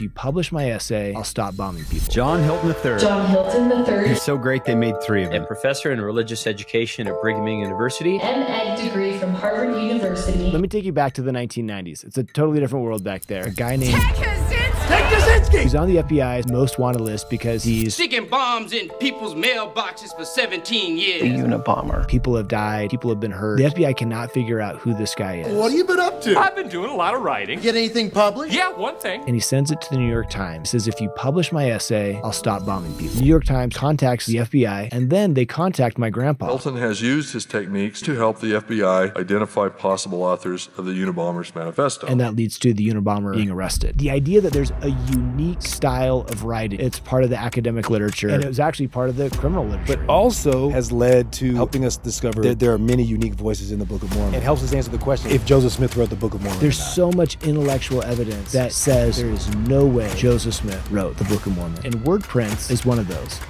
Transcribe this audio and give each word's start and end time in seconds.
If 0.00 0.04
you 0.04 0.08
publish 0.08 0.50
my 0.50 0.70
essay, 0.70 1.12
I'll 1.12 1.24
stop 1.24 1.56
bombing 1.58 1.84
people. 1.84 2.08
John 2.08 2.42
Hilton 2.42 2.70
III. 2.70 2.98
John 3.00 3.28
Hilton 3.28 3.70
III. 3.86 4.08
He's 4.08 4.22
so 4.22 4.38
great 4.38 4.64
they 4.64 4.74
made 4.74 4.94
three 5.02 5.24
of 5.24 5.30
A 5.30 5.34
him. 5.34 5.44
professor 5.46 5.92
in 5.92 6.00
religious 6.00 6.46
education 6.46 7.06
at 7.06 7.20
Brigham 7.20 7.46
Young 7.46 7.60
University. 7.60 8.18
M.Ed 8.18 8.82
degree 8.82 9.18
from 9.18 9.34
Harvard 9.34 9.76
University. 9.78 10.50
Let 10.52 10.62
me 10.62 10.68
take 10.68 10.86
you 10.86 10.94
back 10.94 11.12
to 11.14 11.22
the 11.22 11.32
1990s. 11.32 12.02
It's 12.04 12.16
a 12.16 12.24
totally 12.24 12.60
different 12.60 12.86
world 12.86 13.04
back 13.04 13.26
there. 13.26 13.44
A 13.44 13.50
guy 13.50 13.76
named 13.76 13.92
Take 14.88 14.99
Kaczynski! 15.10 15.62
He's 15.62 15.74
on 15.74 15.88
the 15.88 15.96
FBI's 15.96 16.50
most 16.50 16.78
wanted 16.78 17.00
list 17.00 17.28
because 17.30 17.62
he's 17.64 17.94
Sticking 17.94 18.26
bombs 18.28 18.72
in 18.72 18.88
people's 19.00 19.34
mailboxes 19.34 20.16
for 20.16 20.24
17 20.24 20.96
years. 20.96 21.22
The 21.22 21.28
Unabomber. 21.28 22.06
people 22.08 22.36
have 22.36 22.48
died, 22.48 22.90
people 22.90 23.10
have 23.10 23.20
been 23.20 23.30
hurt. 23.30 23.58
The 23.58 23.64
FBI 23.64 23.96
cannot 23.96 24.30
figure 24.32 24.60
out 24.60 24.76
who 24.76 24.94
this 24.94 25.14
guy 25.14 25.36
is. 25.40 25.54
What 25.54 25.70
have 25.70 25.78
you 25.78 25.84
been 25.84 26.00
up 26.00 26.20
to? 26.22 26.38
I've 26.38 26.54
been 26.56 26.68
doing 26.68 26.90
a 26.90 26.94
lot 26.94 27.14
of 27.14 27.22
writing. 27.22 27.60
Get 27.60 27.74
anything 27.76 28.10
published? 28.10 28.54
Yeah, 28.54 28.72
one 28.72 28.96
thing. 28.98 29.22
and 29.26 29.34
he 29.34 29.40
sends 29.40 29.70
it 29.70 29.80
to 29.80 29.90
the 29.90 29.98
New 29.98 30.08
York 30.10 30.30
Times. 30.30 30.70
Says 30.70 30.86
if 30.88 31.00
you 31.00 31.08
publish 31.10 31.52
my 31.52 31.70
essay, 31.70 32.20
I'll 32.22 32.32
stop 32.32 32.64
bombing 32.64 32.94
people. 32.94 33.20
New 33.20 33.26
York 33.28 33.44
Times 33.44 33.76
contacts 33.76 34.26
the 34.26 34.36
FBI, 34.36 34.88
and 34.92 35.10
then 35.10 35.34
they 35.34 35.44
contact 35.46 35.98
my 35.98 36.10
grandpa. 36.10 36.46
Hilton 36.46 36.76
has 36.76 37.02
used 37.02 37.32
his 37.32 37.44
techniques 37.44 38.00
to 38.02 38.14
help 38.14 38.40
the 38.40 38.52
FBI 38.52 39.16
identify 39.16 39.68
possible 39.68 40.22
authors 40.22 40.68
of 40.78 40.86
the 40.86 40.92
Unabomber's 40.92 41.54
Manifesto. 41.54 42.06
And 42.06 42.20
that 42.20 42.36
leads 42.36 42.58
to 42.60 42.72
the 42.72 42.88
Unabomber 42.88 43.34
being 43.34 43.50
arrested. 43.50 43.98
The 43.98 44.10
idea 44.10 44.40
that 44.40 44.52
there's 44.52 44.70
a 44.82 44.90
unique 45.08 45.62
style 45.62 46.26
of 46.28 46.44
writing, 46.44 46.80
it's 46.80 46.98
part 47.00 47.24
of 47.24 47.30
the 47.30 47.38
academic 47.38 47.90
literature, 47.90 48.28
and 48.28 48.42
it 48.42 48.46
was 48.46 48.60
actually 48.60 48.88
part 48.88 49.08
of 49.08 49.16
the 49.16 49.30
criminal 49.30 49.64
literature. 49.64 49.96
but 49.96 50.08
also 50.08 50.70
has 50.70 50.92
led 50.92 51.32
to 51.34 51.54
helping 51.54 51.84
us 51.84 51.96
discover 51.96 52.42
that 52.42 52.58
there 52.58 52.72
are 52.72 52.78
many 52.78 53.02
unique 53.02 53.34
voices 53.34 53.72
in 53.72 53.78
the 53.78 53.84
Book 53.84 54.02
of 54.02 54.14
Mormon. 54.14 54.34
It 54.34 54.42
helps 54.42 54.62
us 54.62 54.72
answer 54.72 54.90
the 54.90 54.98
question 54.98 55.30
if 55.30 55.44
Joseph 55.44 55.72
Smith 55.72 55.96
wrote 55.96 56.10
the 56.10 56.16
Book 56.16 56.34
of 56.34 56.42
Mormon. 56.42 56.58
or 56.58 56.62
There's 56.62 56.82
so 56.82 57.10
much 57.12 57.42
intellectual 57.44 58.02
evidence 58.02 58.52
that 58.52 58.72
says 58.72 59.16
there 59.18 59.30
is 59.30 59.48
no 59.56 59.86
way 59.86 60.12
Joseph 60.16 60.54
Smith 60.54 60.90
wrote 60.90 61.16
the 61.16 61.24
Book 61.24 61.46
of 61.46 61.56
Mormon. 61.56 61.84
And 61.84 62.04
word 62.04 62.22
prints 62.22 62.70
is 62.70 62.84
one 62.84 62.98
of 62.98 63.08
those. 63.08 63.40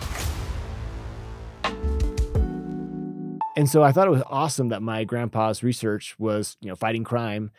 And 3.56 3.68
so 3.68 3.82
I 3.82 3.92
thought 3.92 4.06
it 4.06 4.10
was 4.10 4.22
awesome 4.26 4.68
that 4.68 4.80
my 4.80 5.04
grandpa's 5.04 5.62
research 5.62 6.14
was, 6.18 6.56
you 6.60 6.68
know, 6.68 6.76
fighting 6.76 7.04
crime, 7.04 7.50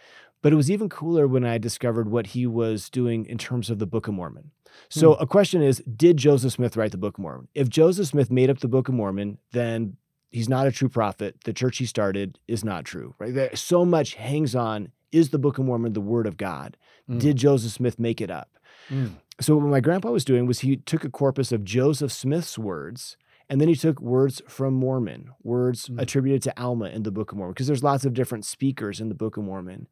but 0.42 0.52
it 0.54 0.56
was 0.56 0.72
even 0.72 0.90
cooler 0.90 1.28
when 1.28 1.46
I 1.46 1.58
discovered 1.58 2.10
what 2.10 2.28
he 2.28 2.48
was 2.48 2.90
doing 2.90 3.26
in 3.26 3.38
terms 3.38 3.70
of 3.70 3.80
the 3.80 3.86
Book 3.86 4.08
of 4.08 4.14
Mormon. 4.14 4.52
So 4.90 5.14
hmm. 5.14 5.24
a 5.24 5.28
question 5.28 5.62
is, 5.62 5.80
did 5.80 6.18
Joseph 6.18 6.54
Smith 6.54 6.78
write 6.78 6.92
the 6.92 6.98
Book 6.98 7.18
of 7.18 7.22
Mormon? 7.22 7.48
If 7.54 7.70
Joseph 7.70 8.08
Smith 8.08 8.32
made 8.32 8.50
up 8.50 8.60
the 8.60 8.68
Book 8.68 8.88
of 8.88 8.96
Mormon, 8.96 9.38
then 9.52 9.98
he's 10.30 10.50
not 10.50 10.68
a 10.68 10.72
true 10.72 10.90
prophet. 10.90 11.38
The 11.44 11.54
church 11.54 11.78
he 11.78 11.86
started 11.86 12.40
is 12.48 12.64
not 12.64 12.86
true, 12.86 13.16
right? 13.20 13.34
There, 13.34 13.56
so 13.56 13.86
much 13.86 14.16
hangs 14.16 14.56
on 14.56 14.92
is 15.12 15.30
the 15.30 15.40
Book 15.40 15.58
of 15.58 15.66
Mormon 15.66 15.94
the 15.94 16.02
word 16.02 16.26
of 16.26 16.38
God? 16.38 16.78
Hmm. 17.08 17.20
Did 17.20 17.38
Joseph 17.38 17.74
Smith 17.74 18.00
make 18.00 18.22
it 18.22 18.32
up? 18.32 18.58
Hmm. 18.88 19.08
So 19.40 19.56
what 19.58 19.66
my 19.66 19.80
grandpa 19.80 20.12
was 20.12 20.26
doing 20.26 20.46
was 20.46 20.60
he 20.60 20.78
took 20.78 21.04
a 21.04 21.10
corpus 21.10 21.52
of 21.52 21.64
Joseph 21.64 22.12
Smith's 22.12 22.58
words 22.58 23.18
and 23.52 23.60
then 23.60 23.68
he 23.68 23.76
took 23.76 24.00
words 24.00 24.42
from 24.48 24.74
Mormon, 24.74 25.32
words 25.44 25.90
attributed 25.98 26.42
to 26.44 26.62
Alma 26.62 26.86
in 26.86 27.04
the 27.04 27.12
Book 27.12 27.34
of 27.34 27.38
Mormon, 27.38 27.52
because 27.52 27.68
there's 27.68 27.84
lots 27.84 28.06
of 28.06 28.14
different 28.14 28.46
speakers 28.46 29.02
in 29.02 29.10
the 29.10 29.14
Book 29.14 29.36
of 29.36 29.44
Mormon. 29.44 29.90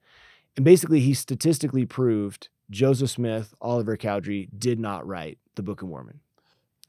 And 0.59 0.65
basically, 0.65 0.99
he 0.99 1.13
statistically 1.13 1.85
proved 1.85 2.49
Joseph 2.69 3.11
Smith, 3.11 3.53
Oliver 3.61 3.95
Cowdery 3.95 4.49
did 4.57 4.77
not 4.77 5.07
write 5.07 5.37
the 5.55 5.63
Book 5.63 5.81
of 5.81 5.87
Mormon. 5.87 6.19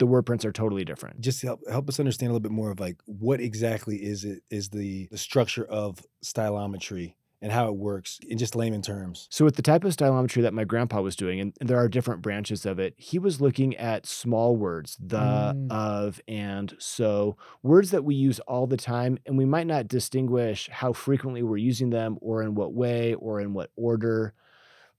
The 0.00 0.06
word 0.06 0.26
prints 0.26 0.44
are 0.44 0.50
totally 0.50 0.84
different. 0.84 1.20
just 1.20 1.40
help 1.42 1.60
help 1.70 1.88
us 1.88 2.00
understand 2.00 2.30
a 2.30 2.32
little 2.32 2.42
bit 2.42 2.50
more 2.50 2.72
of 2.72 2.80
like 2.80 2.96
what 3.06 3.40
exactly 3.40 3.98
is 3.98 4.24
it 4.24 4.42
is 4.50 4.70
the 4.70 5.06
the 5.12 5.18
structure 5.18 5.64
of 5.64 6.04
stylometry 6.24 7.14
and 7.42 7.52
how 7.52 7.68
it 7.68 7.76
works 7.76 8.18
in 8.26 8.36
just 8.38 8.54
layman 8.54 8.82
terms. 8.82 9.26
So, 9.30 9.44
with 9.44 9.56
the 9.56 9.62
type 9.62 9.84
of 9.84 9.94
stylometry 9.96 10.42
that 10.42 10.54
my 10.54 10.64
grandpa 10.64 11.00
was 11.00 11.16
doing, 11.16 11.40
and 11.40 11.52
there 11.60 11.78
are 11.78 11.88
different 11.88 12.22
branches 12.22 12.66
of 12.66 12.78
it, 12.78 12.94
he 12.96 13.18
was 13.18 13.40
looking 13.40 13.76
at 13.76 14.06
small 14.06 14.56
words, 14.56 14.96
the, 15.00 15.18
Mm. 15.56 15.70
of, 15.70 16.20
and, 16.28 16.74
so, 16.78 17.36
words 17.62 17.90
that 17.90 18.04
we 18.04 18.14
use 18.14 18.40
all 18.40 18.66
the 18.66 18.76
time, 18.76 19.18
and 19.26 19.38
we 19.38 19.44
might 19.44 19.66
not 19.66 19.88
distinguish 19.88 20.68
how 20.70 20.92
frequently 20.92 21.42
we're 21.42 21.56
using 21.56 21.90
them, 21.90 22.18
or 22.20 22.42
in 22.42 22.54
what 22.54 22.72
way, 22.74 23.14
or 23.14 23.40
in 23.40 23.52
what 23.54 23.70
order. 23.76 24.34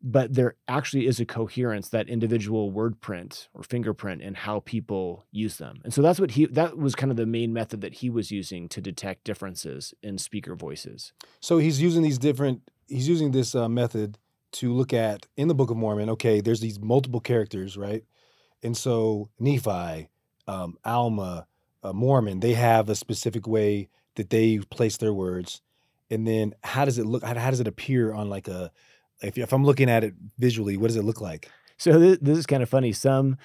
But 0.04 0.34
there 0.34 0.56
actually 0.68 1.06
is 1.06 1.20
a 1.20 1.26
coherence, 1.26 1.90
that 1.90 2.10
individual 2.10 2.72
word 2.72 3.02
print 3.02 3.50
or 3.54 3.62
fingerprint, 3.62 4.24
and 4.24 4.36
how 4.36 4.62
people 4.62 5.26
use 5.32 5.58
them. 5.58 5.80
And 5.84 5.94
so 5.94 6.02
that's 6.02 6.20
what 6.20 6.32
he, 6.32 6.48
that 6.48 6.78
was 6.78 6.96
kind 6.96 7.12
of 7.12 7.18
the 7.18 7.28
main 7.28 7.54
method 7.54 7.82
that 7.82 7.96
he 7.96 8.10
was 8.10 8.32
using 8.32 8.68
to 8.70 8.82
detect 8.82 9.24
differences 9.26 9.94
in 10.02 10.18
speaker 10.18 10.56
voices. 10.56 11.14
So 11.40 11.60
he's 11.60 11.82
using 11.82 12.02
these 12.02 12.18
different 12.18 12.62
he's 12.88 13.08
using 13.08 13.32
this 13.32 13.56
uh, 13.56 13.70
method 13.70 14.18
to 14.54 14.74
look 14.74 14.94
at 14.94 15.28
in 15.38 15.48
the 15.48 15.56
Book 15.56 15.70
of 15.70 15.78
Mormon. 15.78 16.10
Okay, 16.10 16.42
there's 16.42 16.60
these 16.60 16.80
multiple 16.80 17.22
characters, 17.22 17.78
right? 17.78 18.04
And 18.64 18.76
so 18.76 19.30
Nephi, 19.40 20.10
um, 20.48 20.78
Alma, 20.84 21.48
uh, 21.84 21.94
Mormon, 21.94 22.42
they 22.42 22.54
have 22.54 22.90
a 22.90 22.96
specific 22.96 23.48
way 23.48 23.90
that 24.16 24.30
they 24.30 24.60
place 24.60 24.98
their 24.98 25.14
words. 25.14 25.62
And 26.10 26.28
then 26.28 26.54
how 26.64 26.86
does 26.86 26.98
it 26.98 27.06
look? 27.06 27.24
How, 27.24 27.38
how 27.38 27.50
does 27.50 27.62
it 27.62 27.68
appear 27.68 28.14
on 28.14 28.30
like 28.30 28.48
a 28.48 28.72
if, 29.22 29.38
if 29.38 29.54
I'm 29.54 29.66
looking 29.66 29.90
at 29.90 30.04
it 30.04 30.14
visually, 30.38 30.78
what 30.78 30.88
does 30.88 30.96
it 30.96 31.04
look 31.04 31.22
like? 31.22 31.50
So 31.78 32.00
this, 32.00 32.18
this 32.22 32.38
is 32.38 32.46
kind 32.46 32.62
of 32.62 32.70
funny. 32.70 32.92
Some 32.92 33.38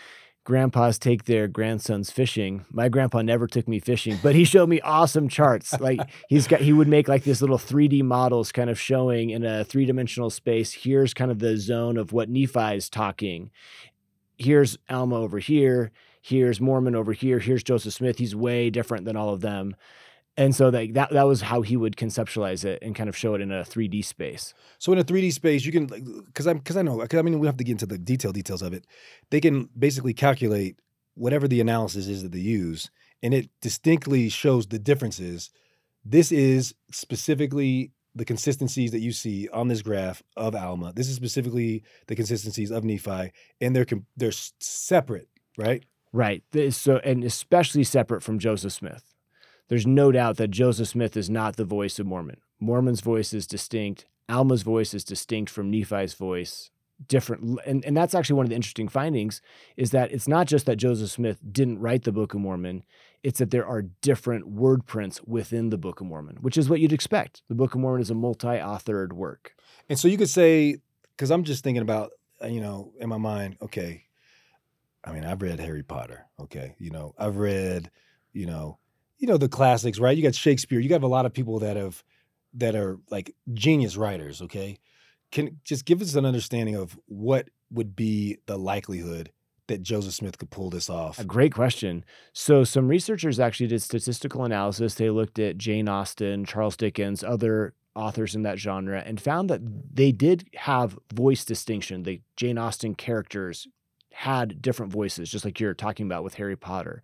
grandpas 0.44 0.98
take 0.98 1.24
their 1.24 1.48
grandsons 1.48 2.10
fishing. 2.10 2.64
My 2.70 2.88
grandpa 2.88 3.22
never 3.22 3.46
took 3.46 3.66
me 3.66 3.80
fishing, 3.80 4.18
but 4.22 4.34
he 4.34 4.44
showed 4.44 4.68
me 4.68 4.80
awesome 4.80 5.28
charts. 5.28 5.74
Like 5.80 6.00
he's 6.28 6.46
got, 6.46 6.60
he 6.60 6.72
would 6.72 6.88
make 6.88 7.08
like 7.08 7.24
this 7.24 7.40
little 7.40 7.58
3D 7.58 8.02
models 8.02 8.52
kind 8.52 8.70
of 8.70 8.80
showing 8.80 9.30
in 9.30 9.44
a 9.44 9.64
three 9.64 9.84
dimensional 9.84 10.30
space. 10.30 10.72
Here's 10.72 11.14
kind 11.14 11.30
of 11.30 11.38
the 11.38 11.56
zone 11.56 11.96
of 11.96 12.12
what 12.12 12.28
Nephi 12.28 12.76
is 12.76 12.88
talking. 12.88 13.50
Here's 14.36 14.78
Alma 14.88 15.16
over 15.16 15.38
here. 15.38 15.92
Here's 16.22 16.60
Mormon 16.60 16.96
over 16.96 17.12
here. 17.12 17.38
Here's 17.38 17.62
Joseph 17.62 17.94
Smith. 17.94 18.18
He's 18.18 18.34
way 18.34 18.68
different 18.70 19.04
than 19.04 19.16
all 19.16 19.32
of 19.32 19.42
them. 19.42 19.76
And 20.38 20.54
so 20.54 20.70
that, 20.70 20.92
that 20.94 21.10
that 21.10 21.26
was 21.26 21.40
how 21.40 21.62
he 21.62 21.76
would 21.76 21.96
conceptualize 21.96 22.64
it 22.64 22.78
and 22.82 22.94
kind 22.94 23.08
of 23.08 23.16
show 23.16 23.34
it 23.34 23.40
in 23.40 23.50
a 23.50 23.62
3D 23.62 24.04
space. 24.04 24.52
So 24.78 24.92
in 24.92 24.98
a 24.98 25.04
3D 25.04 25.32
space, 25.32 25.64
you 25.64 25.72
can 25.72 25.86
because 25.86 26.46
I'm 26.46 26.58
because 26.58 26.76
I 26.76 26.82
know 26.82 26.98
'cause 26.98 27.18
I 27.18 27.22
mean 27.22 27.38
we 27.38 27.46
have 27.46 27.56
to 27.56 27.64
get 27.64 27.72
into 27.72 27.86
the 27.86 27.98
detail 27.98 28.32
details 28.32 28.60
of 28.62 28.72
it. 28.74 28.86
They 29.30 29.40
can 29.40 29.70
basically 29.78 30.12
calculate 30.12 30.78
whatever 31.14 31.48
the 31.48 31.60
analysis 31.60 32.06
is 32.06 32.22
that 32.22 32.32
they 32.32 32.38
use, 32.38 32.90
and 33.22 33.32
it 33.32 33.48
distinctly 33.62 34.28
shows 34.28 34.66
the 34.66 34.78
differences. 34.78 35.50
This 36.04 36.30
is 36.30 36.74
specifically 36.92 37.92
the 38.14 38.24
consistencies 38.24 38.92
that 38.92 39.00
you 39.00 39.12
see 39.12 39.48
on 39.48 39.68
this 39.68 39.82
graph 39.82 40.22
of 40.36 40.54
Alma. 40.54 40.92
This 40.94 41.08
is 41.08 41.16
specifically 41.16 41.82
the 42.08 42.16
consistencies 42.16 42.70
of 42.70 42.84
Nephi, 42.84 43.32
and 43.60 43.74
they're 43.74 43.86
they're 44.16 44.32
separate, 44.32 45.28
right? 45.56 45.84
Right. 46.12 46.42
So, 46.70 46.98
and 46.98 47.24
especially 47.24 47.84
separate 47.84 48.22
from 48.22 48.38
Joseph 48.38 48.72
Smith. 48.72 49.15
There's 49.68 49.86
no 49.86 50.12
doubt 50.12 50.36
that 50.36 50.50
Joseph 50.50 50.88
Smith 50.88 51.16
is 51.16 51.28
not 51.28 51.56
the 51.56 51.64
voice 51.64 51.98
of 51.98 52.06
Mormon. 52.06 52.38
Mormon's 52.60 53.00
voice 53.00 53.32
is 53.32 53.46
distinct. 53.46 54.06
Alma's 54.28 54.62
voice 54.62 54.94
is 54.94 55.04
distinct 55.04 55.50
from 55.50 55.70
Nephi's 55.70 56.14
voice. 56.14 56.70
Different, 57.08 57.60
and, 57.66 57.84
and 57.84 57.94
that's 57.94 58.14
actually 58.14 58.36
one 58.36 58.46
of 58.46 58.50
the 58.50 58.56
interesting 58.56 58.88
findings 58.88 59.42
is 59.76 59.90
that 59.90 60.12
it's 60.12 60.26
not 60.26 60.46
just 60.46 60.64
that 60.64 60.76
Joseph 60.76 61.10
Smith 61.10 61.38
didn't 61.52 61.78
write 61.78 62.04
the 62.04 62.12
Book 62.12 62.32
of 62.32 62.40
Mormon, 62.40 62.84
it's 63.22 63.38
that 63.38 63.50
there 63.50 63.66
are 63.66 63.82
different 63.82 64.48
word 64.48 64.86
prints 64.86 65.20
within 65.24 65.68
the 65.68 65.76
Book 65.76 66.00
of 66.00 66.06
Mormon, 66.06 66.38
which 66.40 66.56
is 66.56 66.70
what 66.70 66.80
you'd 66.80 66.94
expect. 66.94 67.42
The 67.48 67.54
Book 67.54 67.74
of 67.74 67.80
Mormon 67.80 68.00
is 68.00 68.10
a 68.10 68.14
multi-authored 68.14 69.12
work. 69.12 69.54
And 69.90 69.98
so 69.98 70.08
you 70.08 70.16
could 70.16 70.30
say, 70.30 70.78
because 71.10 71.30
I'm 71.30 71.44
just 71.44 71.62
thinking 71.62 71.82
about, 71.82 72.12
uh, 72.42 72.46
you 72.46 72.62
know, 72.62 72.92
in 72.98 73.10
my 73.10 73.18
mind, 73.18 73.58
okay, 73.60 74.04
I 75.04 75.12
mean, 75.12 75.24
I've 75.24 75.42
read 75.42 75.60
Harry 75.60 75.82
Potter, 75.82 76.24
okay, 76.40 76.76
you 76.78 76.90
know, 76.90 77.14
I've 77.18 77.36
read, 77.36 77.90
you 78.32 78.46
know, 78.46 78.78
you 79.18 79.26
know 79.26 79.36
the 79.36 79.48
classics, 79.48 79.98
right? 79.98 80.16
You 80.16 80.22
got 80.22 80.34
Shakespeare. 80.34 80.80
You 80.80 80.88
got 80.88 81.02
a 81.02 81.08
lot 81.08 81.26
of 81.26 81.32
people 81.32 81.58
that 81.60 81.76
have 81.76 82.02
that 82.54 82.74
are 82.74 82.98
like 83.10 83.34
genius 83.54 83.96
writers, 83.96 84.42
okay? 84.42 84.78
Can 85.32 85.60
just 85.64 85.84
give 85.84 86.00
us 86.00 86.14
an 86.14 86.24
understanding 86.24 86.74
of 86.74 86.98
what 87.06 87.48
would 87.70 87.96
be 87.96 88.38
the 88.46 88.56
likelihood 88.56 89.30
that 89.68 89.82
Joseph 89.82 90.14
Smith 90.14 90.38
could 90.38 90.50
pull 90.50 90.70
this 90.70 90.88
off. 90.88 91.18
A 91.18 91.24
great 91.24 91.52
question. 91.52 92.04
So, 92.32 92.64
some 92.64 92.88
researchers 92.88 93.40
actually 93.40 93.66
did 93.66 93.82
statistical 93.82 94.44
analysis. 94.44 94.94
They 94.94 95.10
looked 95.10 95.38
at 95.38 95.58
Jane 95.58 95.88
Austen, 95.88 96.44
Charles 96.44 96.76
Dickens, 96.76 97.24
other 97.24 97.74
authors 97.94 98.34
in 98.34 98.42
that 98.42 98.58
genre, 98.58 99.02
and 99.04 99.20
found 99.20 99.50
that 99.50 99.60
they 99.94 100.12
did 100.12 100.48
have 100.54 100.98
voice 101.12 101.44
distinction. 101.44 102.04
The 102.04 102.20
Jane 102.36 102.58
Austen 102.58 102.94
characters 102.94 103.66
had 104.12 104.62
different 104.62 104.92
voices, 104.92 105.30
just 105.30 105.44
like 105.44 105.58
you're 105.60 105.74
talking 105.74 106.06
about 106.06 106.24
with 106.24 106.34
Harry 106.34 106.56
Potter. 106.56 107.02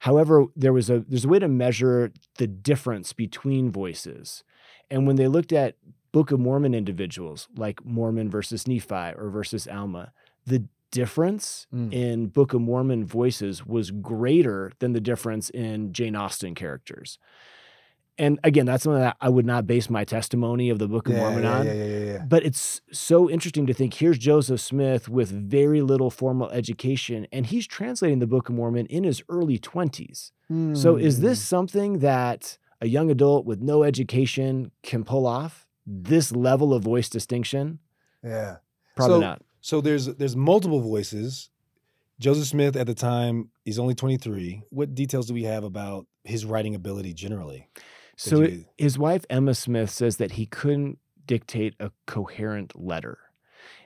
However, 0.00 0.46
there 0.56 0.72
was 0.72 0.90
a 0.90 1.00
there's 1.08 1.24
a 1.24 1.28
way 1.28 1.38
to 1.38 1.48
measure 1.48 2.12
the 2.38 2.46
difference 2.46 3.12
between 3.12 3.70
voices. 3.70 4.44
And 4.90 5.06
when 5.06 5.16
they 5.16 5.28
looked 5.28 5.52
at 5.52 5.76
Book 6.12 6.30
of 6.32 6.40
Mormon 6.40 6.74
individuals, 6.74 7.48
like 7.56 7.84
Mormon 7.84 8.30
versus 8.30 8.66
Nephi 8.66 9.14
or 9.16 9.30
versus 9.30 9.68
Alma, 9.68 10.12
the 10.46 10.64
difference 10.90 11.66
Mm. 11.72 11.92
in 11.92 12.26
Book 12.26 12.52
of 12.52 12.60
Mormon 12.60 13.04
voices 13.04 13.64
was 13.64 13.92
greater 13.92 14.72
than 14.80 14.92
the 14.92 15.00
difference 15.00 15.48
in 15.50 15.92
Jane 15.92 16.16
Austen 16.16 16.54
characters. 16.56 17.18
And 18.20 18.38
again, 18.44 18.66
that's 18.66 18.82
something 18.84 19.00
that 19.00 19.16
I 19.20 19.30
would 19.30 19.46
not 19.46 19.66
base 19.66 19.88
my 19.88 20.04
testimony 20.04 20.68
of 20.68 20.78
the 20.78 20.86
Book 20.86 21.08
of 21.08 21.14
Yeah, 21.14 21.20
Mormon 21.20 21.42
yeah, 21.44 21.58
on. 21.58 21.66
yeah, 21.66 21.72
yeah, 21.72 21.84
yeah, 21.84 22.04
yeah. 22.12 22.24
But 22.28 22.44
it's 22.44 22.82
so 22.92 23.30
interesting 23.30 23.66
to 23.66 23.72
think 23.72 23.94
here's 23.94 24.18
Joseph 24.18 24.60
Smith 24.60 25.08
with 25.08 25.30
very 25.30 25.80
little 25.80 26.10
formal 26.10 26.50
education, 26.50 27.26
and 27.32 27.46
he's 27.46 27.66
translating 27.66 28.18
the 28.18 28.26
Book 28.26 28.50
of 28.50 28.54
Mormon 28.54 28.84
in 28.86 29.04
his 29.04 29.22
early 29.30 29.58
20s. 29.58 30.32
So 30.74 30.96
is 30.96 31.16
Hmm. 31.16 31.22
this 31.22 31.40
something 31.40 32.00
that 32.00 32.58
a 32.80 32.86
young 32.88 33.10
adult 33.10 33.46
with 33.46 33.60
no 33.62 33.84
education 33.84 34.70
can 34.82 35.02
pull 35.04 35.26
off? 35.26 35.66
This 35.86 36.30
level 36.32 36.74
of 36.74 36.82
voice 36.84 37.08
distinction? 37.08 37.78
Yeah. 38.22 38.56
Probably 38.96 39.16
So- 39.16 39.20
not. 39.20 39.42
So 39.62 39.80
there's 39.80 40.06
there's 40.06 40.36
multiple 40.36 40.80
voices. 40.80 41.48
Joseph 42.18 42.48
Smith 42.48 42.76
at 42.76 42.86
the 42.86 42.94
time, 42.94 43.48
he's 43.64 43.78
only 43.78 43.94
23. 43.94 44.62
What 44.70 44.94
details 44.94 45.26
do 45.26 45.32
we 45.34 45.44
have 45.44 45.64
about 45.64 46.06
his 46.24 46.44
writing 46.44 46.74
ability 46.74 47.14
generally? 47.14 47.66
So 48.28 48.38
you- 48.40 48.44
it- 48.44 48.66
his 48.76 48.98
wife 48.98 49.24
Emma 49.30 49.54
Smith 49.54 49.90
says 49.90 50.16
that 50.18 50.32
he 50.32 50.46
couldn't 50.46 50.98
dictate 51.26 51.74
a 51.80 51.90
coherent 52.06 52.78
letter. 52.80 53.18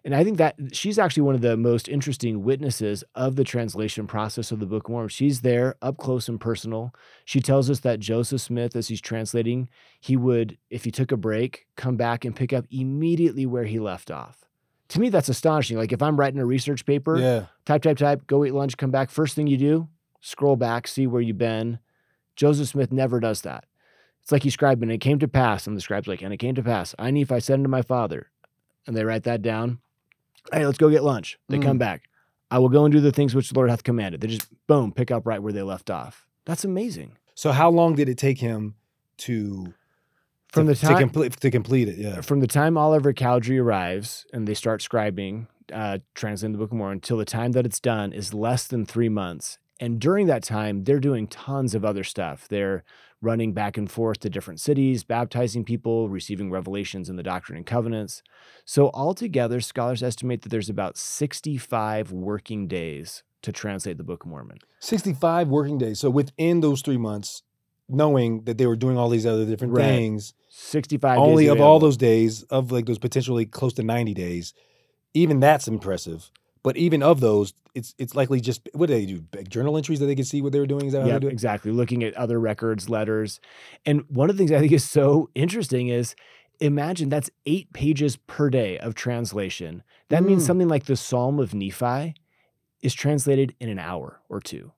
And 0.04 0.14
I 0.14 0.22
think 0.22 0.36
that 0.38 0.56
she's 0.72 0.98
actually 0.98 1.22
one 1.22 1.34
of 1.34 1.40
the 1.40 1.56
most 1.56 1.88
interesting 1.88 2.42
witnesses 2.42 3.02
of 3.14 3.36
the 3.36 3.44
translation 3.44 4.06
process 4.06 4.52
of 4.52 4.60
the 4.60 4.66
Book 4.66 4.84
of 4.84 4.90
Mormon. 4.90 5.08
She's 5.08 5.40
there 5.40 5.76
up 5.82 5.96
close 5.98 6.28
and 6.28 6.38
personal. 6.40 6.94
She 7.24 7.40
tells 7.40 7.70
us 7.70 7.80
that 7.80 8.00
Joseph 8.00 8.40
Smith, 8.40 8.76
as 8.76 8.88
he's 8.88 9.00
translating, 9.00 9.68
he 10.00 10.16
would, 10.16 10.58
if 10.70 10.84
he 10.84 10.90
took 10.90 11.10
a 11.10 11.16
break, 11.16 11.66
come 11.76 11.96
back 11.96 12.24
and 12.24 12.36
pick 12.36 12.52
up 12.52 12.66
immediately 12.70 13.46
where 13.46 13.64
he 13.64 13.78
left 13.78 14.10
off. 14.10 14.44
To 14.88 15.00
me, 15.00 15.08
that's 15.08 15.28
astonishing. 15.30 15.76
Like 15.78 15.92
if 15.92 16.02
I'm 16.02 16.18
writing 16.20 16.38
a 16.40 16.46
research 16.46 16.84
paper, 16.86 17.18
Yeah. 17.18 17.46
type, 17.64 17.82
type, 17.82 17.96
type, 17.98 18.26
go 18.26 18.44
eat 18.44 18.52
lunch, 18.54 18.76
come 18.76 18.90
back. 18.90 19.10
First 19.10 19.34
thing 19.34 19.46
you 19.46 19.56
do, 19.56 19.88
scroll 20.20 20.56
back, 20.56 20.86
see 20.86 21.06
where 21.06 21.22
you've 21.22 21.38
been. 21.38 21.78
Joseph 22.36 22.68
Smith 22.68 22.92
never 22.92 23.18
does 23.20 23.40
that. 23.42 23.64
It's 24.24 24.32
like 24.32 24.42
he's 24.42 24.56
scribing, 24.56 24.84
and 24.84 24.92
it 24.92 25.02
came 25.02 25.18
to 25.18 25.28
pass. 25.28 25.66
And 25.66 25.76
the 25.76 25.82
scribe's 25.82 26.08
like, 26.08 26.22
and 26.22 26.32
it 26.32 26.38
came 26.38 26.54
to 26.54 26.62
pass. 26.62 26.94
I 26.98 27.10
Nephi 27.10 27.40
said 27.40 27.58
unto 27.58 27.68
my 27.68 27.82
father. 27.82 28.30
And 28.86 28.96
they 28.96 29.04
write 29.04 29.24
that 29.24 29.42
down. 29.42 29.80
Hey, 30.50 30.64
let's 30.64 30.78
go 30.78 30.88
get 30.88 31.04
lunch. 31.04 31.38
They 31.50 31.58
come 31.58 31.76
back. 31.76 32.04
I 32.50 32.58
will 32.58 32.70
go 32.70 32.86
and 32.86 32.92
do 32.92 33.00
the 33.00 33.12
things 33.12 33.34
which 33.34 33.50
the 33.50 33.54
Lord 33.54 33.68
hath 33.68 33.84
commanded. 33.84 34.22
They 34.22 34.28
just, 34.28 34.48
boom, 34.66 34.92
pick 34.92 35.10
up 35.10 35.26
right 35.26 35.42
where 35.42 35.52
they 35.52 35.60
left 35.60 35.90
off. 35.90 36.26
That's 36.46 36.64
amazing. 36.64 37.18
So 37.34 37.52
how 37.52 37.68
long 37.68 37.96
did 37.96 38.08
it 38.08 38.16
take 38.16 38.38
him 38.38 38.76
to 39.18 39.74
From 40.48 40.66
to, 40.66 40.72
the 40.72 40.78
time 40.78 40.94
to 40.94 41.00
complete 41.00 41.32
to 41.40 41.50
complete 41.50 41.88
it? 41.88 41.98
Yeah. 41.98 42.22
from 42.22 42.40
the 42.40 42.46
time 42.46 42.78
Oliver 42.78 43.12
Cowdery 43.12 43.58
arrives 43.58 44.24
and 44.32 44.48
they 44.48 44.54
start 44.54 44.80
scribing, 44.80 45.48
uh, 45.72 45.98
translating 46.14 46.52
the 46.52 46.58
Book 46.58 46.70
of 46.70 46.78
Mormon, 46.78 46.96
until 46.96 47.18
the 47.18 47.24
time 47.26 47.52
that 47.52 47.66
it's 47.66 47.80
done 47.80 48.12
is 48.12 48.32
less 48.32 48.66
than 48.66 48.86
three 48.86 49.10
months. 49.10 49.58
And 49.80 50.00
during 50.00 50.28
that 50.28 50.44
time, 50.44 50.84
they're 50.84 51.00
doing 51.00 51.26
tons 51.26 51.74
of 51.74 51.84
other 51.84 52.04
stuff. 52.04 52.46
They're 52.48 52.84
running 53.24 53.52
back 53.52 53.76
and 53.76 53.90
forth 53.90 54.20
to 54.20 54.30
different 54.30 54.60
cities, 54.60 55.02
baptizing 55.02 55.64
people, 55.64 56.08
receiving 56.08 56.50
revelations 56.50 57.08
in 57.08 57.16
the 57.16 57.22
Doctrine 57.22 57.56
and 57.56 57.66
Covenants. 57.66 58.22
So, 58.64 58.90
altogether, 58.94 59.60
scholars 59.60 60.02
estimate 60.02 60.42
that 60.42 60.50
there's 60.50 60.68
about 60.70 60.96
65 60.96 62.12
working 62.12 62.68
days 62.68 63.22
to 63.42 63.52
translate 63.52 63.98
the 63.98 64.04
Book 64.04 64.24
of 64.24 64.30
Mormon. 64.30 64.58
65 64.80 65.48
working 65.48 65.78
days. 65.78 66.00
So 66.00 66.10
within 66.10 66.60
those 66.60 66.82
three 66.82 66.96
months, 66.96 67.42
knowing 67.88 68.44
that 68.44 68.56
they 68.58 68.66
were 68.66 68.76
doing 68.76 68.96
all 68.96 69.10
these 69.10 69.26
other 69.26 69.44
different 69.44 69.74
Right. 69.74 69.84
things, 69.84 70.34
65 70.48 71.18
only 71.18 71.46
of 71.48 71.60
all 71.60 71.78
those 71.78 71.98
days, 71.98 72.42
of 72.44 72.72
like 72.72 72.86
those 72.86 72.98
potentially 72.98 73.44
close 73.44 73.74
to 73.74 73.82
90 73.82 74.14
days, 74.14 74.54
even 75.12 75.40
that's 75.40 75.68
impressive. 75.68 76.30
But 76.64 76.76
even 76.78 77.02
of 77.02 77.20
those, 77.20 77.52
it's 77.74 77.94
it's 77.98 78.14
likely 78.16 78.40
just 78.40 78.68
what 78.72 78.86
do 78.86 78.94
they 78.94 79.06
do? 79.06 79.22
Journal 79.48 79.76
entries 79.76 80.00
that 80.00 80.06
they 80.06 80.16
can 80.16 80.24
see 80.24 80.40
what 80.42 80.52
they 80.52 80.58
were 80.58 80.66
doing? 80.66 80.86
Is 80.86 80.94
that 80.94 81.06
Yeah, 81.06 81.20
do 81.20 81.28
exactly. 81.28 81.70
Looking 81.70 82.02
at 82.02 82.14
other 82.14 82.40
records, 82.40 82.88
letters. 82.88 83.38
And 83.84 84.04
one 84.08 84.30
of 84.30 84.36
the 84.36 84.40
things 84.40 84.50
I 84.50 84.58
think 84.58 84.72
is 84.72 84.82
so 84.82 85.28
interesting 85.36 85.88
is 85.88 86.16
imagine 86.60 87.10
that's 87.10 87.30
eight 87.44 87.72
pages 87.74 88.16
per 88.16 88.48
day 88.48 88.78
of 88.78 88.94
translation. 88.94 89.82
That 90.08 90.24
means 90.24 90.42
Mm. 90.42 90.46
something 90.46 90.68
like 90.68 90.86
the 90.86 90.96
Psalm 90.96 91.38
of 91.38 91.54
Nephi 91.54 92.14
is 92.80 92.94
translated 92.94 93.54
in 93.60 93.68
an 93.68 93.78
hour 93.78 94.20
or 94.28 94.40
two. 94.40 94.72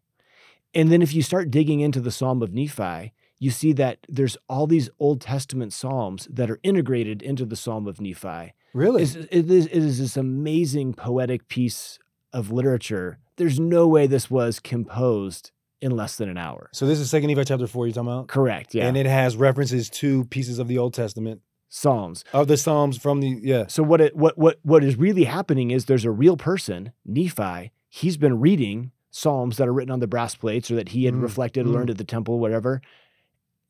And 0.74 0.90
then 0.90 1.02
if 1.02 1.14
you 1.14 1.22
start 1.22 1.50
digging 1.50 1.80
into 1.80 2.00
the 2.00 2.10
Psalm 2.10 2.42
of 2.42 2.52
Nephi, 2.52 3.12
you 3.38 3.50
see 3.50 3.72
that 3.74 3.98
there's 4.08 4.36
all 4.48 4.66
these 4.66 4.88
Old 4.98 5.20
Testament 5.20 5.72
Psalms 5.72 6.26
that 6.30 6.50
are 6.50 6.58
integrated 6.62 7.22
into 7.22 7.44
the 7.44 7.56
Psalm 7.56 7.86
of 7.86 8.00
Nephi. 8.00 8.54
Really? 8.72 9.02
It's, 9.02 9.14
it, 9.14 9.50
is, 9.50 9.66
it 9.66 9.76
is 9.78 9.98
this 9.98 10.16
amazing 10.16 10.94
poetic 10.94 11.48
piece 11.48 11.98
of 12.32 12.50
literature. 12.50 13.18
There's 13.36 13.60
no 13.60 13.86
way 13.86 14.06
this 14.06 14.30
was 14.30 14.60
composed 14.60 15.50
in 15.82 15.92
less 15.92 16.16
than 16.16 16.28
an 16.30 16.38
hour. 16.38 16.70
so 16.72 16.86
this 16.86 16.98
is 16.98 17.10
Second 17.10 17.28
Nephi 17.28 17.44
chapter 17.44 17.66
four. 17.66 17.86
You're 17.86 17.92
talking 17.94 18.08
about, 18.10 18.28
Correct. 18.28 18.74
Yeah. 18.74 18.86
and 18.86 18.96
it 18.96 19.04
has 19.06 19.36
references 19.36 19.90
to 19.90 20.24
pieces 20.26 20.58
of 20.58 20.68
the 20.68 20.78
Old 20.78 20.94
Testament 20.94 21.42
Psalms. 21.68 22.24
of 22.32 22.48
the 22.48 22.56
Psalms 22.56 22.96
from 22.96 23.20
the 23.20 23.38
yeah. 23.42 23.66
So 23.68 23.82
what 23.82 24.00
it 24.00 24.16
what 24.16 24.38
what 24.38 24.58
what 24.62 24.82
is 24.82 24.96
really 24.96 25.24
happening 25.24 25.70
is 25.70 25.84
there's 25.84 26.06
a 26.06 26.10
real 26.10 26.36
person, 26.38 26.92
Nephi. 27.04 27.72
He's 27.90 28.16
been 28.16 28.40
reading 28.40 28.92
Psalms 29.10 29.58
that 29.58 29.68
are 29.68 29.72
written 29.72 29.90
on 29.92 30.00
the 30.00 30.06
brass 30.06 30.34
plates 30.34 30.70
or 30.70 30.76
that 30.76 30.90
he 30.90 31.04
had 31.04 31.14
Mm, 31.14 31.22
reflected, 31.22 31.66
mm. 31.66 31.72
learned 31.72 31.90
at 31.90 31.98
the 31.98 32.04
temple, 32.04 32.38
whatever, 32.38 32.80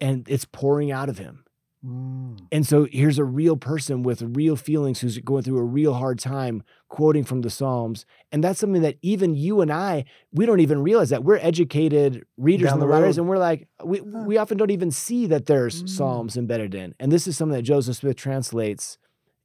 and 0.00 0.26
it's 0.28 0.44
pouring 0.44 0.90
out 0.90 1.08
of 1.08 1.18
him. 1.18 1.44
Mm. 1.84 2.46
And 2.50 2.66
so 2.66 2.86
here's 2.90 3.18
a 3.18 3.24
real 3.24 3.56
person 3.56 4.02
with 4.02 4.22
real 4.22 4.56
feelings 4.56 5.00
who's 5.00 5.18
going 5.18 5.42
through 5.42 5.58
a 5.58 5.64
real 5.64 5.94
hard 5.94 6.18
time 6.18 6.62
quoting 6.88 7.22
from 7.22 7.42
the 7.42 7.50
Psalms. 7.50 8.06
And 8.32 8.42
that's 8.42 8.58
something 8.58 8.82
that 8.82 8.96
even 9.02 9.34
you 9.34 9.60
and 9.60 9.72
I, 9.72 10.04
we 10.32 10.46
don't 10.46 10.60
even 10.60 10.82
realize 10.82 11.10
that. 11.10 11.22
We're 11.22 11.36
educated 11.36 12.24
readers 12.36 12.68
Down 12.68 12.74
in 12.74 12.80
the 12.80 12.86
writers, 12.86 13.18
and 13.18 13.28
we're 13.28 13.38
like, 13.38 13.68
we, 13.84 14.00
we 14.00 14.36
often 14.38 14.56
don't 14.56 14.70
even 14.70 14.90
see 14.90 15.26
that 15.26 15.46
there's 15.46 15.82
Mm. 15.82 15.88
Psalms 15.88 16.36
embedded 16.36 16.74
in. 16.74 16.94
And 16.98 17.12
this 17.12 17.26
is 17.26 17.36
something 17.36 17.56
that 17.56 17.62
Joseph 17.62 17.96
Smith 17.96 18.16
translates 18.16 18.98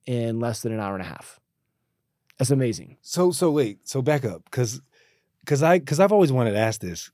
in 0.05 0.39
less 0.39 0.61
than 0.61 0.71
an 0.71 0.79
hour 0.79 0.93
and 0.93 1.01
a 1.01 1.07
half. 1.07 1.39
That's 2.37 2.51
amazing. 2.51 2.97
So 3.01 3.31
so 3.31 3.51
wait, 3.51 3.87
so 3.87 4.01
back 4.01 4.25
up 4.25 4.45
because 4.45 4.81
because 5.41 5.61
I 5.61 5.77
because 5.77 5.99
I've 5.99 6.11
always 6.11 6.31
wanted 6.31 6.51
to 6.53 6.57
ask 6.57 6.81
this. 6.81 7.11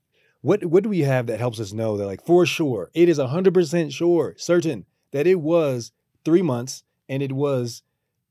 What 0.48 0.64
what 0.64 0.84
do 0.84 0.88
we 0.88 1.02
have 1.02 1.28
that 1.28 1.40
helps 1.40 1.60
us 1.60 1.74
know 1.74 1.98
that 1.98 2.06
like 2.06 2.26
for 2.26 2.46
sure 2.46 2.90
it 2.94 3.10
is 3.10 3.20
hundred 3.20 3.54
percent 3.54 3.92
sure 3.92 4.34
certain 4.38 4.86
that 5.12 5.28
it 5.28 5.42
was 5.42 5.92
three 6.24 6.42
months 6.42 6.84
and 7.10 7.22
it 7.22 7.34
was 7.34 7.84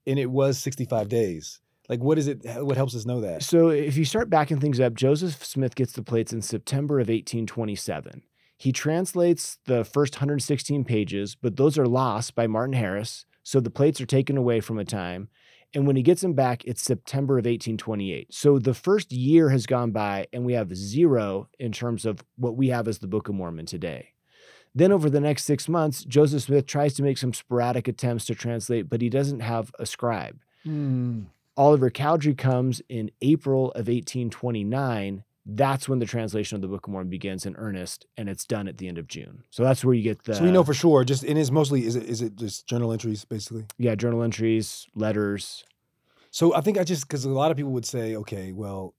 and 0.06 0.18
it 0.18 0.30
was 0.30 0.56
sixty 0.56 0.86
five 0.86 1.10
days. 1.10 1.60
Like 1.90 2.00
what 2.00 2.16
is 2.16 2.26
it? 2.26 2.40
What 2.64 2.78
helps 2.78 2.96
us 2.96 3.04
know 3.04 3.20
that? 3.20 3.42
So 3.42 3.68
if 3.68 3.98
you 3.98 4.06
start 4.06 4.30
backing 4.30 4.60
things 4.60 4.80
up, 4.80 4.94
Joseph 4.94 5.44
Smith 5.44 5.74
gets 5.74 5.92
the 5.92 6.02
plates 6.02 6.32
in 6.32 6.40
September 6.40 7.00
of 7.00 7.08
1827. 7.08 8.22
He 8.56 8.72
translates 8.72 9.58
the 9.66 9.84
first 9.84 10.14
116 10.14 10.84
pages, 10.84 11.34
but 11.34 11.56
those 11.56 11.76
are 11.76 11.86
lost 11.86 12.34
by 12.34 12.46
Martin 12.46 12.72
Harris. 12.72 13.26
So 13.42 13.60
the 13.60 13.68
plates 13.68 14.00
are 14.00 14.06
taken 14.06 14.38
away 14.38 14.60
from 14.60 14.78
a 14.78 14.86
time. 14.86 15.28
And 15.74 15.86
when 15.86 15.96
he 15.96 16.02
gets 16.02 16.22
him 16.22 16.32
back, 16.32 16.64
it's 16.64 16.82
September 16.82 17.34
of 17.34 17.44
1828. 17.44 18.32
So 18.32 18.58
the 18.58 18.74
first 18.74 19.12
year 19.12 19.50
has 19.50 19.66
gone 19.66 19.90
by, 19.90 20.26
and 20.32 20.44
we 20.44 20.54
have 20.54 20.74
zero 20.74 21.48
in 21.58 21.72
terms 21.72 22.06
of 22.06 22.24
what 22.36 22.56
we 22.56 22.68
have 22.68 22.88
as 22.88 22.98
the 22.98 23.06
Book 23.06 23.28
of 23.28 23.34
Mormon 23.34 23.66
today. 23.66 24.12
Then, 24.74 24.92
over 24.92 25.08
the 25.08 25.20
next 25.20 25.44
six 25.44 25.68
months, 25.68 26.04
Joseph 26.04 26.42
Smith 26.42 26.66
tries 26.66 26.92
to 26.94 27.02
make 27.02 27.16
some 27.16 27.32
sporadic 27.32 27.88
attempts 27.88 28.26
to 28.26 28.34
translate, 28.34 28.90
but 28.90 29.00
he 29.00 29.08
doesn't 29.08 29.40
have 29.40 29.72
a 29.78 29.86
scribe. 29.86 30.38
Hmm. 30.64 31.22
Oliver 31.56 31.88
Cowdery 31.88 32.34
comes 32.34 32.82
in 32.88 33.10
April 33.22 33.70
of 33.70 33.88
1829. 33.88 35.24
That's 35.48 35.88
when 35.88 36.00
the 36.00 36.06
translation 36.06 36.56
of 36.56 36.62
the 36.62 36.66
Book 36.66 36.88
of 36.88 36.92
Mormon 36.92 37.08
begins 37.08 37.46
in 37.46 37.54
earnest, 37.56 38.04
and 38.16 38.28
it's 38.28 38.44
done 38.44 38.66
at 38.66 38.78
the 38.78 38.88
end 38.88 38.98
of 38.98 39.06
June. 39.06 39.44
So 39.50 39.62
that's 39.62 39.84
where 39.84 39.94
you 39.94 40.02
get 40.02 40.24
the 40.24 40.34
so 40.34 40.42
we 40.42 40.50
know 40.50 40.64
for 40.64 40.74
sure. 40.74 41.04
Just 41.04 41.22
it's 41.22 41.50
mostly 41.52 41.86
is 41.86 41.94
it 41.94 42.04
is 42.04 42.20
it 42.20 42.34
just 42.34 42.66
journal 42.66 42.92
entries 42.92 43.24
basically. 43.24 43.66
yeah 43.78 43.94
journal 43.94 44.24
entries, 44.24 44.86
letters. 44.94 45.64
So 46.32 46.54
I 46.54 46.62
think 46.62 46.78
I 46.78 46.84
just 46.84 47.06
because 47.06 47.24
a 47.24 47.30
lot 47.30 47.52
of 47.52 47.56
people 47.56 47.72
would 47.72 47.86
say, 47.86 48.16
okay, 48.16 48.52
well, 48.52 48.94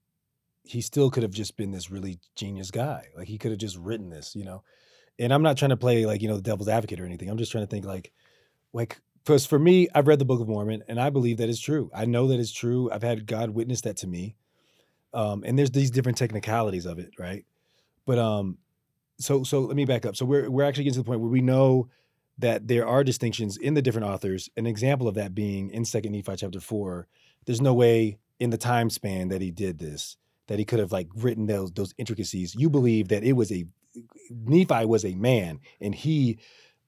he 0.62 0.80
still 0.80 1.10
could 1.10 1.22
have 1.22 1.32
just 1.32 1.56
been 1.56 1.70
this 1.70 1.90
really 1.90 2.18
genius 2.34 2.70
guy. 2.70 3.08
Like 3.14 3.28
he 3.28 3.36
could 3.36 3.50
have 3.50 3.60
just 3.60 3.76
written 3.76 4.08
this, 4.08 4.34
you 4.34 4.44
know. 4.44 4.62
And 5.18 5.34
I'm 5.34 5.42
not 5.42 5.58
trying 5.58 5.70
to 5.70 5.76
play 5.76 6.06
like 6.06 6.22
you 6.22 6.28
know 6.28 6.36
the 6.36 6.42
devil's 6.42 6.68
advocate 6.68 6.98
or 6.98 7.04
anything. 7.04 7.28
I'm 7.28 7.38
just 7.38 7.52
trying 7.52 7.64
to 7.64 7.70
think 7.70 7.84
like, 7.84 8.10
like 8.72 9.00
because 9.22 9.44
for 9.44 9.58
me, 9.58 9.88
I've 9.94 10.08
read 10.08 10.18
the 10.18 10.24
Book 10.24 10.40
of 10.40 10.48
Mormon 10.48 10.82
and 10.88 10.98
I 10.98 11.10
believe 11.10 11.36
that 11.36 11.50
it's 11.50 11.60
true. 11.60 11.90
I 11.94 12.06
know 12.06 12.28
that 12.28 12.40
it's 12.40 12.52
true. 12.52 12.90
I've 12.90 13.02
had 13.02 13.26
God 13.26 13.50
witness 13.50 13.82
that 13.82 13.98
to 13.98 14.06
me. 14.06 14.36
Um, 15.14 15.42
and 15.44 15.58
there's 15.58 15.70
these 15.70 15.90
different 15.90 16.18
technicalities 16.18 16.86
of 16.86 16.98
it, 16.98 17.10
right? 17.18 17.44
But 18.06 18.18
um, 18.18 18.58
so 19.18 19.42
so 19.42 19.60
let 19.60 19.76
me 19.76 19.84
back 19.84 20.06
up. 20.06 20.16
So 20.16 20.24
we're 20.24 20.50
we're 20.50 20.64
actually 20.64 20.84
getting 20.84 20.94
to 20.94 21.00
the 21.00 21.06
point 21.06 21.20
where 21.20 21.30
we 21.30 21.40
know 21.40 21.88
that 22.38 22.68
there 22.68 22.86
are 22.86 23.02
distinctions 23.02 23.56
in 23.56 23.74
the 23.74 23.82
different 23.82 24.06
authors. 24.06 24.48
An 24.56 24.66
example 24.66 25.08
of 25.08 25.14
that 25.14 25.34
being 25.34 25.70
in 25.70 25.84
Second 25.84 26.12
Nephi 26.12 26.36
chapter 26.36 26.60
four. 26.60 27.06
There's 27.46 27.60
no 27.60 27.74
way 27.74 28.18
in 28.38 28.50
the 28.50 28.58
time 28.58 28.90
span 28.90 29.28
that 29.28 29.40
he 29.40 29.50
did 29.50 29.78
this 29.78 30.16
that 30.46 30.58
he 30.58 30.64
could 30.64 30.78
have 30.78 30.92
like 30.92 31.08
written 31.14 31.46
those 31.46 31.72
those 31.72 31.94
intricacies. 31.98 32.54
You 32.54 32.68
believe 32.68 33.08
that 33.08 33.24
it 33.24 33.32
was 33.32 33.52
a 33.52 33.66
Nephi 34.30 34.84
was 34.84 35.04
a 35.04 35.14
man 35.14 35.60
and 35.80 35.94
he 35.94 36.38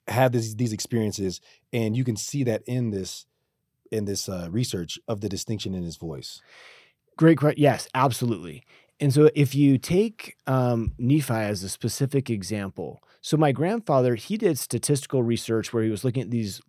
had 0.09 0.33
this, 0.33 0.55
these 0.55 0.73
experiences, 0.73 1.41
and 1.73 1.97
you 1.97 2.05
can 2.05 2.17
see 2.17 2.45
that 2.45 2.63
in 2.67 2.91
this 2.91 3.27
in 3.91 4.05
this 4.05 4.29
uh, 4.29 4.49
research 4.51 4.99
of 5.09 5.21
the 5.21 5.29
distinction 5.29 5.75
in 5.75 5.83
his 5.83 5.97
voice. 5.97 6.41
Great 7.21 7.37
question. 7.37 7.63
Yes, 7.63 7.87
absolutely. 7.95 8.65
And 8.99 9.13
so, 9.13 9.29
if 9.35 9.55
you 9.55 9.77
take 9.77 10.37
um, 10.47 10.93
Nephi 10.99 11.35
as 11.35 11.63
a 11.63 11.69
specific 11.69 12.31
example, 12.31 13.03
so 13.21 13.37
my 13.37 13.53
grandfather, 13.53 14.15
he 14.15 14.39
did 14.39 14.59
statistical 14.59 15.23
research 15.23 15.71
where 15.71 15.83
he 15.83 15.91
was 15.91 16.03
looking 16.03 16.23
at 16.23 16.31
these 16.31 16.63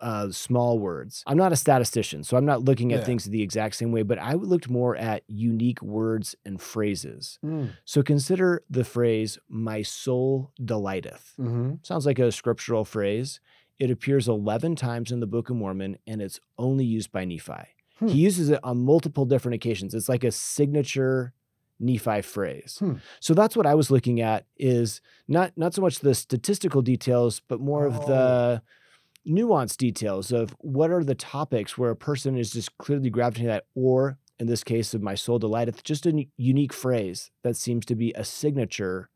uh, 0.00 0.30
small 0.30 0.78
words. 0.78 1.24
I'm 1.26 1.36
not 1.36 1.52
a 1.52 1.56
statistician, 1.56 2.22
so 2.22 2.36
I'm 2.36 2.44
not 2.44 2.62
looking 2.62 2.92
at 2.92 3.00
Yeah. 3.00 3.04
things 3.06 3.24
the 3.24 3.42
exact 3.42 3.74
same 3.74 3.90
way, 3.90 4.02
but 4.02 4.20
I 4.20 4.34
looked 4.34 4.70
more 4.70 4.94
at 4.96 5.24
unique 5.26 5.82
words 5.82 6.36
and 6.46 6.62
phrases. 6.62 7.40
Mm. 7.44 7.70
So, 7.84 8.04
consider 8.04 8.62
the 8.70 8.84
phrase, 8.84 9.36
my 9.48 9.82
soul 9.82 10.52
delighteth. 10.64 11.34
Mm-hmm. 11.40 11.74
Sounds 11.82 12.06
like 12.06 12.20
a 12.20 12.30
scriptural 12.30 12.84
phrase. 12.84 13.40
It 13.80 13.90
appears 13.90 14.28
11 14.28 14.76
times 14.76 15.10
in 15.10 15.18
the 15.18 15.26
Book 15.26 15.50
of 15.50 15.56
Mormon, 15.56 15.98
and 16.06 16.22
it's 16.22 16.38
only 16.56 16.84
used 16.84 17.10
by 17.10 17.24
Nephi. 17.24 17.66
Hmm. 17.98 18.08
He 18.08 18.18
uses 18.18 18.50
it 18.50 18.60
on 18.62 18.84
multiple 18.84 19.24
different 19.24 19.56
occasions. 19.56 19.94
It's 19.94 20.08
like 20.08 20.24
a 20.24 20.30
signature 20.30 21.32
Nephi 21.80 22.22
phrase. 22.22 22.76
Hmm. 22.78 22.94
So 23.20 23.34
that's 23.34 23.56
what 23.56 23.66
I 23.66 23.74
was 23.74 23.90
looking 23.90 24.20
at 24.20 24.46
is 24.56 25.00
not 25.26 25.52
not 25.56 25.74
so 25.74 25.82
much 25.82 26.00
the 26.00 26.14
statistical 26.14 26.82
details, 26.82 27.40
but 27.48 27.60
more 27.60 27.86
of 27.86 28.06
the 28.06 28.62
nuanced 29.26 29.76
details 29.76 30.32
of 30.32 30.56
what 30.58 30.90
are 30.90 31.04
the 31.04 31.14
topics 31.14 31.76
where 31.76 31.90
a 31.90 31.96
person 31.96 32.36
is 32.36 32.50
just 32.50 32.76
clearly 32.78 33.10
gravitating 33.10 33.46
to 33.46 33.52
that, 33.52 33.66
or 33.74 34.18
in 34.38 34.46
this 34.46 34.64
case 34.64 34.94
of 34.94 35.02
my 35.02 35.14
soul 35.14 35.38
delighteth, 35.38 35.82
just 35.82 36.06
a 36.06 36.26
unique 36.36 36.72
phrase 36.72 37.30
that 37.42 37.56
seems 37.56 37.84
to 37.86 37.94
be 37.94 38.12
a 38.14 38.24
signature 38.24 39.10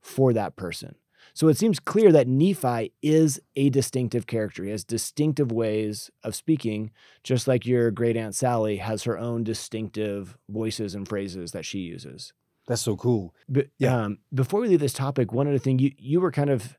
for 0.00 0.32
that 0.32 0.56
person. 0.56 0.94
So 1.38 1.46
it 1.46 1.56
seems 1.56 1.78
clear 1.78 2.10
that 2.10 2.26
Nephi 2.26 2.92
is 3.00 3.40
a 3.54 3.70
distinctive 3.70 4.26
character. 4.26 4.64
He 4.64 4.70
has 4.72 4.82
distinctive 4.82 5.52
ways 5.52 6.10
of 6.24 6.34
speaking, 6.34 6.90
just 7.22 7.46
like 7.46 7.64
your 7.64 7.92
great 7.92 8.16
Aunt 8.16 8.34
Sally 8.34 8.78
has 8.78 9.04
her 9.04 9.16
own 9.16 9.44
distinctive 9.44 10.36
voices 10.50 10.96
and 10.96 11.06
phrases 11.06 11.52
that 11.52 11.64
she 11.64 11.78
uses. 11.78 12.32
That's 12.66 12.82
so 12.82 12.96
cool. 12.96 13.36
But 13.48 13.68
Yeah. 13.78 13.96
um, 13.96 14.18
before 14.34 14.58
we 14.62 14.66
leave 14.66 14.80
this 14.80 14.92
topic, 14.92 15.32
one 15.32 15.46
other 15.46 15.60
thing 15.60 15.78
you 15.78 15.92
you 15.96 16.20
were 16.20 16.32
kind 16.32 16.50
of 16.50 16.76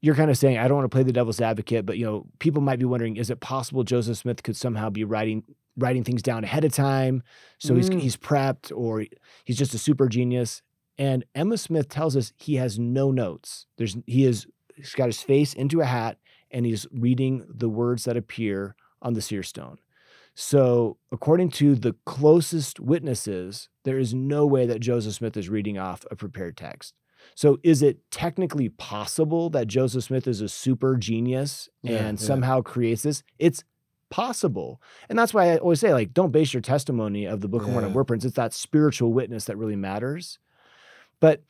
you're 0.00 0.14
kind 0.14 0.30
of 0.30 0.38
saying 0.38 0.56
I 0.56 0.68
don't 0.68 0.76
want 0.76 0.88
to 0.88 0.94
play 0.94 1.02
the 1.02 1.12
devil's 1.12 1.40
advocate, 1.40 1.84
but 1.84 1.98
you 1.98 2.04
know 2.06 2.26
people 2.38 2.62
might 2.62 2.78
be 2.78 2.84
wondering: 2.84 3.16
Is 3.16 3.28
it 3.28 3.40
possible 3.40 3.82
Joseph 3.82 4.18
Smith 4.18 4.44
could 4.44 4.56
somehow 4.56 4.88
be 4.88 5.02
writing 5.02 5.42
writing 5.76 6.04
things 6.04 6.22
down 6.22 6.44
ahead 6.44 6.64
of 6.64 6.72
time, 6.72 7.24
so 7.58 7.74
he's 7.74 7.90
Mm. 7.90 8.00
he's 8.00 8.16
prepped, 8.16 8.70
or 8.72 9.04
he's 9.44 9.58
just 9.58 9.74
a 9.74 9.78
super 9.78 10.08
genius? 10.08 10.62
And 10.98 11.24
Emma 11.34 11.58
Smith 11.58 11.88
tells 11.88 12.16
us 12.16 12.32
he 12.36 12.54
has 12.56 12.78
no 12.78 13.10
notes. 13.10 13.66
There's 13.76 13.96
he 14.06 14.24
is 14.24 14.46
he's 14.74 14.94
got 14.94 15.06
his 15.06 15.20
face 15.22 15.52
into 15.54 15.80
a 15.80 15.84
hat 15.86 16.18
and 16.50 16.64
he's 16.64 16.86
reading 16.92 17.44
the 17.48 17.68
words 17.68 18.04
that 18.04 18.16
appear 18.16 18.76
on 19.02 19.14
the 19.14 19.20
seer 19.22 19.42
stone. 19.42 19.78
So, 20.38 20.98
according 21.10 21.50
to 21.52 21.74
the 21.74 21.94
closest 22.04 22.78
witnesses, 22.78 23.68
there 23.84 23.98
is 23.98 24.12
no 24.12 24.44
way 24.46 24.66
that 24.66 24.80
Joseph 24.80 25.14
Smith 25.14 25.34
is 25.36 25.48
reading 25.48 25.78
off 25.78 26.04
a 26.10 26.16
prepared 26.16 26.58
text. 26.58 26.92
So, 27.34 27.58
is 27.62 27.80
it 27.82 27.98
technically 28.10 28.68
possible 28.68 29.48
that 29.50 29.66
Joseph 29.66 30.04
Smith 30.04 30.26
is 30.26 30.42
a 30.42 30.48
super 30.48 30.96
genius 30.96 31.70
Yeah, 31.82 32.06
and 32.06 32.20
yeah. 32.20 32.26
somehow 32.26 32.60
creates 32.60 33.02
this? 33.02 33.22
It's 33.38 33.64
possible. 34.10 34.80
And 35.08 35.18
that's 35.18 35.32
why 35.34 35.52
I 35.52 35.56
always 35.56 35.80
say, 35.80 35.92
like, 35.92 36.12
don't 36.12 36.32
base 36.32 36.52
your 36.52 36.60
testimony 36.60 37.24
of 37.24 37.40
the 37.40 37.48
Book 37.48 37.62
of 37.62 37.70
Mormon 37.70 37.90
Yeah. 37.90 37.96
word 37.96 38.04
prints. 38.04 38.24
It's 38.24 38.36
that 38.36 38.52
spiritual 38.52 39.12
witness 39.12 39.46
that 39.46 39.56
really 39.56 39.76
matters. 39.76 40.38
But 41.20 41.42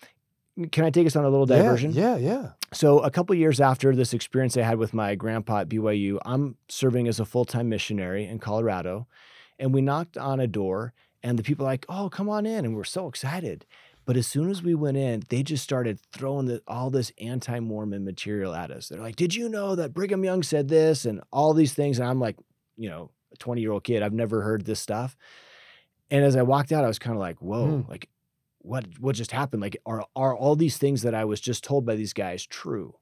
can 0.72 0.84
I 0.84 0.90
take 0.90 1.06
us 1.06 1.16
on 1.16 1.24
a 1.24 1.28
little 1.28 1.46
diversion? 1.46 1.92
Yeah, 1.92 2.16
yeah. 2.16 2.50
So 2.72 3.00
a 3.00 3.10
couple 3.10 3.34
years 3.34 3.60
after 3.60 3.94
this 3.94 4.12
experience 4.12 4.56
I 4.56 4.62
had 4.62 4.78
with 4.78 4.94
my 4.94 5.14
grandpa 5.14 5.60
at 5.60 5.68
BYU, 5.68 6.18
I'm 6.24 6.56
serving 6.68 7.08
as 7.08 7.20
a 7.20 7.24
full-time 7.24 7.68
missionary 7.68 8.24
in 8.26 8.38
Colorado, 8.38 9.06
and 9.58 9.74
we 9.74 9.80
knocked 9.80 10.16
on 10.16 10.40
a 10.40 10.46
door, 10.46 10.94
and 11.22 11.38
the 11.38 11.42
people 11.42 11.64
were 11.64 11.72
like, 11.72 11.86
"Oh, 11.88 12.08
come 12.08 12.28
on 12.28 12.46
in," 12.46 12.64
and 12.64 12.74
we're 12.74 12.84
so 12.84 13.06
excited. 13.08 13.66
But 14.04 14.16
as 14.16 14.26
soon 14.26 14.50
as 14.50 14.62
we 14.62 14.74
went 14.74 14.96
in, 14.96 15.24
they 15.28 15.42
just 15.42 15.64
started 15.64 16.00
throwing 16.12 16.46
the, 16.46 16.62
all 16.68 16.90
this 16.90 17.12
anti-Mormon 17.20 18.04
material 18.04 18.54
at 18.54 18.70
us. 18.70 18.88
They're 18.88 19.00
like, 19.00 19.16
"Did 19.16 19.34
you 19.34 19.48
know 19.48 19.74
that 19.74 19.92
Brigham 19.92 20.24
Young 20.24 20.42
said 20.42 20.68
this?" 20.68 21.04
and 21.04 21.22
all 21.32 21.54
these 21.54 21.74
things, 21.74 21.98
and 21.98 22.08
I'm 22.08 22.20
like, 22.20 22.36
you 22.76 22.88
know, 22.88 23.10
a 23.32 23.36
20-year-old 23.36 23.84
kid, 23.84 24.02
I've 24.02 24.12
never 24.12 24.42
heard 24.42 24.64
this 24.64 24.80
stuff. 24.80 25.16
And 26.10 26.24
as 26.24 26.36
I 26.36 26.42
walked 26.42 26.70
out, 26.70 26.84
I 26.84 26.88
was 26.88 26.98
kind 26.98 27.16
of 27.16 27.20
like, 27.20 27.42
"Whoa!" 27.42 27.80
Hmm. 27.80 27.90
Like, 27.90 28.08
what 28.66 28.84
what 28.98 29.14
just 29.16 29.32
happened? 29.32 29.62
Like, 29.62 29.76
are 29.86 30.04
are 30.14 30.36
all 30.36 30.56
these 30.56 30.76
things 30.78 31.02
that 31.02 31.14
I 31.14 31.24
was 31.24 31.40
just 31.40 31.64
told 31.64 31.86
by 31.86 31.94
these 31.96 32.12
guys 32.12 32.44
true? 32.46 32.96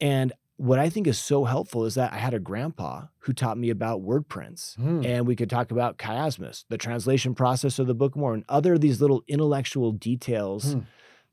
And 0.00 0.32
what 0.56 0.78
I 0.78 0.88
think 0.88 1.06
is 1.06 1.18
so 1.18 1.44
helpful 1.44 1.84
is 1.84 1.94
that 1.96 2.12
I 2.12 2.16
had 2.16 2.32
a 2.32 2.38
grandpa 2.38 3.06
who 3.20 3.32
taught 3.34 3.58
me 3.58 3.68
about 3.68 4.00
word 4.00 4.26
prints. 4.28 4.74
Hmm. 4.76 5.04
And 5.04 5.26
we 5.26 5.36
could 5.36 5.50
talk 5.50 5.70
about 5.70 5.98
chiasmus, 5.98 6.64
the 6.70 6.78
translation 6.78 7.34
process 7.34 7.78
of 7.78 7.86
the 7.86 7.94
Book 7.94 8.14
of 8.14 8.20
Mormon, 8.20 8.44
other 8.48 8.74
of 8.74 8.80
these 8.80 9.00
little 9.00 9.22
intellectual 9.28 9.92
details 9.92 10.72
Hmm. 10.72 10.80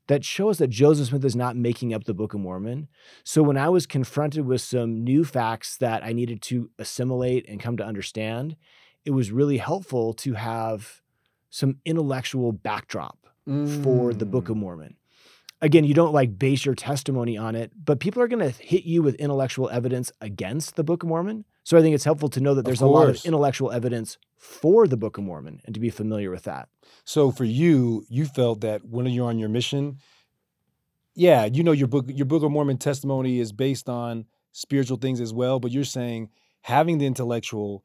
that 0.08 0.24
show 0.26 0.50
us 0.50 0.58
that 0.58 0.68
Joseph 0.68 1.08
Smith 1.08 1.24
is 1.24 1.34
not 1.36 1.56
making 1.56 1.94
up 1.94 2.04
the 2.04 2.12
Book 2.12 2.34
of 2.34 2.40
Mormon. 2.40 2.88
So 3.24 3.42
when 3.42 3.56
I 3.56 3.70
was 3.70 3.86
confronted 3.86 4.44
with 4.44 4.60
some 4.60 5.02
new 5.02 5.24
facts 5.24 5.78
that 5.78 6.04
I 6.04 6.12
needed 6.12 6.42
to 6.42 6.68
assimilate 6.78 7.48
and 7.48 7.58
come 7.58 7.78
to 7.78 7.84
understand, 7.84 8.56
it 9.06 9.12
was 9.12 9.32
really 9.32 9.56
helpful 9.56 10.12
to 10.14 10.34
have 10.34 11.00
some 11.54 11.76
intellectual 11.84 12.50
backdrop 12.50 13.28
for 13.84 14.12
the 14.12 14.26
Book 14.26 14.46
Mm. 14.46 14.50
of 14.50 14.56
Mormon. 14.56 14.96
Again, 15.60 15.84
you 15.84 15.94
don't 15.94 16.12
like 16.12 16.36
base 16.36 16.64
your 16.64 16.74
testimony 16.74 17.36
on 17.38 17.54
it, 17.54 17.70
but 17.82 18.00
people 18.00 18.20
are 18.20 18.26
going 18.26 18.42
to 18.44 18.50
hit 18.62 18.82
you 18.82 19.02
with 19.02 19.14
intellectual 19.16 19.70
evidence 19.70 20.10
against 20.20 20.74
the 20.74 20.82
Book 20.82 21.04
of 21.04 21.08
Mormon. 21.08 21.44
So 21.62 21.78
I 21.78 21.80
think 21.80 21.94
it's 21.94 22.02
helpful 22.04 22.28
to 22.30 22.40
know 22.40 22.54
that 22.54 22.64
there's 22.64 22.80
a 22.80 22.86
lot 22.86 23.08
of 23.08 23.24
intellectual 23.24 23.70
evidence 23.70 24.18
for 24.36 24.88
the 24.88 24.96
Book 24.96 25.16
of 25.16 25.22
Mormon 25.22 25.60
and 25.64 25.72
to 25.74 25.80
be 25.80 25.90
familiar 25.90 26.30
with 26.32 26.42
that. 26.42 26.68
So 27.04 27.30
for 27.30 27.44
you, 27.44 28.04
you 28.08 28.24
felt 28.26 28.60
that 28.62 28.84
when 28.84 29.06
you're 29.06 29.28
on 29.28 29.38
your 29.38 29.48
mission, 29.48 29.98
yeah, 31.14 31.44
you 31.44 31.62
know 31.62 31.72
your 31.72 31.86
book 31.88 32.06
your 32.08 32.26
Book 32.26 32.42
of 32.42 32.50
Mormon 32.50 32.78
testimony 32.78 33.38
is 33.38 33.52
based 33.52 33.88
on 33.88 34.24
spiritual 34.50 34.96
things 34.96 35.20
as 35.20 35.32
well, 35.32 35.60
but 35.60 35.70
you're 35.70 35.84
saying 35.84 36.30
having 36.62 36.98
the 36.98 37.06
intellectual 37.06 37.84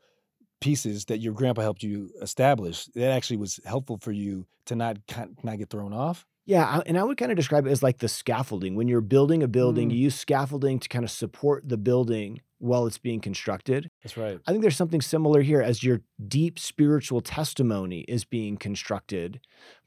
pieces 0.59 1.05
that 1.05 1.19
your 1.19 1.33
grandpa 1.33 1.61
helped 1.61 1.83
you 1.83 2.11
establish, 2.21 2.85
that 2.95 3.11
actually 3.11 3.37
was 3.37 3.59
helpful 3.65 3.97
for 3.97 4.11
you 4.11 4.45
to 4.65 4.75
not 4.75 4.97
not 5.43 5.57
get 5.57 5.69
thrown 5.69 5.93
off. 5.93 6.25
Yeah, 6.45 6.81
and 6.87 6.97
I 6.97 7.03
would 7.03 7.17
kind 7.17 7.31
of 7.31 7.35
describe 7.35 7.67
it 7.67 7.69
as 7.69 7.83
like 7.83 7.99
the 7.99 8.07
scaffolding. 8.07 8.75
When 8.75 8.87
you're 8.87 9.01
building 9.01 9.43
a 9.43 9.47
building, 9.47 9.89
Mm. 9.89 9.93
you 9.93 9.99
use 9.99 10.15
scaffolding 10.15 10.79
to 10.79 10.89
kind 10.89 11.05
of 11.05 11.11
support 11.11 11.69
the 11.69 11.77
building 11.77 12.41
while 12.57 12.87
it's 12.87 12.97
being 12.97 13.19
constructed. 13.21 13.89
That's 14.03 14.17
right. 14.17 14.39
I 14.47 14.51
think 14.51 14.63
there's 14.63 14.75
something 14.75 14.99
similar 14.99 15.41
here 15.41 15.61
as 15.61 15.83
your 15.83 16.01
deep 16.27 16.57
spiritual 16.57 17.21
testimony 17.21 17.99
is 18.01 18.25
being 18.25 18.57
constructed 18.57 19.39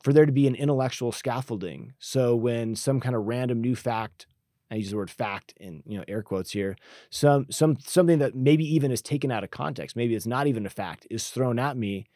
for 0.03 0.13
there 0.13 0.25
to 0.25 0.33
be 0.33 0.47
an 0.47 0.55
intellectual 0.55 1.11
scaffolding. 1.11 1.95
So 1.99 2.35
when 2.37 2.77
some 2.77 3.01
kind 3.01 3.17
of 3.17 3.25
random 3.25 3.61
new 3.61 3.75
fact, 3.75 4.27
I 4.73 4.77
use 4.77 4.91
the 4.91 4.97
word 4.97 5.11
fact 5.11 5.53
in 5.59 5.83
you 5.87 5.99
know 5.99 6.05
air 6.09 6.23
quotes 6.23 6.51
here, 6.51 6.77
some 7.11 7.47
some 7.51 7.77
something 7.81 8.19
that 8.21 8.35
maybe 8.35 8.65
even 8.75 8.91
is 8.91 9.03
taken 9.03 9.31
out 9.31 9.45
of 9.45 9.51
context, 9.51 9.95
maybe 9.97 10.15
it's 10.15 10.27
not 10.27 10.47
even 10.47 10.65
a 10.67 10.71
fact, 10.71 11.07
is 11.11 11.29
thrown 11.29 11.59
at 11.59 11.77
me. 11.77 12.07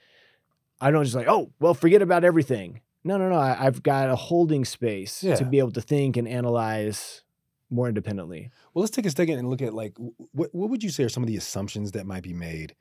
I 0.81 0.91
don't 0.91 1.05
just 1.05 1.17
like, 1.17 1.29
oh, 1.29 1.53
well, 1.61 1.75
forget 1.75 2.03
about 2.03 2.25
everything. 2.25 2.81
No, 3.05 3.17
no, 3.19 3.29
no. 3.29 3.37
I, 3.37 3.67
I've 3.67 3.83
got 3.83 4.11
a 4.11 4.17
holding 4.17 4.65
space 4.65 5.23
Yeah. 5.23 5.37
to 5.37 5.45
be 5.45 5.59
able 5.59 5.71
to 5.73 5.81
think 5.81 6.17
and 6.17 6.27
analyze 6.27 7.23
more 7.71 7.89
independently. 7.89 8.51
Well, 8.75 8.81
let's 8.83 8.95
take 8.95 9.07
a 9.07 9.11
second 9.11 9.39
and 9.39 9.49
look 9.51 9.63
at 9.63 9.75
like 9.75 9.95
what 10.33 10.55
what 10.55 10.71
would 10.71 10.83
you 10.83 10.91
say 10.91 11.05
are 11.05 11.09
some 11.09 11.23
of 11.23 11.27
the 11.29 11.37
assumptions 11.37 11.93
that 11.93 12.07
might 12.07 12.23
be 12.23 12.33
made? 12.35 12.75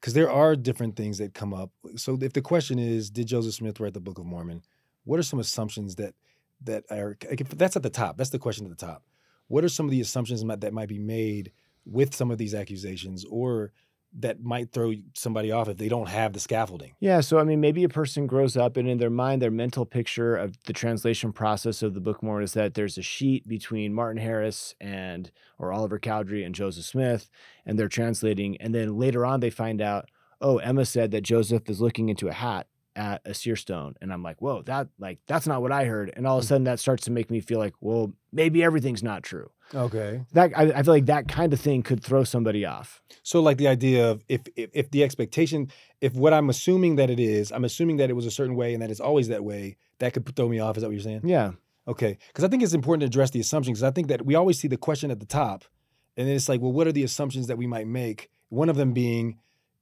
Because 0.00 0.14
there 0.14 0.30
are 0.30 0.54
different 0.54 0.96
things 0.96 1.16
that 1.18 1.32
come 1.32 1.54
up. 1.54 1.70
So 1.96 2.18
if 2.20 2.34
the 2.34 2.42
question 2.42 2.78
is, 2.78 3.10
did 3.10 3.26
Joseph 3.26 3.54
Smith 3.54 3.80
write 3.80 3.94
the 3.94 4.00
Book 4.00 4.18
of 4.18 4.26
Mormon? 4.26 4.62
What 5.04 5.18
are 5.18 5.22
some 5.22 5.38
assumptions 5.38 5.94
that 5.96 6.14
that 6.62 6.84
are 6.90 7.16
that's 7.56 7.76
at 7.76 7.82
the 7.82 7.90
top? 7.90 8.16
That's 8.16 8.30
the 8.30 8.38
question 8.38 8.64
at 8.66 8.70
the 8.76 8.86
top. 8.86 9.02
What 9.48 9.64
are 9.64 9.68
some 9.68 9.86
of 9.86 9.90
the 9.90 10.00
assumptions 10.00 10.42
that 10.42 10.72
might 10.72 10.88
be 10.88 10.98
made 10.98 11.52
with 11.84 12.14
some 12.14 12.30
of 12.30 12.38
these 12.38 12.54
accusations, 12.54 13.24
or 13.28 13.72
that 14.16 14.40
might 14.40 14.70
throw 14.70 14.92
somebody 15.14 15.50
off 15.50 15.68
if 15.68 15.76
they 15.76 15.88
don't 15.88 16.08
have 16.08 16.32
the 16.32 16.40
scaffolding? 16.40 16.94
Yeah, 17.00 17.20
so 17.20 17.38
I 17.38 17.44
mean, 17.44 17.60
maybe 17.60 17.84
a 17.84 17.88
person 17.88 18.26
grows 18.26 18.56
up 18.56 18.76
and 18.76 18.88
in 18.88 18.98
their 18.98 19.10
mind, 19.10 19.42
their 19.42 19.50
mental 19.50 19.84
picture 19.84 20.36
of 20.36 20.56
the 20.64 20.72
translation 20.72 21.32
process 21.32 21.82
of 21.82 21.94
the 21.94 22.00
Book 22.00 22.22
Mormon 22.22 22.44
is 22.44 22.52
that 22.52 22.74
there's 22.74 22.96
a 22.96 23.02
sheet 23.02 23.46
between 23.48 23.92
Martin 23.92 24.22
Harris 24.22 24.74
and 24.80 25.30
or 25.58 25.72
Oliver 25.72 25.98
Cowdery 25.98 26.44
and 26.44 26.54
Joseph 26.54 26.84
Smith, 26.84 27.28
and 27.66 27.78
they're 27.78 27.88
translating. 27.88 28.56
And 28.58 28.74
then 28.74 28.96
later 28.96 29.26
on, 29.26 29.40
they 29.40 29.50
find 29.50 29.82
out, 29.82 30.08
oh, 30.40 30.58
Emma 30.58 30.84
said 30.84 31.10
that 31.10 31.22
Joseph 31.22 31.68
is 31.68 31.80
looking 31.80 32.08
into 32.08 32.28
a 32.28 32.32
hat 32.32 32.66
at 32.96 33.22
a 33.24 33.34
seer 33.34 33.56
stone, 33.56 33.94
and 34.00 34.12
I'm 34.12 34.22
like, 34.22 34.40
whoa, 34.40 34.62
that 34.62 34.88
like 34.98 35.18
that's 35.26 35.46
not 35.46 35.62
what 35.62 35.72
I 35.72 35.84
heard. 35.84 36.12
And 36.16 36.26
all 36.26 36.38
of 36.38 36.44
a 36.44 36.46
mm. 36.46 36.48
sudden, 36.48 36.64
that 36.64 36.80
starts 36.80 37.04
to 37.04 37.10
make 37.10 37.30
me 37.30 37.40
feel 37.40 37.58
like, 37.58 37.74
well, 37.80 38.12
maybe 38.32 38.62
everything's 38.62 39.02
not 39.02 39.22
true. 39.22 39.50
Okay. 39.74 40.22
That 40.32 40.52
I, 40.56 40.64
I 40.64 40.82
feel 40.82 40.94
like 40.94 41.06
that 41.06 41.26
kind 41.26 41.52
of 41.52 41.60
thing 41.60 41.82
could 41.82 42.02
throw 42.02 42.24
somebody 42.24 42.64
off. 42.64 43.02
So 43.22 43.40
like 43.40 43.56
the 43.56 43.68
idea 43.68 44.10
of 44.10 44.24
if, 44.28 44.42
if 44.56 44.70
if 44.72 44.90
the 44.90 45.02
expectation, 45.02 45.70
if 46.00 46.14
what 46.14 46.32
I'm 46.32 46.50
assuming 46.50 46.96
that 46.96 47.10
it 47.10 47.18
is, 47.18 47.50
I'm 47.50 47.64
assuming 47.64 47.96
that 47.96 48.10
it 48.10 48.14
was 48.14 48.26
a 48.26 48.30
certain 48.30 48.56
way 48.56 48.74
and 48.74 48.82
that 48.82 48.90
it's 48.90 49.00
always 49.00 49.28
that 49.28 49.42
way, 49.42 49.76
that 49.98 50.12
could 50.12 50.36
throw 50.36 50.48
me 50.48 50.60
off. 50.60 50.76
Is 50.76 50.82
that 50.82 50.88
what 50.88 50.94
you're 50.94 51.02
saying? 51.02 51.22
Yeah. 51.24 51.52
Okay. 51.88 52.18
Because 52.28 52.44
I 52.44 52.48
think 52.48 52.62
it's 52.62 52.74
important 52.74 53.00
to 53.00 53.06
address 53.06 53.30
the 53.30 53.40
assumptions. 53.40 53.78
Because 53.78 53.90
I 53.90 53.92
think 53.92 54.08
that 54.08 54.24
we 54.24 54.34
always 54.34 54.58
see 54.58 54.68
the 54.68 54.76
question 54.76 55.10
at 55.10 55.20
the 55.20 55.26
top, 55.26 55.64
and 56.16 56.28
then 56.28 56.36
it's 56.36 56.48
like, 56.48 56.60
well, 56.60 56.72
what 56.72 56.86
are 56.86 56.92
the 56.92 57.04
assumptions 57.04 57.46
that 57.48 57.58
we 57.58 57.66
might 57.66 57.86
make? 57.86 58.30
One 58.50 58.68
of 58.68 58.76
them 58.76 58.92
being, 58.92 59.38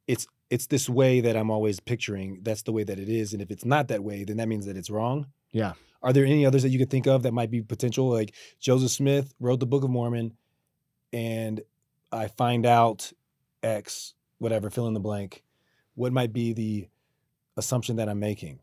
it's 0.06 0.26
it's 0.52 0.66
this 0.66 0.86
way 0.86 1.22
that 1.22 1.34
I'm 1.34 1.50
always 1.50 1.80
picturing. 1.80 2.40
That's 2.42 2.62
the 2.62 2.72
way 2.72 2.84
that 2.84 2.98
it 2.98 3.08
is. 3.08 3.32
And 3.32 3.40
if 3.40 3.50
it's 3.50 3.64
not 3.64 3.88
that 3.88 4.04
way, 4.04 4.22
then 4.22 4.36
that 4.36 4.48
means 4.48 4.66
that 4.66 4.76
it's 4.76 4.90
wrong. 4.90 5.28
Yeah. 5.50 5.72
Are 6.02 6.12
there 6.12 6.26
any 6.26 6.44
others 6.44 6.62
that 6.62 6.68
you 6.68 6.78
could 6.78 6.90
think 6.90 7.06
of 7.06 7.22
that 7.22 7.32
might 7.32 7.50
be 7.50 7.62
potential? 7.62 8.10
Like 8.10 8.34
Joseph 8.60 8.90
Smith 8.90 9.32
wrote 9.40 9.60
the 9.60 9.66
Book 9.66 9.82
of 9.82 9.88
Mormon, 9.88 10.36
and 11.10 11.62
I 12.12 12.28
find 12.28 12.66
out 12.66 13.14
X, 13.62 14.12
whatever, 14.40 14.68
fill 14.68 14.86
in 14.88 14.92
the 14.92 15.00
blank. 15.00 15.42
What 15.94 16.12
might 16.12 16.34
be 16.34 16.52
the 16.52 16.86
assumption 17.56 17.96
that 17.96 18.10
I'm 18.10 18.20
making? 18.20 18.58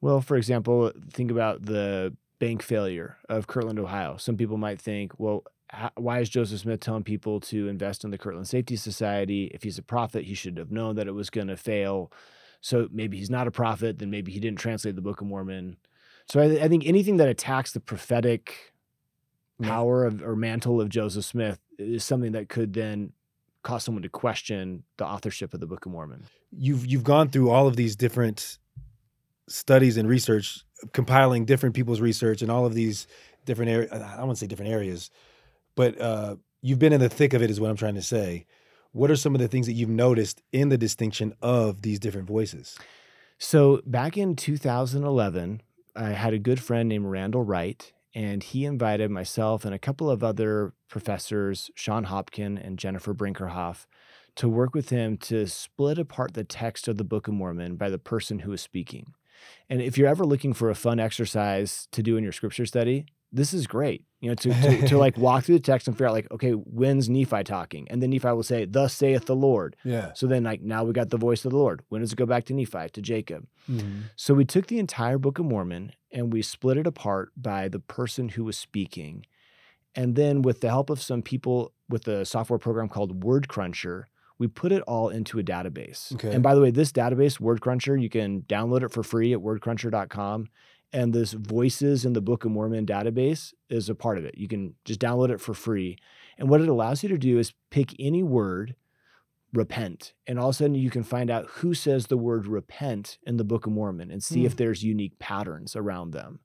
Well, 0.00 0.20
for 0.20 0.36
example, 0.36 0.90
think 1.12 1.30
about 1.30 1.64
the 1.64 2.16
bank 2.40 2.60
failure 2.60 3.18
of 3.28 3.46
Kirtland, 3.46 3.78
Ohio. 3.78 4.16
Some 4.16 4.36
people 4.36 4.56
might 4.56 4.80
think, 4.80 5.12
well, 5.16 5.44
why 5.96 6.20
is 6.20 6.28
Joseph 6.28 6.60
Smith 6.60 6.80
telling 6.80 7.04
people 7.04 7.40
to 7.40 7.68
invest 7.68 8.04
in 8.04 8.10
the 8.10 8.18
Kirtland 8.18 8.48
Safety 8.48 8.76
Society? 8.76 9.50
If 9.54 9.62
he's 9.62 9.78
a 9.78 9.82
prophet, 9.82 10.24
he 10.24 10.34
should 10.34 10.58
have 10.58 10.70
known 10.70 10.96
that 10.96 11.08
it 11.08 11.12
was 11.12 11.30
going 11.30 11.48
to 11.48 11.56
fail. 11.56 12.12
So 12.60 12.88
maybe 12.92 13.16
he's 13.16 13.30
not 13.30 13.46
a 13.46 13.50
prophet, 13.50 13.98
then 13.98 14.10
maybe 14.10 14.32
he 14.32 14.40
didn't 14.40 14.58
translate 14.58 14.94
the 14.94 15.02
Book 15.02 15.20
of 15.20 15.26
Mormon. 15.26 15.76
So 16.28 16.40
I, 16.40 16.64
I 16.64 16.68
think 16.68 16.86
anything 16.86 17.16
that 17.16 17.28
attacks 17.28 17.72
the 17.72 17.80
prophetic 17.80 18.72
power 19.62 20.04
of, 20.04 20.22
or 20.22 20.36
mantle 20.36 20.80
of 20.80 20.88
Joseph 20.88 21.24
Smith 21.24 21.58
is 21.78 22.04
something 22.04 22.32
that 22.32 22.48
could 22.48 22.72
then 22.72 23.12
cause 23.62 23.84
someone 23.84 24.02
to 24.02 24.08
question 24.08 24.82
the 24.96 25.06
authorship 25.06 25.54
of 25.54 25.60
the 25.60 25.66
Book 25.66 25.86
of 25.86 25.92
Mormon. 25.92 26.24
You've 26.50 26.86
you've 26.86 27.04
gone 27.04 27.30
through 27.30 27.50
all 27.50 27.66
of 27.66 27.76
these 27.76 27.96
different 27.96 28.58
studies 29.48 29.96
and 29.96 30.08
research, 30.08 30.64
compiling 30.92 31.44
different 31.44 31.74
people's 31.74 32.00
research 32.00 32.42
and 32.42 32.50
all 32.50 32.66
of 32.66 32.74
these 32.74 33.06
different 33.44 33.70
areas. 33.70 33.92
I 33.92 34.16
don't 34.16 34.26
want 34.26 34.38
to 34.38 34.40
say 34.40 34.46
different 34.46 34.72
areas, 34.72 35.10
but 35.74 36.00
uh, 36.00 36.36
you've 36.60 36.78
been 36.78 36.92
in 36.92 37.00
the 37.00 37.08
thick 37.08 37.34
of 37.34 37.42
it, 37.42 37.50
is 37.50 37.60
what 37.60 37.70
I'm 37.70 37.76
trying 37.76 37.94
to 37.94 38.02
say. 38.02 38.46
What 38.92 39.10
are 39.10 39.16
some 39.16 39.34
of 39.34 39.40
the 39.40 39.48
things 39.48 39.66
that 39.66 39.72
you've 39.72 39.88
noticed 39.88 40.42
in 40.52 40.68
the 40.68 40.78
distinction 40.78 41.34
of 41.40 41.82
these 41.82 41.98
different 41.98 42.28
voices? 42.28 42.78
So 43.38 43.80
back 43.86 44.16
in 44.16 44.36
2011, 44.36 45.62
I 45.96 46.10
had 46.10 46.34
a 46.34 46.38
good 46.38 46.60
friend 46.60 46.88
named 46.88 47.06
Randall 47.06 47.42
Wright, 47.42 47.92
and 48.14 48.42
he 48.42 48.64
invited 48.64 49.10
myself 49.10 49.64
and 49.64 49.74
a 49.74 49.78
couple 49.78 50.10
of 50.10 50.22
other 50.22 50.74
professors, 50.88 51.70
Shon 51.74 52.04
Hopkin 52.04 52.58
and 52.62 52.78
Jennifer 52.78 53.14
Brinkerhoff, 53.14 53.86
to 54.36 54.48
work 54.48 54.74
with 54.74 54.90
him 54.90 55.16
to 55.18 55.46
split 55.46 55.98
apart 55.98 56.34
the 56.34 56.44
text 56.44 56.88
of 56.88 56.96
the 56.96 57.04
Book 57.04 57.28
of 57.28 57.34
Mormon 57.34 57.76
by 57.76 57.90
the 57.90 57.98
person 57.98 58.40
who 58.40 58.52
is 58.52 58.60
speaking. 58.60 59.14
And 59.68 59.82
if 59.82 59.98
you're 59.98 60.08
ever 60.08 60.24
looking 60.24 60.52
for 60.52 60.70
a 60.70 60.74
fun 60.74 61.00
exercise 61.00 61.88
to 61.92 62.02
do 62.02 62.16
in 62.16 62.22
your 62.22 62.32
scripture 62.32 62.66
study, 62.66 63.06
this 63.32 63.54
is 63.54 63.66
great. 63.66 64.04
You 64.20 64.28
know, 64.28 64.34
to, 64.36 64.52
to, 64.52 64.88
to 64.88 64.98
like 64.98 65.16
walk 65.18 65.44
through 65.44 65.56
the 65.56 65.62
text 65.62 65.88
and 65.88 65.96
figure 65.96 66.06
out 66.06 66.12
like, 66.12 66.30
okay, 66.30 66.52
when's 66.52 67.08
Nephi 67.08 67.42
talking? 67.42 67.88
And 67.90 68.00
then 68.00 68.10
Nephi 68.10 68.28
will 68.28 68.42
say, 68.44 68.66
Thus 68.66 68.94
saith 68.94 69.24
the 69.24 69.34
Lord. 69.34 69.74
Yeah. 69.84 70.12
So 70.14 70.26
then 70.28 70.44
like 70.44 70.60
now 70.62 70.84
we 70.84 70.92
got 70.92 71.10
the 71.10 71.16
voice 71.16 71.44
of 71.44 71.50
the 71.50 71.56
Lord. 71.56 71.82
When 71.88 72.02
does 72.02 72.12
it 72.12 72.16
go 72.16 72.26
back 72.26 72.44
to 72.44 72.54
Nephi, 72.54 72.88
to 72.92 73.02
Jacob? 73.02 73.46
Mhm. 73.68 74.02
So 74.14 74.34
we 74.34 74.44
took 74.44 74.68
the 74.68 74.78
entire 74.78 75.18
Book 75.18 75.38
of 75.40 75.46
Mormon 75.46 75.92
and 76.12 76.32
we 76.32 76.42
split 76.42 76.76
it 76.76 76.86
apart 76.86 77.32
by 77.36 77.68
the 77.68 77.80
person 77.80 78.28
who 78.30 78.44
was 78.44 78.56
speaking. 78.56 79.26
And 79.94 80.14
then 80.14 80.42
with 80.42 80.60
the 80.60 80.68
help 80.68 80.88
of 80.88 81.02
some 81.02 81.22
people 81.22 81.72
with 81.88 82.06
a 82.06 82.24
software 82.24 82.58
program 82.58 82.88
called 82.88 83.24
WordCruncher, 83.24 84.04
we 84.38 84.46
put 84.48 84.72
it 84.72 84.82
all 84.82 85.08
into 85.08 85.38
a 85.38 85.42
database. 85.42 86.12
Okay. 86.14 86.32
And 86.32 86.42
by 86.42 86.54
the 86.54 86.60
way, 86.60 86.70
this 86.70 86.90
database, 86.92 87.38
WordCruncher, 87.40 88.00
you 88.00 88.08
can 88.08 88.42
download 88.42 88.82
it 88.82 88.90
for 88.90 89.02
free 89.02 89.32
at 89.32 89.40
wordcruncher.com. 89.40 90.48
And 90.92 91.12
this 91.12 91.32
Voices 91.32 92.04
in 92.04 92.12
the 92.12 92.20
Book 92.20 92.44
of 92.44 92.50
Mormon 92.50 92.84
database 92.84 93.54
is 93.70 93.88
a 93.88 93.94
part 93.94 94.18
of 94.18 94.24
it. 94.24 94.36
You 94.36 94.48
can 94.48 94.74
just 94.84 95.00
download 95.00 95.30
it 95.30 95.40
for 95.40 95.54
free. 95.54 95.96
And 96.38 96.48
what 96.48 96.60
it 96.60 96.68
allows 96.68 97.02
you 97.02 97.08
to 97.08 97.18
do 97.18 97.38
is 97.38 97.54
pick 97.70 97.94
any 97.98 98.22
word, 98.22 98.74
repent, 99.52 100.12
and 100.26 100.38
all 100.38 100.50
of 100.50 100.54
a 100.54 100.58
sudden 100.58 100.74
you 100.74 100.90
can 100.90 101.02
find 101.02 101.30
out 101.30 101.46
who 101.46 101.72
says 101.72 102.06
the 102.06 102.16
word 102.16 102.46
repent 102.46 103.18
in 103.24 103.36
the 103.36 103.44
Book 103.44 103.66
of 103.66 103.72
Mormon 103.72 104.10
and 104.10 104.22
see 104.22 104.44
if 104.44 104.56
there's 104.56 104.82
unique 104.82 105.18
patterns 105.18 105.76
around 105.76 106.12
them. 106.12 106.40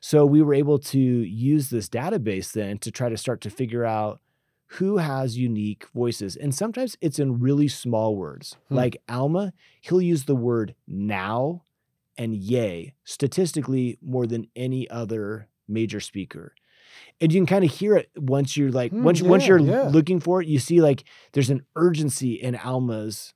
So 0.00 0.24
we 0.24 0.42
were 0.42 0.54
able 0.54 0.78
to 0.78 0.98
use 0.98 1.70
this 1.70 1.88
database 1.88 2.52
then 2.52 2.78
to 2.78 2.90
try 2.90 3.08
to 3.08 3.16
start 3.16 3.40
to 3.42 3.50
figure 3.50 3.84
out 3.84 4.20
who 4.66 4.98
has 4.98 5.36
unique 5.36 5.86
voices. 5.94 6.36
And 6.36 6.54
sometimes 6.54 6.96
it's 7.00 7.18
in 7.18 7.40
really 7.40 7.68
small 7.68 8.16
words. 8.16 8.56
Hmm. 8.68 8.74
Like 8.76 9.02
Alma, 9.08 9.52
he'll 9.80 10.02
use 10.02 10.24
the 10.24 10.36
word 10.36 10.74
now 10.86 11.62
and 12.16 12.34
yea 12.34 12.94
statistically 13.04 13.98
more 14.02 14.26
than 14.26 14.46
any 14.54 14.88
other 14.90 15.48
major 15.68 16.00
speaker. 16.00 16.54
And 17.20 17.32
you 17.32 17.40
can 17.40 17.46
kind 17.46 17.64
of 17.64 17.70
hear 17.72 17.96
it 17.96 18.10
once 18.16 18.56
you're 18.56 18.70
like 18.70 18.92
Hmm, 18.92 19.02
once 19.04 19.22
once 19.22 19.46
you're 19.46 19.58
yeah. 19.58 19.82
looking 19.88 20.20
for 20.20 20.40
it, 20.42 20.48
you 20.48 20.58
see 20.58 20.80
like 20.80 21.04
there's 21.32 21.50
an 21.50 21.64
urgency 21.76 22.34
in 22.34 22.54
Alma's 22.56 23.34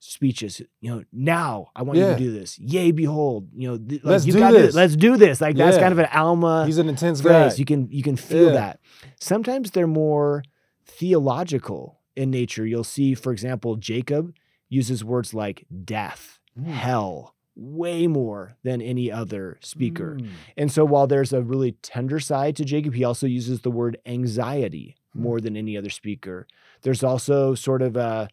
speeches. 0.00 0.60
You 0.80 0.90
know, 0.96 1.04
now 1.12 1.68
I 1.76 1.82
want 1.82 1.98
you 1.98 2.04
to 2.06 2.16
do 2.16 2.32
this. 2.32 2.58
Yea, 2.58 2.90
behold! 2.90 3.48
You 3.54 3.68
know, 3.70 3.78
th- 3.78 4.02
like, 4.04 4.10
Let's 4.12 4.26
you 4.26 4.32
do 4.34 4.38
gotta- 4.38 4.58
this. 4.58 4.74
Let's 4.74 4.96
do 4.96 5.16
this. 5.16 5.40
Like 5.40 5.56
that's 5.56 5.76
kind 5.78 5.92
of 5.92 5.98
an 5.98 6.08
Alma 6.12 6.64
He's 6.66 6.78
an 6.78 6.88
intense 6.88 7.20
guy. 7.20 7.52
You 7.54 7.64
can 7.64 7.88
you 7.90 8.02
can 8.02 8.16
feel 8.16 8.46
Yeah. 8.48 8.52
that. 8.52 8.80
Sometimes 9.20 9.70
they're 9.70 9.86
more 9.86 10.42
theological 10.86 12.00
in 12.16 12.30
nature. 12.30 12.66
You'll 12.66 12.84
see, 12.84 13.14
for 13.14 13.32
example, 13.32 13.76
Jacob 13.76 14.34
uses 14.68 15.02
words 15.04 15.32
like 15.34 15.64
death, 15.84 16.38
Mm. 16.58 16.64
hell, 16.66 17.34
way 17.56 18.06
more 18.06 18.56
than 18.62 18.80
any 18.80 19.10
other 19.10 19.58
speaker. 19.60 20.16
Mm. 20.20 20.28
And 20.56 20.72
so 20.72 20.84
while 20.84 21.06
there's 21.06 21.32
a 21.32 21.42
really 21.42 21.72
tender 21.82 22.20
side 22.20 22.56
to 22.56 22.64
Jacob, 22.64 22.94
he 22.94 23.04
also 23.04 23.26
uses 23.26 23.60
the 23.60 23.70
word 23.70 23.98
anxiety 24.06 24.96
Hmm. 25.12 25.22
more 25.22 25.40
than 25.40 25.56
any 25.56 25.76
other 25.76 25.90
speaker. 25.90 26.46
There's 26.82 27.02
also 27.02 27.54
sort 27.56 27.82
of 27.82 27.96
a 27.96 28.28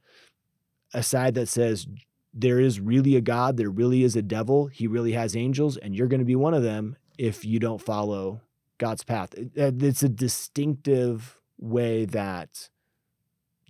a 0.93 1.01
side 1.01 1.33
that 1.33 1.49
says 1.49 1.87
there 2.33 2.59
is 2.59 2.79
really 2.79 3.15
a 3.15 3.21
God, 3.21 3.57
there 3.57 3.69
really 3.71 4.03
is 4.03 4.15
a 4.15 4.21
devil, 4.21 4.67
he 4.67 4.85
really 4.85 5.13
has 5.13 5.35
angels, 5.35 5.75
and 5.77 5.95
you're 5.95 6.07
going 6.07 6.19
to 6.19 6.25
be 6.25 6.35
one 6.35 6.53
of 6.53 6.61
them 6.63 6.95
if 7.17 7.43
you 7.43 7.59
don't 7.59 7.81
follow 7.81 8.41
God's 8.77 9.03
path. 9.03 9.33
Uh, 9.37 9.71
It's 9.79 10.03
a 10.03 10.09
distinctive 10.09 11.41
way 11.57 12.05
that 12.05 12.69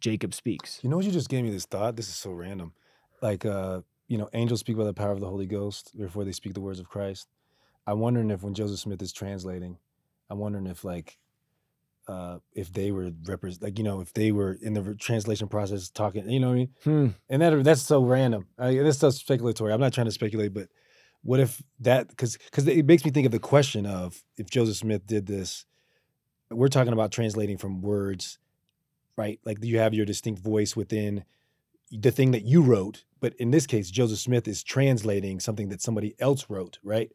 Jacob 0.02 0.34
speaks. 0.34 0.80
You 0.84 0.90
know 0.90 0.98
what? 0.98 1.06
You 1.06 1.12
just 1.12 1.30
gave 1.30 1.44
me 1.46 1.50
this 1.50 1.66
thought. 1.66 1.96
This 1.96 2.10
is 2.10 2.16
so 2.16 2.32
random. 2.32 2.74
Like, 3.22 3.46
uh, 3.46 3.82
you 4.08 4.18
know, 4.18 4.30
angels 4.34 4.62
speak 4.62 4.78
by 4.78 4.86
the 4.86 4.94
power 4.94 5.12
of 5.12 5.20
the 5.20 5.28
Holy 5.28 5.46
Ghost 5.46 5.98
before 5.98 6.24
they 6.24 6.32
speak 6.32 6.54
the 6.54 6.62
words 6.62 6.80
of 6.80 6.90
Christ. 6.90 7.28
I'm 7.86 8.00
wondering 8.00 8.32
if 8.32 8.44
when 8.44 8.54
Joseph 8.54 8.80
Smith 8.80 9.02
is 9.02 9.14
translating, 9.14 9.78
I'm 10.30 10.40
wondering 10.40 10.68
if 10.68 10.84
like, 10.84 11.18
uh, 12.08 12.40
if 12.54 12.72
they 12.72 12.92
were 12.92 13.12
represent, 13.26 13.64
like 13.64 13.78
you 13.78 13.84
know, 13.84 14.00
if 14.00 14.14
they 14.14 14.32
were 14.32 14.58
in 14.62 14.74
the 14.74 14.82
re- 14.82 14.96
translation 14.96 15.48
process 15.50 15.90
talking, 15.90 16.30
you 16.30 16.40
know 16.40 16.48
what 16.48 16.54
I 16.54 16.58
mean? 16.58 16.70
Hmm. 16.84 17.08
And 17.30 17.42
that 17.42 17.64
that's 17.66 17.82
so 17.82 18.02
random. 18.02 18.48
I, 18.58 18.76
that's 18.76 19.00
so 19.00 19.10
speculatory. 19.10 19.74
I'm 19.74 19.82
not 19.82 19.94
trying 19.94 20.06
to 20.06 20.12
speculate, 20.12 20.54
but 20.54 20.70
what 21.24 21.42
if 21.42 21.62
that? 21.82 22.08
Because 22.08 22.38
because 22.38 22.66
it 22.68 22.86
makes 22.86 23.04
me 23.04 23.12
think 23.12 23.26
of 23.26 23.34
the 23.34 23.40
question 23.40 23.86
of 23.86 24.24
if 24.38 24.50
Joseph 24.50 24.78
Smith 24.78 25.06
did 25.06 25.26
this. 25.26 25.66
We're 26.50 26.70
talking 26.70 26.94
about 26.94 27.12
translating 27.12 27.58
from 27.58 27.82
words, 27.82 28.40
right? 29.18 29.38
Like 29.44 29.62
you 29.62 29.80
have 29.80 29.94
your 29.94 30.06
distinct 30.06 30.42
voice 30.42 30.78
within 30.78 31.26
the 31.92 32.12
thing 32.12 32.32
that 32.32 32.44
you 32.44 32.62
wrote, 32.62 33.04
but 33.20 33.34
in 33.36 33.52
this 33.52 33.66
case, 33.66 33.90
Joseph 33.90 34.20
Smith 34.20 34.48
is 34.48 34.64
translating 34.64 35.40
something 35.40 35.70
that 35.70 35.82
somebody 35.82 36.16
else 36.20 36.46
wrote, 36.50 36.80
right? 36.84 37.12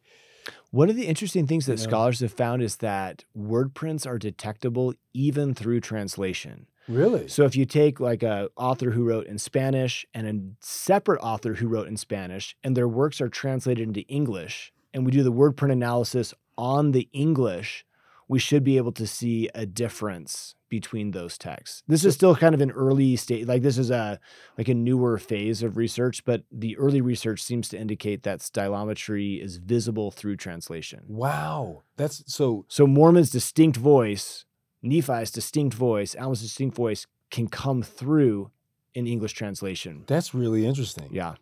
One 0.71 0.89
of 0.89 0.95
the 0.95 1.05
interesting 1.05 1.47
things 1.47 1.65
that 1.67 1.79
You 1.79 1.85
know? 1.85 1.89
scholars 1.89 2.19
have 2.19 2.33
found 2.33 2.61
is 2.61 2.77
that 2.77 3.25
word 3.33 3.73
prints 3.73 4.05
are 4.05 4.17
detectable 4.17 4.93
even 5.13 5.53
through 5.53 5.81
translation. 5.81 6.67
Really? 6.87 7.27
So 7.29 7.45
if 7.45 7.55
you 7.55 7.65
take 7.65 7.99
like 7.99 8.23
a 8.23 8.49
author 8.57 8.91
who 8.91 9.05
wrote 9.05 9.27
in 9.27 9.37
Spanish 9.37 10.05
and 10.13 10.27
a 10.27 10.65
separate 10.65 11.21
author 11.21 11.53
who 11.53 11.67
wrote 11.67 11.87
in 11.87 11.95
Spanish 11.95 12.57
and 12.63 12.75
their 12.75 12.87
works 12.87 13.21
are 13.21 13.29
translated 13.29 13.87
into 13.87 14.01
English 14.01 14.73
and 14.93 15.05
we 15.05 15.11
do 15.11 15.23
the 15.23 15.31
word 15.31 15.55
print 15.55 15.71
analysis 15.71 16.33
on 16.57 16.91
the 16.91 17.07
English, 17.13 17.85
we 18.27 18.39
should 18.39 18.63
be 18.63 18.77
able 18.77 18.91
to 18.93 19.07
see 19.07 19.49
a 19.55 19.65
difference 19.65 20.55
between 20.73 21.11
those 21.11 21.37
texts. 21.37 21.83
This 21.87 22.03
is 22.03 22.15
still 22.15 22.35
kind 22.35 22.55
of 22.55 22.61
an 22.61 22.71
early 22.71 23.15
state 23.15 23.47
like 23.47 23.61
this 23.61 23.77
is 23.77 23.91
a 23.91 24.19
like 24.57 24.67
a 24.67 24.73
newer 24.73 25.19
phase 25.19 25.61
of 25.61 25.77
research, 25.77 26.25
but 26.25 26.41
the 26.51 26.75
early 26.77 26.99
research 26.99 27.43
seems 27.43 27.69
to 27.69 27.77
indicate 27.77 28.23
that 28.23 28.39
stylometry 28.39 29.39
is 29.39 29.57
visible 29.57 30.09
through 30.09 30.37
translation. 30.37 31.01
wow. 31.07 31.83
That's 31.95 32.23
so. 32.25 32.65
So 32.69 32.87
Mormon's 32.87 33.29
distinct 33.29 33.77
voice, 33.77 34.45
Nephi's 34.81 35.29
distinct 35.29 35.75
voice, 35.75 36.15
Alma's 36.15 36.41
distinct 36.41 36.75
voice 36.75 37.05
can 37.29 37.47
come 37.47 37.83
through 37.83 38.49
in 38.95 39.05
English 39.05 39.33
translation. 39.33 40.05
That's 40.07 40.33
really 40.33 40.65
interesting. 40.65 41.09
Yeah. 41.11 41.35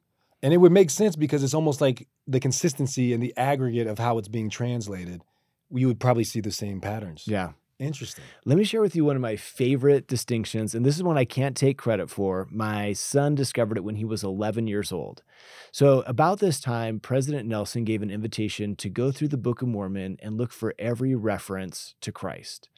And 0.43 0.53
it 0.53 0.57
would 0.57 0.73
make 0.73 0.89
sense 0.89 1.15
because 1.15 1.41
it's 1.41 1.53
almost 1.53 1.79
like 1.79 2.05
the 2.27 2.41
consistency 2.41 3.13
and 3.13 3.23
the 3.23 3.33
aggregate 3.37 3.87
of 3.87 3.97
how 3.97 4.17
it's 4.17 4.27
being 4.27 4.49
translated. 4.49 5.21
You 5.69 5.87
would 5.87 6.01
probably 6.01 6.25
see 6.25 6.41
the 6.41 6.51
same 6.51 6.81
patterns. 6.81 7.23
Yeah. 7.25 7.51
Interesting. 7.81 8.23
Let 8.45 8.59
me 8.59 8.63
share 8.63 8.79
with 8.79 8.95
you 8.95 9.03
one 9.03 9.15
of 9.15 9.23
my 9.23 9.35
favorite 9.35 10.07
distinctions, 10.07 10.75
and 10.75 10.85
this 10.85 10.95
is 10.95 11.01
one 11.01 11.17
I 11.17 11.25
can't 11.25 11.57
take 11.57 11.79
credit 11.79 12.11
for. 12.11 12.47
My 12.51 12.93
son 12.93 13.33
discovered 13.33 13.75
it 13.75 13.83
when 13.83 13.95
he 13.95 14.05
was 14.05 14.23
11 14.23 14.67
years 14.67 14.91
old. 14.91 15.23
So, 15.71 16.01
about 16.01 16.39
this 16.39 16.59
time, 16.59 16.99
President 16.99 17.47
Nelson 17.47 17.83
gave 17.83 18.03
an 18.03 18.11
invitation 18.11 18.75
to 18.75 18.89
go 18.89 19.11
through 19.11 19.29
the 19.29 19.37
Book 19.37 19.63
of 19.63 19.67
Mormon 19.67 20.17
and 20.21 20.37
look 20.37 20.51
for 20.51 20.75
every 20.77 21.15
reference 21.15 21.95
to 22.01 22.11
Christ. 22.11 22.69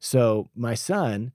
So, 0.00 0.48
my 0.56 0.74
son, 0.74 1.32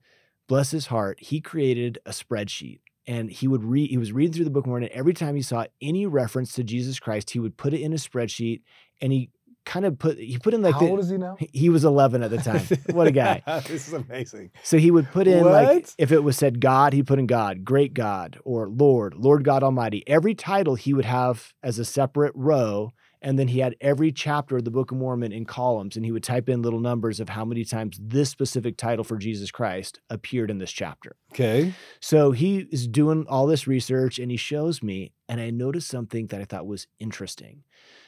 bless 0.48 0.72
his 0.72 0.86
heart, 0.86 1.20
he 1.20 1.40
created 1.40 2.00
a 2.04 2.10
spreadsheet 2.10 2.80
and 3.06 3.30
he 3.30 3.46
would 3.46 3.62
read 3.62 3.90
he 3.90 3.98
was 3.98 4.12
reading 4.12 4.32
through 4.32 4.46
the 4.46 4.50
book 4.50 4.64
of 4.64 4.68
mormon 4.68 4.88
and 4.88 4.98
every 4.98 5.12
time 5.12 5.36
he 5.36 5.42
saw 5.42 5.66
any 5.82 6.06
reference 6.06 6.54
to 6.54 6.64
jesus 6.64 6.98
christ 6.98 7.30
he 7.30 7.38
would 7.38 7.54
put 7.56 7.74
it 7.74 7.82
in 7.82 7.92
a 7.92 7.96
spreadsheet 7.96 8.62
and 9.02 9.12
he 9.12 9.30
kind 9.64 9.86
of 9.86 9.98
put 9.98 10.18
he 10.18 10.38
put 10.38 10.52
in 10.54 10.62
like 10.62 10.74
How 10.74 10.80
the, 10.80 10.86
old 10.90 11.00
is 11.00 11.08
he 11.10 11.16
now? 11.16 11.36
he- 11.38 11.48
he 11.58 11.68
was 11.68 11.84
11 11.84 12.22
at 12.22 12.30
the 12.30 12.38
time 12.50 12.66
what 12.92 13.06
a 13.06 13.10
guy 13.10 13.42
this 13.66 13.88
is 13.88 13.92
amazing. 13.94 14.50
so 14.62 14.76
he 14.78 14.90
would 14.90 15.10
put 15.10 15.26
in 15.26 15.44
like 15.44 15.88
if 15.98 16.12
it 16.12 16.22
was 16.22 16.36
said 16.36 16.60
god 16.60 16.92
he 16.92 17.02
put 17.02 17.18
in 17.18 17.26
god 17.26 17.64
great 17.64 17.94
god 17.94 18.38
or 18.44 18.68
lord 18.68 19.14
lord 19.14 19.44
god 19.44 19.62
almighty 19.62 20.02
every 20.06 20.34
title 20.34 20.74
he 20.74 20.92
would 20.92 21.04
have 21.06 21.52
as 21.62 21.78
a 21.78 21.84
separate 21.84 22.32
row 22.34 22.90
and 23.22 23.38
then 23.38 23.48
he 23.48 23.60
had 23.60 23.74
every 23.80 24.12
chapter 24.12 24.58
of 24.58 24.64
the 24.66 24.70
book 24.70 24.90
of 24.90 24.98
mormon 24.98 25.32
in 25.32 25.46
columns 25.46 25.96
and 25.96 26.04
he 26.04 26.12
would 26.12 26.22
type 26.22 26.46
in 26.48 26.60
little 26.60 26.80
numbers 26.80 27.18
of 27.20 27.30
how 27.30 27.42
many 27.44 27.64
times 27.64 27.98
this 28.00 28.28
specific 28.28 28.76
title 28.76 29.02
for 29.04 29.16
jesus 29.16 29.50
christ 29.50 29.98
appeared 30.10 30.50
in 30.50 30.58
this 30.58 30.72
chapter 30.72 31.16
Okay. 31.32 31.72
so 32.00 32.32
he 32.32 32.58
is 32.70 32.86
doing 32.86 33.24
all 33.28 33.46
this 33.46 33.66
research 33.66 34.18
and 34.20 34.30
he 34.30 34.36
shows 34.36 34.82
me, 34.84 35.12
and 35.28 35.40
I 35.40 35.50
noticed 35.50 35.88
something 35.88 36.28
that 36.28 36.40
I 36.40 36.44
thought 36.44 36.64
was 36.66 36.86
interesting. 37.00 37.64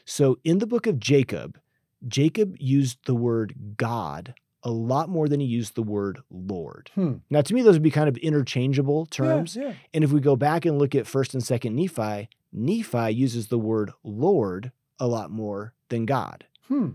So 0.06 0.38
in 0.44 0.58
the 0.58 0.66
book 0.66 0.86
of 0.86 0.98
Jacob, 0.98 1.60
Jacob 2.06 2.56
used 2.58 3.00
the 3.04 3.14
word 3.14 3.76
God 3.76 4.34
a 4.62 4.70
lot 4.70 5.08
more 5.08 5.28
than 5.28 5.40
he 5.40 5.46
used 5.46 5.74
the 5.74 5.82
word 5.82 6.20
Lord. 6.30 6.90
Hmm. 6.94 7.14
Now, 7.28 7.40
to 7.42 7.54
me, 7.54 7.62
those 7.62 7.74
would 7.74 7.82
be 7.82 7.90
kind 7.90 8.08
of 8.08 8.16
interchangeable 8.16 9.06
terms. 9.06 9.56
Yeah, 9.56 9.68
yeah. 9.68 9.72
And 9.92 10.02
if 10.02 10.10
we 10.10 10.20
go 10.20 10.34
back 10.36 10.64
and 10.64 10.78
look 10.78 10.94
at 10.94 11.06
first 11.06 11.34
and 11.34 11.44
second 11.44 11.76
Nephi, 11.76 12.28
Nephi 12.52 13.10
uses 13.10 13.48
the 13.48 13.58
word 13.58 13.92
Lord 14.02 14.72
a 14.98 15.06
lot 15.06 15.30
more 15.30 15.74
than 15.88 16.06
God. 16.06 16.46
Hmm. 16.68 16.90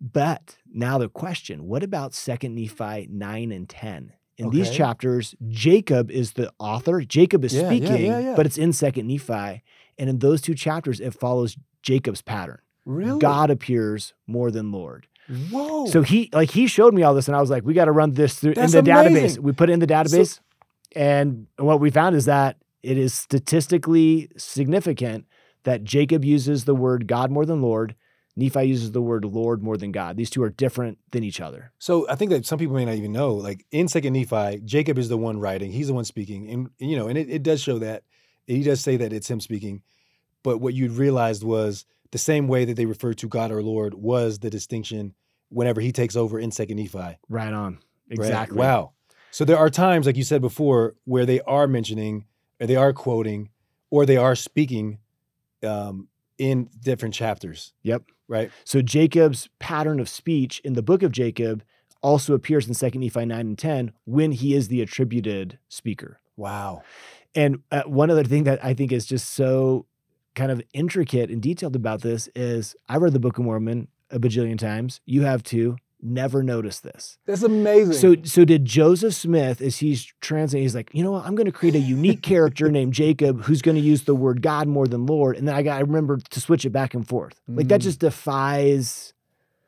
But 0.00 0.56
now 0.72 0.98
the 0.98 1.08
question, 1.08 1.66
what 1.66 1.82
about 1.82 2.12
2nd 2.12 2.52
Nephi 2.52 3.08
9 3.10 3.52
and 3.52 3.68
10? 3.68 4.12
In 4.38 4.48
these 4.48 4.70
chapters, 4.70 5.34
Jacob 5.48 6.10
is 6.10 6.32
the 6.32 6.50
author. 6.58 7.02
Jacob 7.02 7.44
is 7.44 7.52
Yeah, 7.52 7.66
speaking, 7.66 8.34
but 8.34 8.46
it's 8.46 8.56
in 8.56 8.70
2nd 8.70 9.04
Nephi. 9.04 9.62
And 9.98 10.08
in 10.08 10.18
those 10.18 10.40
two 10.40 10.54
chapters, 10.54 10.98
it 10.98 11.12
follows 11.12 11.58
Jacob's 11.82 12.22
pattern. 12.22 12.58
Really? 12.84 13.18
God 13.18 13.50
appears 13.50 14.14
more 14.26 14.50
than 14.50 14.72
Lord. 14.72 15.06
Whoa. 15.50 15.86
So 15.86 16.02
he 16.02 16.28
like 16.32 16.50
he 16.50 16.66
showed 16.66 16.92
me 16.92 17.02
all 17.02 17.14
this, 17.14 17.28
and 17.28 17.36
I 17.36 17.40
was 17.40 17.50
like, 17.50 17.64
we 17.64 17.74
got 17.74 17.84
to 17.84 17.92
run 17.92 18.12
this 18.14 18.34
through 18.34 18.54
That's 18.54 18.74
in 18.74 18.84
the 18.84 18.90
database. 18.90 19.38
We 19.38 19.52
put 19.52 19.70
it 19.70 19.74
in 19.74 19.80
the 19.80 19.86
database, 19.86 20.40
and 20.96 21.46
what 21.56 21.80
we 21.80 21.90
found 21.90 22.16
is 22.16 22.24
that 22.24 22.56
it 22.82 22.98
is 22.98 23.14
statistically 23.14 24.30
significant 24.36 25.26
that 25.64 25.84
Jacob 25.84 26.24
uses 26.24 26.64
the 26.64 26.74
word 26.74 27.06
God 27.06 27.30
more 27.30 27.46
than 27.46 27.62
Lord. 27.62 27.94
Nephi 28.36 28.64
uses 28.64 28.92
the 28.92 29.02
word 29.02 29.24
Lord 29.24 29.62
more 29.62 29.76
than 29.76 29.92
God. 29.92 30.16
These 30.16 30.30
two 30.30 30.42
are 30.42 30.50
different 30.50 30.98
than 31.10 31.22
each 31.22 31.40
other. 31.40 31.72
So 31.78 32.08
I 32.08 32.14
think 32.14 32.30
that 32.30 32.46
some 32.46 32.58
people 32.58 32.76
may 32.76 32.84
not 32.84 32.94
even 32.94 33.12
know, 33.12 33.34
like 33.34 33.66
in 33.70 33.86
Second 33.88 34.14
Nephi, 34.14 34.60
Jacob 34.64 34.98
is 34.98 35.08
the 35.08 35.18
one 35.18 35.38
writing. 35.38 35.72
He's 35.72 35.88
the 35.88 35.94
one 35.94 36.04
speaking, 36.04 36.48
and 36.48 36.70
you 36.78 36.96
know, 36.96 37.06
and 37.06 37.18
it, 37.18 37.28
it 37.28 37.42
does 37.42 37.60
show 37.60 37.78
that 37.78 38.02
he 38.46 38.62
does 38.62 38.80
say 38.80 38.96
that 38.96 39.12
it's 39.12 39.30
him 39.30 39.40
speaking. 39.40 39.82
But 40.42 40.58
what 40.58 40.74
you'd 40.74 40.92
realized 40.92 41.42
was 41.42 41.84
the 42.12 42.18
same 42.18 42.48
way 42.48 42.64
that 42.64 42.76
they 42.76 42.86
refer 42.86 43.12
to 43.14 43.28
God 43.28 43.50
or 43.50 43.62
Lord 43.62 43.94
was 43.94 44.38
the 44.38 44.50
distinction 44.50 45.14
whenever 45.48 45.80
he 45.80 45.92
takes 45.92 46.16
over 46.16 46.38
in 46.38 46.50
Second 46.50 46.76
Nephi. 46.76 47.18
Right 47.28 47.52
on. 47.52 47.74
right? 47.74 47.80
Exactly. 48.10 48.58
Wow. 48.58 48.92
So 49.30 49.44
there 49.44 49.58
are 49.58 49.70
times, 49.70 50.06
like 50.06 50.16
you 50.16 50.24
said 50.24 50.40
before, 50.40 50.96
where 51.04 51.26
they 51.26 51.40
are 51.42 51.66
mentioning, 51.66 52.24
or 52.60 52.66
they 52.66 52.76
are 52.76 52.92
quoting, 52.92 53.50
or 53.90 54.04
they 54.04 54.16
are 54.16 54.34
speaking 54.34 54.98
um, 55.62 56.08
in 56.38 56.68
different 56.80 57.14
chapters. 57.14 57.72
Yep. 57.82 58.04
Right. 58.26 58.50
So 58.64 58.82
Jacob's 58.82 59.48
pattern 59.58 60.00
of 60.00 60.08
speech 60.08 60.60
in 60.64 60.74
the 60.74 60.82
book 60.82 61.02
of 61.02 61.12
Jacob 61.12 61.62
also 62.02 62.34
appears 62.34 62.66
in 62.66 62.74
2nd 62.74 63.00
Nephi 63.00 63.26
9 63.26 63.40
and 63.40 63.58
10 63.58 63.92
when 64.04 64.32
he 64.32 64.54
is 64.54 64.68
the 64.68 64.80
attributed 64.80 65.58
speaker. 65.68 66.20
Wow. 66.36 66.82
And 67.34 67.62
uh, 67.70 67.82
one 67.82 68.10
other 68.10 68.24
thing 68.24 68.44
that 68.44 68.64
I 68.64 68.74
think 68.74 68.92
is 68.92 69.06
just 69.06 69.30
so 69.30 69.86
kind 70.40 70.50
of 70.52 70.62
intricate 70.72 71.28
and 71.30 71.40
detailed 71.42 71.76
about 71.76 72.00
this 72.02 72.28
is 72.34 72.74
I 72.88 72.96
read 72.96 73.12
the 73.12 73.20
Book 73.20 73.36
of 73.38 73.44
Mormon 73.44 73.88
a 74.10 74.18
bajillion 74.18 74.58
times. 74.58 75.00
You 75.04 75.22
have 75.22 75.42
too. 75.42 75.76
Never 76.02 76.42
noticed 76.42 76.82
this. 76.82 77.18
That's 77.26 77.42
amazing. 77.42 77.92
So, 77.92 78.16
so 78.24 78.46
did 78.46 78.64
Joseph 78.64 79.12
Smith, 79.14 79.60
as 79.60 79.76
he's 79.78 80.06
translating, 80.22 80.62
he's 80.64 80.74
like, 80.74 80.88
you 80.94 81.04
know 81.04 81.12
what? 81.12 81.26
I'm 81.26 81.34
going 81.34 81.44
to 81.52 81.52
create 81.52 81.74
a 81.74 81.78
unique 81.98 82.22
character 82.22 82.70
named 82.78 82.94
Jacob 82.94 83.42
who's 83.42 83.60
going 83.60 83.74
to 83.76 83.82
use 83.82 84.04
the 84.04 84.14
word 84.14 84.40
God 84.40 84.66
more 84.66 84.86
than 84.86 85.04
Lord. 85.04 85.36
And 85.36 85.46
then 85.46 85.54
I 85.54 85.62
got 85.62 85.76
I 85.76 85.80
remember 85.80 86.16
to 86.16 86.40
switch 86.40 86.64
it 86.64 86.70
back 86.70 86.94
and 86.94 87.06
forth. 87.06 87.38
Like 87.46 87.68
that 87.68 87.80
Mm. 87.80 87.84
just 87.84 88.00
defies. 88.00 89.12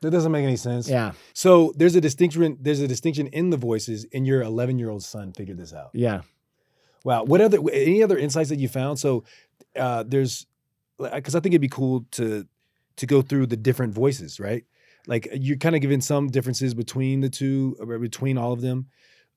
that 0.01 0.09
doesn't 0.09 0.31
make 0.31 0.43
any 0.43 0.57
sense. 0.57 0.89
Yeah, 0.89 1.11
So 1.33 1.71
there's 1.77 1.95
a 1.95 2.01
distinction. 2.01 2.57
There's 2.59 2.81
a 2.81 2.87
distinction 2.87 3.27
in 3.27 3.51
the 3.51 3.57
voices, 3.57 4.05
and 4.13 4.25
your 4.27 4.41
11 4.41 4.79
year 4.79 4.89
old 4.89 5.03
son 5.03 5.33
figured 5.33 5.57
this 5.57 5.71
out. 5.73 5.91
yeah. 5.93 6.21
Wow. 7.05 7.25
What 7.25 7.41
other? 7.41 7.59
Any 7.71 8.01
other 8.01 8.17
insights 8.17 8.49
that 8.49 8.59
you 8.59 8.67
found? 8.69 8.97
So 8.97 9.23
uh, 9.75 10.03
there's, 10.07 10.47
because 11.13 11.35
I 11.35 11.39
think 11.39 11.53
it'd 11.53 11.61
be 11.61 11.69
cool 11.69 12.05
to 12.11 12.47
to 12.97 13.05
go 13.05 13.21
through 13.21 13.47
the 13.47 13.57
different 13.57 13.93
voices, 13.93 14.39
right? 14.39 14.63
Like 15.07 15.27
you're 15.33 15.57
kind 15.57 15.75
of 15.75 15.81
giving 15.81 16.01
some 16.01 16.27
differences 16.29 16.73
between 16.73 17.21
the 17.21 17.29
two, 17.29 17.75
or 17.79 17.97
between 17.99 18.37
all 18.37 18.53
of 18.53 18.61
them. 18.61 18.87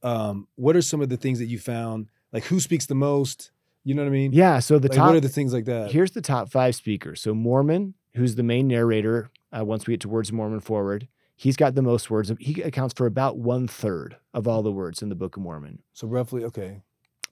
Um, 0.02 0.46
what 0.57 0.76
are 0.76 0.83
some 0.83 1.00
of 1.00 1.09
the 1.09 1.16
things 1.16 1.38
that 1.38 1.46
you 1.46 1.59
found? 1.59 2.09
Like 2.33 2.44
who 2.44 2.61
speaks 2.61 2.87
the 2.87 2.94
most? 2.94 3.50
You 3.83 3.94
know 3.94 4.02
what 4.02 4.09
I 4.09 4.12
mean? 4.12 4.33
Yeah. 4.33 4.59
So 4.59 4.79
the 4.79 4.88
Like, 4.88 4.96
top 4.96 5.07
what 5.09 5.16
are 5.16 5.20
the 5.20 5.29
things 5.29 5.52
like 5.52 5.64
that? 5.66 5.90
Here's 5.92 6.11
the 6.11 6.20
top 6.20 6.50
five 6.50 6.74
speakers. 6.74 7.20
So 7.22 7.35
Mormon, 7.35 7.94
who's 8.14 8.35
the 8.35 8.42
main 8.42 8.68
narrator, 8.68 9.31
uh, 9.57 9.64
once 9.64 9.87
we 9.87 9.92
get 9.94 10.00
to 10.02 10.09
words 10.09 10.29
of 10.29 10.35
Mormon 10.35 10.61
forward, 10.61 11.09
he's 11.37 11.57
got 11.57 11.74
the 11.74 11.83
most 11.83 12.11
words. 12.11 12.33
He 12.40 12.62
accounts 12.62 12.94
for 12.94 13.07
about 13.07 13.38
one 13.38 13.68
third 13.68 14.16
of 14.35 14.46
all 14.48 14.62
the 14.62 14.72
words 14.72 15.02
in 15.02 15.09
the 15.09 15.14
Book 15.14 15.37
of 15.37 15.42
Mormon. 15.42 15.83
so 15.92 16.07
roughly, 16.09 16.44
okay. 16.44 16.83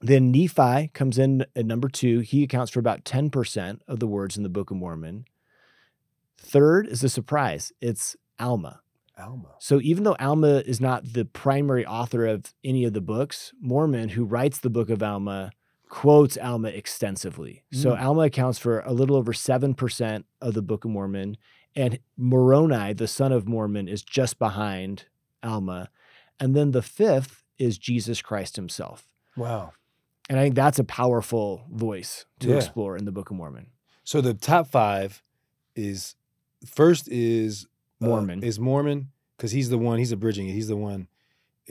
Then 0.05 0.31
Nephi 0.31 0.89
comes 0.93 1.17
in 1.17 1.45
at 1.55 1.65
number 1.65 1.89
two. 1.89 2.19
He 2.19 2.43
accounts 2.43 2.71
for 2.71 2.79
about 2.79 3.03
10% 3.05 3.79
of 3.87 3.99
the 3.99 4.07
words 4.07 4.37
in 4.37 4.43
the 4.43 4.49
Book 4.49 4.69
of 4.69 4.77
Mormon. 4.77 5.25
Third 6.37 6.87
is 6.87 7.03
a 7.03 7.09
surprise. 7.09 7.71
It's 7.81 8.15
Alma. 8.39 8.81
Alma. 9.17 9.55
So 9.59 9.79
even 9.81 10.03
though 10.03 10.15
Alma 10.19 10.57
is 10.65 10.79
not 10.79 11.13
the 11.13 11.25
primary 11.25 11.85
author 11.85 12.25
of 12.25 12.53
any 12.63 12.83
of 12.83 12.93
the 12.93 13.01
books, 13.01 13.53
Mormon, 13.59 14.09
who 14.09 14.25
writes 14.25 14.59
the 14.59 14.69
book 14.69 14.89
of 14.89 15.01
Alma, 15.01 15.51
quotes 15.89 16.37
Alma 16.37 16.67
extensively. 16.67 17.63
So 17.71 17.91
Mm. 17.93 18.01
Alma 18.01 18.21
accounts 18.23 18.59
for 18.59 18.81
a 18.81 18.91
little 18.91 19.15
over 19.15 19.33
7% 19.33 20.25
of 20.41 20.53
the 20.53 20.61
Book 20.61 20.85
of 20.85 20.91
Mormon. 20.91 21.37
And 21.75 21.99
Moroni, 22.15 22.93
the 22.93 23.07
son 23.07 23.31
of 23.31 23.47
Mormon, 23.47 23.87
is 23.87 24.03
just 24.03 24.37
behind 24.37 25.05
Alma. 25.41 25.89
And 26.39 26.55
then 26.55 26.71
the 26.71 26.81
fifth 26.81 27.43
is 27.57 27.77
Jesus 27.77 28.21
Christ 28.21 28.55
himself. 28.55 29.07
Wow. 29.35 29.71
And 30.29 30.39
I 30.39 30.43
think 30.43 30.55
that's 30.55 30.79
a 30.79 30.83
powerful 30.83 31.65
voice 31.71 32.25
to 32.39 32.49
Yeah. 32.49 32.55
explore 32.57 32.97
in 32.97 33.05
the 33.05 33.11
Book 33.11 33.29
of 33.29 33.37
Mormon. 33.37 33.67
So 34.03 34.21
the 34.21 34.33
top 34.33 34.67
five 34.67 35.21
is 35.75 36.15
first 36.65 37.07
is 37.09 37.67
uh, 38.01 38.07
Mormon. 38.07 38.43
is 38.43 38.59
Mormon 38.59 39.11
because 39.37 39.51
he's 39.51 39.69
the 39.69 39.77
one 39.77 39.99
he's 39.99 40.11
abridging 40.11 40.47
it. 40.49 40.53
He's 40.53 40.67
the 40.67 40.77
one. 40.77 41.07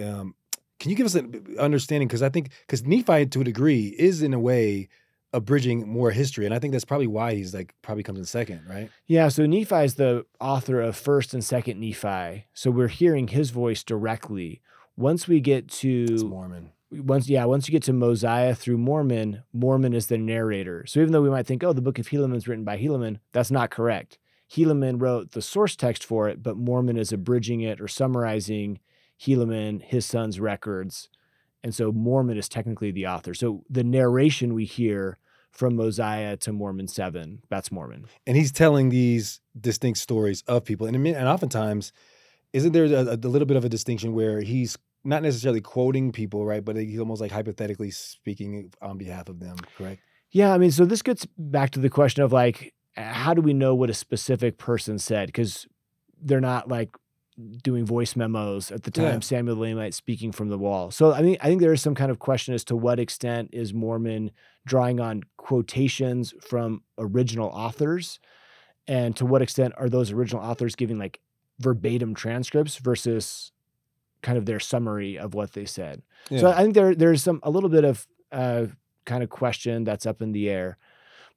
Um, 0.00 0.34
can 0.80 0.90
you 0.90 0.96
give 0.96 1.06
us 1.06 1.14
an 1.14 1.56
understanding? 1.58 2.08
Because 2.08 2.22
I 2.22 2.28
think 2.28 2.50
because 2.66 2.84
Nephi 2.84 3.26
to 3.26 3.40
a 3.40 3.44
degree 3.44 3.94
is 3.98 4.22
in 4.22 4.34
a 4.34 4.38
way 4.40 4.88
abridging 5.32 5.88
more 5.88 6.10
history, 6.12 6.44
and 6.44 6.54
I 6.54 6.58
think 6.60 6.72
that's 6.72 6.84
probably 6.84 7.06
why 7.08 7.34
he's 7.34 7.54
like 7.54 7.74
probably 7.82 8.02
comes 8.04 8.18
in 8.18 8.24
second, 8.24 8.62
right? 8.68 8.90
Yeah, 9.06 9.28
so 9.28 9.46
Nephi 9.46 9.76
is 9.84 9.94
the 9.94 10.26
author 10.40 10.80
of 10.80 10.96
First 10.96 11.34
and 11.34 11.42
Second 11.44 11.80
Nephi. 11.80 12.46
So 12.54 12.70
we're 12.70 12.88
hearing 12.88 13.28
his 13.28 13.50
voice 13.50 13.82
directly. 13.82 14.60
Once 14.96 15.26
we 15.26 15.40
get 15.40 15.64
It's 15.64 15.80
to 15.80 16.28
Mormon. 16.28 16.70
Once 17.02 17.28
yeah, 17.28 17.44
once 17.44 17.68
you 17.68 17.72
get 17.72 17.82
to 17.84 17.92
Mosiah 17.92 18.54
through 18.54 18.78
Mormon, 18.78 19.42
Mormon 19.52 19.94
is 19.94 20.06
the 20.06 20.18
narrator. 20.18 20.84
So 20.86 21.00
even 21.00 21.12
though 21.12 21.22
we 21.22 21.30
might 21.30 21.46
think, 21.46 21.62
oh, 21.62 21.72
the 21.72 21.82
book 21.82 21.98
of 21.98 22.08
Helaman 22.08 22.36
is 22.36 22.48
written 22.48 22.64
by 22.64 22.78
Helaman, 22.78 23.18
that's 23.32 23.50
not 23.50 23.70
correct. 23.70 24.18
Helaman 24.50 25.00
wrote 25.00 25.32
the 25.32 25.42
source 25.42 25.76
text 25.76 26.04
for 26.04 26.28
it, 26.28 26.42
but 26.42 26.56
Mormon 26.56 26.96
is 26.96 27.12
abridging 27.12 27.60
it 27.60 27.80
or 27.80 27.88
summarizing 27.88 28.78
Helaman, 29.20 29.82
his 29.82 30.06
son's 30.06 30.38
records. 30.38 31.08
And 31.62 31.74
so 31.74 31.92
Mormon 31.92 32.36
is 32.36 32.48
technically 32.48 32.90
the 32.90 33.06
author. 33.06 33.34
So 33.34 33.64
the 33.70 33.84
narration 33.84 34.54
we 34.54 34.64
hear 34.64 35.18
from 35.50 35.76
Mosiah 35.76 36.36
to 36.38 36.52
Mormon 36.52 36.88
7, 36.88 37.42
that's 37.48 37.70
Mormon. 37.70 38.06
and 38.26 38.36
he's 38.36 38.52
telling 38.52 38.90
these 38.90 39.40
distinct 39.58 40.00
stories 40.00 40.42
of 40.48 40.64
people, 40.64 40.86
and 40.86 40.96
and 41.06 41.28
oftentimes, 41.28 41.92
isn't 42.52 42.72
there 42.72 42.86
a, 42.86 43.14
a 43.14 43.16
little 43.16 43.46
bit 43.46 43.56
of 43.56 43.64
a 43.64 43.68
distinction 43.68 44.14
where 44.14 44.40
he's 44.40 44.76
not 45.04 45.22
necessarily 45.22 45.60
quoting 45.60 46.12
people, 46.12 46.44
right? 46.44 46.64
But 46.64 46.76
he's 46.76 46.98
almost 46.98 47.20
like 47.20 47.30
hypothetically 47.30 47.90
speaking 47.90 48.72
on 48.80 48.98
behalf 48.98 49.28
of 49.28 49.38
them, 49.40 49.56
correct? 49.76 50.00
Yeah, 50.30 50.52
I 50.52 50.58
mean, 50.58 50.70
so 50.70 50.84
this 50.84 51.02
gets 51.02 51.26
back 51.38 51.70
to 51.70 51.80
the 51.80 51.90
question 51.90 52.22
of 52.22 52.32
like, 52.32 52.74
how 52.96 53.34
do 53.34 53.42
we 53.42 53.52
know 53.52 53.74
what 53.74 53.90
a 53.90 53.94
specific 53.94 54.58
person 54.58 54.98
said? 54.98 55.26
Because 55.26 55.66
they're 56.20 56.40
not 56.40 56.68
like 56.68 56.96
doing 57.62 57.84
voice 57.84 58.14
memos 58.14 58.70
at 58.70 58.84
the 58.84 58.90
time 58.90 59.04
Yeah. 59.04 59.20
Samuel 59.20 59.56
Lamanite 59.56 59.94
speaking 59.94 60.32
from 60.32 60.48
the 60.48 60.58
wall. 60.58 60.90
So 60.90 61.12
I 61.12 61.22
mean, 61.22 61.36
I 61.40 61.46
think 61.46 61.60
there 61.60 61.72
is 61.72 61.82
some 61.82 61.94
kind 61.94 62.10
of 62.10 62.18
question 62.18 62.54
as 62.54 62.64
to 62.64 62.76
what 62.76 63.00
extent 63.00 63.50
is 63.52 63.74
Mormon 63.74 64.30
drawing 64.66 65.00
on 65.00 65.22
quotations 65.36 66.32
from 66.40 66.82
original 66.96 67.48
authors, 67.48 68.20
and 68.86 69.16
to 69.16 69.26
what 69.26 69.42
extent 69.42 69.74
are 69.76 69.88
those 69.88 70.12
original 70.12 70.42
authors 70.42 70.74
giving 70.76 70.98
like 70.98 71.20
verbatim 71.58 72.14
transcripts 72.14 72.76
versus 72.76 73.52
kind 74.24 74.38
of 74.38 74.46
their 74.46 74.58
summary 74.58 75.16
of 75.18 75.34
what 75.34 75.52
they 75.52 75.66
said. 75.66 76.02
So 76.40 76.50
I 76.50 76.62
think 76.62 76.74
there 76.74 76.94
there's 76.94 77.22
some 77.22 77.38
a 77.44 77.50
little 77.50 77.68
bit 77.68 77.84
of 77.84 78.06
uh, 78.32 78.66
kind 79.04 79.22
of 79.22 79.30
question 79.30 79.84
that's 79.84 80.06
up 80.06 80.22
in 80.22 80.32
the 80.32 80.50
air. 80.50 80.78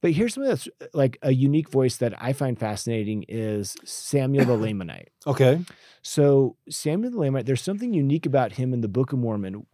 But 0.01 0.11
here's 0.11 0.35
something 0.35 0.49
that's 0.49 0.69
like 0.93 1.17
a 1.21 1.33
unique 1.33 1.69
voice 1.69 1.97
that 1.97 2.13
I 2.21 2.31
find 2.33 2.57
fascinating 2.57 3.25
is 3.27 3.75
Samuel 3.83 4.45
the 4.45 4.53
Lamanite. 4.65 5.07
Okay. 5.25 5.59
So 6.01 6.55
Samuel 6.69 7.11
the 7.11 7.17
Lamanite, 7.17 7.45
there's 7.45 7.61
something 7.61 7.93
unique 7.93 8.25
about 8.25 8.53
him 8.53 8.73
in 8.73 8.81
the 8.81 8.87
Book 8.87 9.11
of 9.11 9.19
Mormon. 9.19 9.65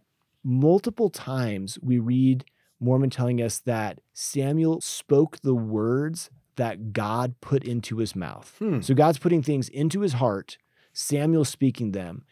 Multiple 0.42 1.10
times 1.10 1.78
we 1.82 1.98
read 1.98 2.44
Mormon 2.80 3.10
telling 3.10 3.40
us 3.40 3.60
that 3.60 4.00
Samuel 4.12 4.80
spoke 4.80 5.40
the 5.40 5.54
words 5.54 6.30
that 6.56 6.92
God 6.92 7.34
put 7.40 7.64
into 7.64 7.98
his 7.98 8.16
mouth. 8.16 8.54
Hmm. 8.58 8.80
So 8.80 8.94
God's 8.94 9.18
putting 9.18 9.42
things 9.42 9.68
into 9.68 10.00
his 10.00 10.14
heart, 10.14 10.58
Samuel 10.92 11.44
speaking 11.44 11.92
them. 11.92 12.24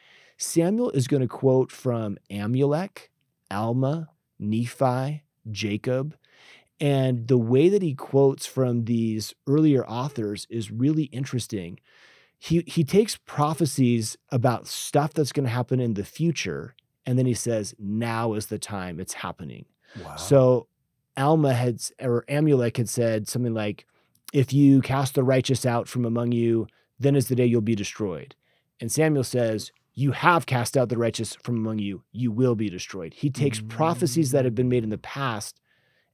Samuel 0.43 0.91
is 0.91 1.07
going 1.07 1.21
to 1.21 1.29
quote 1.29 1.71
from 1.71 2.19
Amulek, 2.29 3.09
Alma, 3.49 4.09
Nephi, 4.41 5.23
Jacob. 5.51 6.17
And 6.81 7.29
the 7.29 7.39
way 7.39 7.69
that 7.69 7.81
he 7.81 7.95
quotes 7.95 8.45
from 8.45 8.87
these 8.87 9.35
earlier 9.47 9.87
authors 9.87 10.49
is 10.51 10.73
really 10.73 11.05
interesting. 11.05 11.79
He, 12.39 12.65
he 12.67 12.83
takes 12.83 13.17
prophecies 13.19 14.19
about 14.31 14.67
stuff 14.67 15.15
that's 15.15 15.31
going 15.31 15.45
to 15.45 15.51
happen 15.51 15.79
in 15.79 15.95
the 15.95 16.05
future, 16.05 16.75
and 17.07 17.17
then 17.17 17.27
he 17.27 17.35
says, 17.35 17.77
Now 17.79 18.35
is 18.35 18.47
the 18.47 18.59
time 18.59 18.99
it's 18.99 19.15
happening. 19.15 19.67
Wow. 20.03 20.17
So 20.17 20.67
Alma 21.17 21.55
had 21.55 21.81
or 22.01 22.25
Amulek 22.29 22.79
had 22.79 22.89
said 22.89 23.29
something 23.29 23.55
like, 23.55 23.87
"If 24.33 24.53
you 24.53 24.81
cast 24.81 25.15
the 25.15 25.23
righteous 25.23 25.65
out 25.65 25.87
from 25.87 26.05
among 26.05 26.33
you, 26.33 26.67
then 26.99 27.15
is 27.15 27.29
the 27.29 27.37
day 27.37 27.47
you'll 27.47 27.61
be 27.61 27.77
destroyed." 27.77 28.35
And 28.81 28.91
Samuel 28.91 29.23
says, 29.23 29.71
"You 29.95 30.13
have 30.13 30.47
cast 30.47 30.77
out 30.77 30.89
the 30.89 30.99
righteous 30.99 31.37
from 31.43 31.57
among 31.57 31.79
you; 31.79 32.03
you 32.13 32.31
will 32.31 32.55
be 32.55 32.69
destroyed." 32.69 33.15
He 33.15 33.31
takes 33.31 33.61
prophecies 33.61 34.31
that 34.31 34.45
have 34.45 34.55
been 34.55 34.69
made 34.69 34.85
in 34.85 34.91
the 34.91 34.99
past 34.99 35.61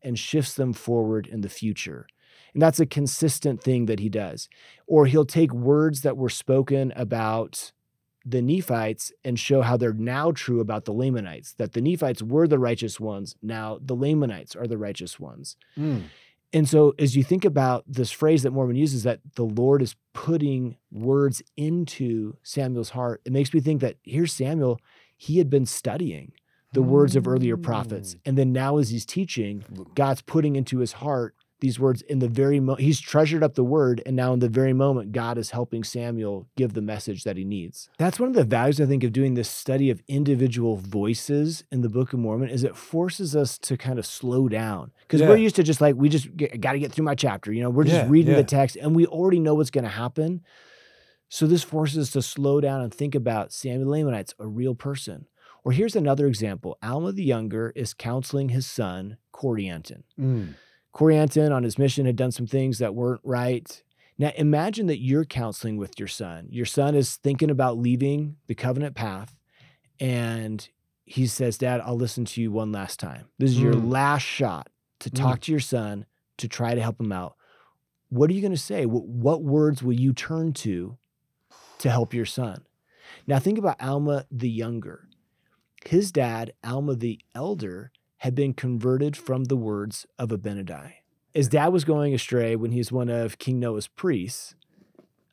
and 0.03 0.19
shifts 0.19 0.55
them 0.55 0.73
forward 0.73 1.27
in 1.27 1.41
the 1.41 1.49
future. 1.49 2.07
And 2.55 2.63
that's 2.63 2.81
a 2.81 2.87
consistent 2.87 3.63
thing 3.63 3.87
that 3.87 4.01
he 4.01 4.09
does. 4.09 4.49
Or 4.87 5.07
he'll 5.07 5.27
take 5.27 5.53
words 5.53 6.03
that 6.03 6.17
were 6.17 6.29
spoken 6.29 6.93
about 6.97 7.73
the 8.25 8.43
Nephites 8.43 9.13
and 9.25 9.39
show 9.39 9.63
how 9.63 9.77
they're 9.77 9.93
now 9.93 10.33
true 10.33 10.61
about 10.61 10.85
the 10.85 10.93
Lamanites, 10.93 11.55
that 11.55 11.73
the 11.73 11.81
Nephites 11.81 12.23
were 12.23 12.47
the 12.47 12.59
righteous 12.59 13.01
ones. 13.01 13.37
Now 13.43 13.79
the 13.81 13.95
Lamanites 13.95 14.55
are 14.55 14.67
the 14.67 14.79
righteous 14.79 15.19
ones. 15.19 15.57
Mm. 15.79 16.05
And 16.53 16.69
so, 16.69 16.95
as 16.99 17.15
you 17.15 17.23
think 17.23 17.45
about 17.45 17.85
this 17.87 18.11
phrase 18.11 18.43
that 18.43 18.53
Mormon 18.53 18.77
uses, 18.77 19.03
that 19.03 19.21
the 19.35 19.45
Lord 19.45 19.83
is 19.83 19.95
putting 20.15 20.77
words 20.91 21.43
into 21.57 22.37
Samuel's 22.43 22.91
heart, 22.91 23.21
it 23.25 23.33
makes 23.33 23.53
me 23.53 23.61
think 23.61 23.81
that 23.83 23.97
here's 24.03 24.33
Samuel, 24.33 24.81
he 25.17 25.39
had 25.39 25.51
been 25.51 25.67
studying 25.67 26.33
the 26.73 26.83
words 26.83 27.17
of 27.17 27.27
earlier 27.27 27.57
prophets. 27.57 28.15
Mm. 28.15 28.21
And 28.27 28.39
then 28.39 28.53
now, 28.53 28.79
as 28.79 28.91
he's 28.91 29.07
teaching, 29.07 29.65
God's 29.95 30.23
putting 30.23 30.57
into 30.57 30.79
his 30.79 30.93
heart 30.93 31.35
these 31.61 31.81
words 31.81 32.03
in 32.03 32.21
the 32.21 32.29
very 32.29 32.61
moment. 32.61 32.81
He's 32.81 33.01
treasured 33.01 33.43
up 33.43 33.55
the 33.55 33.65
word, 33.65 34.01
and 34.07 34.15
now 34.15 34.33
in 34.33 34.39
the 34.39 34.49
very 34.49 34.73
moment, 34.73 35.13
God 35.13 35.39
is 35.39 35.51
helping 35.51 35.83
Samuel 35.85 36.47
give 36.57 36.75
the 36.75 36.81
message 36.81 37.25
that 37.25 37.37
he 37.37 37.45
needs. 37.45 37.91
That's 37.99 38.21
one 38.21 38.29
of 38.29 38.35
the 38.35 38.45
values 38.45 38.81
I 38.81 38.87
think 38.87 39.03
of 39.05 39.13
doing 39.13 39.35
this 39.35 39.49
study 39.49 39.91
of 39.91 40.01
individual 40.07 40.77
voices 40.77 41.65
in 41.73 41.81
the 41.81 41.89
Book 41.89 42.13
of 42.13 42.19
Mormon 42.21 42.49
is 42.49 42.63
it 42.65 42.77
forces 42.77 43.35
us 43.35 43.59
to 43.59 43.77
kind 43.77 43.99
of 43.99 44.07
slow 44.07 44.49
down 44.49 44.93
because 45.01 45.21
Yeah. 45.21 45.29
we're 45.29 45.37
used 45.37 45.57
to 45.57 45.63
just 45.63 45.81
like 45.81 45.97
we 45.97 46.09
just 46.09 46.29
got 46.37 46.73
to 46.73 46.79
get 46.79 46.93
through 46.93 47.05
my 47.05 47.15
chapter. 47.15 47.53
You 47.53 47.63
know, 47.63 47.71
we're 47.71 47.85
just 47.85 47.97
Yeah, 48.05 48.07
reading 48.09 48.33
yeah. 48.33 48.39
the 48.39 48.45
text 48.45 48.77
and 48.77 48.95
we 48.95 49.07
already 49.07 49.41
know 49.41 49.55
what's 49.55 49.71
going 49.71 49.85
to 49.85 49.91
happen. 49.91 50.43
So 51.29 51.47
this 51.47 51.63
forces 51.65 51.99
us 51.99 52.11
to 52.13 52.23
slow 52.23 52.61
down 52.61 52.81
and 52.81 52.95
think 52.95 53.15
about 53.15 53.53
Samuel 53.53 53.91
Lamanites, 53.91 54.35
a 54.39 54.47
real 54.47 54.75
person. 54.75 55.27
Or 55.65 55.73
here's 55.73 55.97
another 55.97 56.27
example: 56.27 56.79
Alma 56.83 57.13
the 57.13 57.25
Younger 57.25 57.73
is 57.77 57.93
counseling 57.93 58.49
his 58.51 58.65
son 58.67 59.19
Corianton. 59.35 60.05
Mm. 60.19 60.55
Corianton 60.99 61.55
on 61.55 61.63
his 61.63 61.79
mission 61.79 62.07
had 62.07 62.17
done 62.17 62.33
some 62.33 62.47
things 62.49 62.79
that 62.79 62.93
weren't 62.93 63.21
right. 63.23 63.83
Now 64.19 64.33
imagine 64.37 64.89
that 64.89 64.99
you're 65.01 65.25
counseling 65.25 65.77
with 65.77 65.97
your 65.97 66.09
son. 66.09 66.49
Your 66.51 66.67
son 66.67 66.97
is 66.97 67.15
thinking 67.17 67.51
about 67.51 67.79
leaving 67.79 68.35
the 68.49 68.57
covenant 68.57 68.97
path, 68.97 69.37
and 70.01 70.69
he 71.05 71.29
says, 71.29 71.57
Dad, 71.57 71.81
I'll 71.85 71.97
listen 71.97 72.25
to 72.25 72.41
you 72.41 72.51
one 72.51 72.73
last 72.73 72.99
time. 72.99 73.27
This 73.39 73.51
is 73.51 73.63
your 73.63 73.75
Mm. 73.75 73.89
last 73.93 74.23
shot 74.23 74.71
to 74.99 75.09
talk 75.11 75.41
to 75.43 75.53
your 75.53 75.61
son 75.61 76.05
to 76.39 76.49
try 76.49 76.75
to 76.75 76.83
help 76.83 77.01
him 77.01 77.13
out. 77.13 77.37
What 78.09 78.29
are 78.29 78.33
you 78.35 78.41
going 78.41 78.51
to 78.53 78.59
say? 78.59 78.85
What, 78.85 79.07
what 79.07 79.45
words 79.45 79.83
will 79.85 79.93
you 79.99 80.13
turn 80.13 80.53
to 80.55 80.99
to 81.79 81.91
help 81.91 82.13
your 82.13 82.27
son? 82.27 82.67
Now 83.27 83.39
think 83.39 83.57
about 83.57 83.81
Alma 83.81 84.27
the 84.33 84.51
younger. 84.51 85.09
His 85.87 86.11
dad, 86.11 86.55
Alma 86.65 86.97
the 86.97 87.21
elder, 87.37 87.93
had 88.19 88.35
been 88.35 88.53
converted 88.53 89.17
from 89.17 89.45
the 89.45 89.57
words 89.57 90.07
of 90.19 90.31
Abinadi. 90.31 90.93
As 91.35 91.49
dad 91.49 91.69
was 91.69 91.85
going 91.85 92.15
astray 92.15 92.57
when 92.57 92.73
he 92.73 92.79
was 92.79 92.91
one 92.91 93.09
of 93.09 93.39
King 93.39 93.61
Noah's 93.61 93.87
priests. 93.87 94.55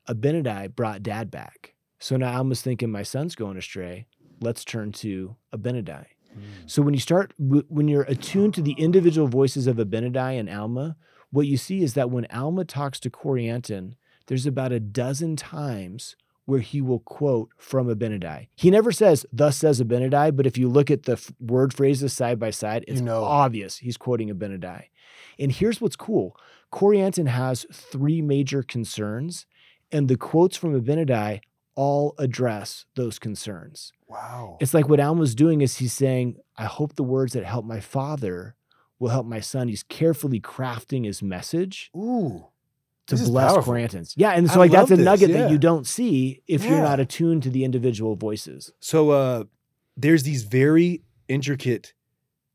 Abinadi 0.08 0.76
brought 0.76 1.02
dad 1.02 1.32
back. 1.32 1.74
So 2.00 2.16
now 2.18 2.32
I 2.32 2.36
Alma's 2.36 2.62
thinking, 2.62 2.92
my 2.92 3.04
son's 3.04 3.36
going 3.36 3.58
astray. 3.58 4.06
Let's 4.40 4.64
turn 4.64 4.92
to 4.94 5.36
Abinadi. 5.52 6.06
Hmm. 6.32 6.42
So 6.68 6.82
when 6.82 6.94
you 6.94 7.00
start, 7.00 7.34
when 7.40 7.88
you're 7.88 8.04
attuned 8.04 8.54
to 8.56 8.62
the 8.62 8.74
individual 8.74 9.28
voices 9.28 9.66
of 9.66 9.78
Abinadi 9.78 10.40
and 10.40 10.50
Alma, 10.50 10.98
what 11.32 11.48
you 11.48 11.58
see 11.58 11.82
is 11.82 11.96
that 11.96 12.12
when 12.12 12.28
Alma 12.28 12.66
talks 12.66 13.00
to 13.00 13.10
Corianton, 13.10 13.94
there's 14.28 14.46
about 14.46 14.72
a 14.72 14.80
dozen 14.80 15.36
times 15.36 16.16
where 16.46 16.60
he 16.60 16.82
will 16.82 17.00
quote 17.00 17.50
from 17.58 17.88
Abinadi. 17.88 18.48
He 18.56 18.70
never 18.70 18.92
says, 18.92 19.26
"Thus 19.32 19.58
says 19.58 19.82
Abinadi," 19.82 20.36
but 20.36 20.46
if 20.46 20.58
you 20.58 20.70
look 20.70 20.90
at 20.92 21.04
the 21.04 21.14
f- 21.14 21.32
word 21.40 21.74
phrases 21.74 22.14
side 22.14 22.40
by 22.40 22.52
side, 22.52 22.86
it's 22.88 23.02
know. 23.02 23.24
obvious 23.24 23.78
he's 23.78 23.98
quoting 23.98 24.30
Abinadi. 24.30 24.86
And 25.40 25.52
here's 25.52 25.82
what's 25.82 25.96
cool: 25.96 26.38
Corianton 26.72 27.28
has 27.28 27.66
three 27.72 28.22
major 28.22 28.64
concerns, 28.64 29.46
and 29.92 30.08
the 30.08 30.18
quotes 30.18 30.58
from 30.58 30.80
Abinadi 30.80 31.42
all 31.76 32.16
address 32.18 32.86
those 32.96 33.20
concerns. 33.20 33.92
Wow. 34.08 34.58
It's 34.60 34.74
like 34.74 34.88
what 34.88 35.00
Alma's 35.00 35.36
doing 35.36 35.62
is 35.62 35.78
he's 35.78 35.94
saying, 35.94 36.38
I 36.58 36.66
hope 36.66 36.96
the 36.96 37.04
words 37.04 37.34
that 37.34 37.44
help 37.44 37.66
my 37.66 37.80
father 37.80 38.56
will 38.98 39.10
help 39.10 39.26
my 39.26 39.42
son. 39.42 39.68
He's 39.68 39.84
carefully 39.84 40.40
crafting 40.40 41.06
his 41.06 41.22
message 41.22 41.92
Ooh. 41.96 42.48
To 43.08 43.16
This 43.16 43.30
bless. 43.30 43.54
Corianton. 43.54 44.12
Yeah. 44.16 44.32
And 44.32 44.50
so 44.50 44.56
I 44.56 44.58
like 44.58 44.72
that's 44.72 44.90
a 44.92 44.96
this, 44.96 45.06
nugget 45.06 45.30
yeah. 45.30 45.44
that 45.44 45.52
you 45.52 45.58
don't 45.60 45.86
see 45.86 46.42
if 46.48 46.66
you're 46.66 46.82
not 46.82 47.00
attuned 47.00 47.44
to 47.44 47.50
the 47.52 47.64
individual 47.64 48.16
voices. 48.16 48.72
So 48.80 49.12
uh 49.12 49.44
there's 49.96 50.24
these 50.24 50.44
very 50.44 51.04
intricate 51.28 51.94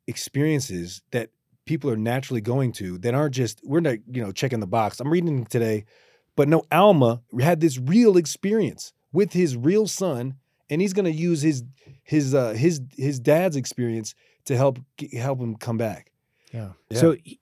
experiences 0.06 1.02
that 1.12 1.30
people 1.66 1.88
are 1.90 1.96
naturally 1.96 2.40
going 2.40 2.72
to 2.72 2.98
that 2.98 3.14
aren't 3.14 3.34
just 3.34 3.60
we're 3.64 3.80
not, 3.80 3.98
you 4.10 4.22
know, 4.22 4.32
checking 4.32 4.60
the 4.60 4.66
box. 4.66 4.98
I'm 5.00 5.10
reading 5.10 5.44
today, 5.46 5.84
but 6.36 6.48
no, 6.48 6.64
Alma 6.72 7.22
had 7.40 7.60
this 7.60 7.78
real 7.78 8.16
experience 8.16 8.92
with 9.12 9.32
his 9.32 9.56
real 9.56 9.86
son, 9.86 10.34
and 10.68 10.80
he's 10.80 10.92
gonna 10.92 11.10
use 11.10 11.42
his 11.42 11.62
his 12.02 12.34
uh 12.34 12.54
his 12.54 12.80
his 12.96 13.20
dad's 13.20 13.56
experience 13.56 14.14
to 14.46 14.56
help 14.56 14.78
help 15.12 15.38
him 15.40 15.54
come 15.56 15.76
back. 15.78 16.10
Yeah. 16.52 16.70
Yeah. 16.90 16.98
So 16.98 17.16
he- 17.22 17.40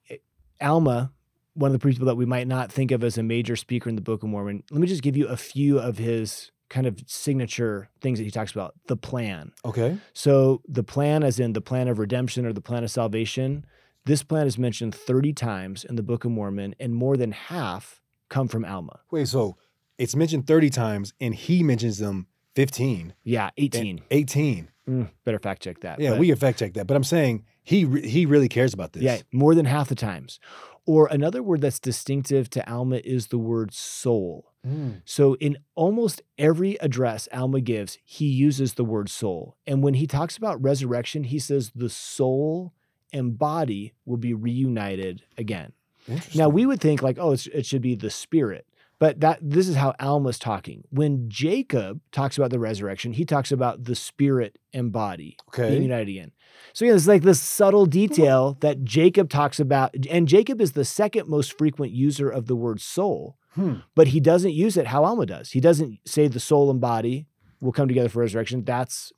Alma, 0.61 1.13
one 1.59 1.75
of 1.75 1.81
the 1.81 1.89
people 1.89 2.07
that 2.07 2.15
we 2.17 2.25
might 2.25 2.47
not 2.47 2.71
think 2.71 2.91
of 2.91 3.03
as 3.03 3.19
a 3.19 3.23
major 3.23 3.57
speaker 3.57 3.89
in 3.89 3.97
the 3.97 4.01
Book 4.03 4.23
of 4.23 4.29
Mormon, 4.29 4.63
let 4.71 4.81
me 4.81 4.87
just 4.87 5.03
give 5.03 5.17
you 5.17 5.27
a 5.27 5.37
few 5.37 5.79
of 5.79 5.99
his 5.99 6.53
kind 6.71 6.87
of 6.87 6.99
signature 7.07 7.89
things 8.01 8.19
that 8.19 8.25
he 8.25 8.31
talks 8.31 8.53
about. 8.53 8.75
The 8.87 8.97
plan. 8.97 9.53
Okay. 9.65 9.99
So 10.13 10.63
the 10.69 10.83
plan, 10.85 11.23
as 11.23 11.41
in 11.41 11.53
the 11.55 11.61
plan 11.61 11.89
of 11.89 11.99
redemption 11.99 12.47
or 12.47 12.53
the 12.53 12.61
plan 12.61 12.85
of 12.85 12.91
salvation, 12.91 13.65
this 14.05 14.23
plan 14.23 14.47
is 14.47 14.57
mentioned 14.59 14.95
30 14.95 15.33
times 15.33 15.85
in 15.85 15.97
the 15.97 16.03
Book 16.03 16.25
of 16.25 16.31
Mormon, 16.31 16.75
and 16.79 16.95
more 16.95 17.17
than 17.17 17.33
half 17.33 18.01
come 18.29 18.49
from 18.49 18.65
Alma. 18.65 19.01
Wait, 19.11 19.29
so 19.29 19.57
it's 19.99 20.15
mentioned 20.15 20.47
30 20.47 20.71
times 20.71 21.13
and 21.21 21.35
he 21.35 21.63
mentions 21.63 21.99
them 21.99 22.27
15. 22.55 23.15
Yeah, 23.25 23.51
18. 23.57 24.03
18. 24.11 24.69
Mm, 24.89 25.11
better 25.25 25.39
fact 25.39 25.63
check 25.63 25.81
that. 25.81 26.01
Yeah, 26.01 26.11
but- 26.11 26.19
we 26.21 26.29
can 26.29 26.37
fact 26.37 26.59
check 26.59 26.75
that. 26.75 26.87
But 26.87 26.97
I'm 26.97 27.05
saying 27.05 27.45
he 27.63 27.85
re- 27.85 28.09
he 28.09 28.25
really 28.27 28.49
cares 28.49 28.73
about 28.73 28.93
this. 28.95 29.03
Yeah, 29.03 29.19
more 29.33 29.55
than 29.55 29.67
half 29.67 29.89
the 29.89 29.95
times. 29.95 30.41
Or 30.89 31.07
another 31.09 31.43
word 31.43 31.61
that's 31.61 31.79
distinctive 31.79 32.49
to 32.49 32.67
Alma 32.67 33.03
is 33.05 33.27
the 33.27 33.37
word 33.37 33.75
soul. 33.75 34.55
Mm. 34.67 35.03
So 35.05 35.35
in 35.35 35.59
almost 35.75 36.23
every 36.39 36.77
address 36.81 37.29
Alma 37.31 37.61
gives, 37.61 37.99
he 38.03 38.25
uses 38.25 38.73
the 38.73 38.87
word 38.87 39.11
soul. 39.11 39.59
And 39.67 39.83
when 39.83 39.93
he 39.93 40.07
talks 40.07 40.39
about 40.39 40.63
resurrection, 40.63 41.25
he 41.25 41.39
says 41.41 41.73
the 41.75 41.91
soul 41.91 42.73
and 43.13 43.39
body 43.39 43.93
will 44.07 44.17
be 44.17 44.33
reunited 44.33 45.25
again. 45.37 45.75
Now 46.35 46.49
we 46.49 46.65
would 46.65 46.81
think 46.81 47.03
like, 47.03 47.19
oh, 47.21 47.33
it's, 47.33 47.47
it 47.49 47.67
should 47.67 47.83
be 47.83 47.95
the 47.95 48.09
spirit, 48.09 48.67
but 48.99 49.21
that 49.21 49.39
this 49.41 49.69
is 49.69 49.77
how 49.77 49.95
Alma's 50.01 50.39
talking. 50.39 50.85
When 50.91 51.29
Jacob 51.29 52.01
talks 52.13 52.37
about 52.37 52.51
the 52.51 52.59
resurrection, 52.59 53.13
he 53.13 53.25
talks 53.25 53.53
about 53.53 53.85
the 53.85 53.95
spirit 53.95 54.59
and 54.73 54.91
body 54.93 55.37
being 55.71 55.83
united 55.83 56.09
again. 56.09 56.33
So 56.73 56.85
yeah, 56.85 56.95
it's 56.95 57.07
like 57.07 57.23
this 57.23 57.41
subtle 57.41 57.87
detail 57.87 58.57
that 58.61 58.85
Jacob 58.85 59.29
talks 59.31 59.61
about, 59.61 59.95
and 60.11 60.27
Jacob 60.29 60.61
is 60.61 60.73
the 60.73 60.85
second 60.85 61.29
most 61.29 61.57
frequent 61.57 61.93
user 61.93 62.29
of 62.29 62.47
the 62.47 62.57
word 62.57 62.81
soul, 62.81 63.37
Hmm. 63.55 63.77
but 63.95 64.09
he 64.09 64.21
doesn't 64.21 64.53
use 64.53 64.77
it 64.77 64.87
how 64.89 65.05
Alma 65.05 65.27
does. 65.27 65.51
He 65.51 65.61
doesn't 65.61 65.99
say 66.07 66.29
the 66.29 66.39
soul 66.41 66.71
and 66.71 66.81
body 66.81 67.27
will 67.61 67.73
come 67.73 67.89
together 67.89 68.09
for 68.09 68.21
resurrection. 68.21 68.63
That's 68.65 69.13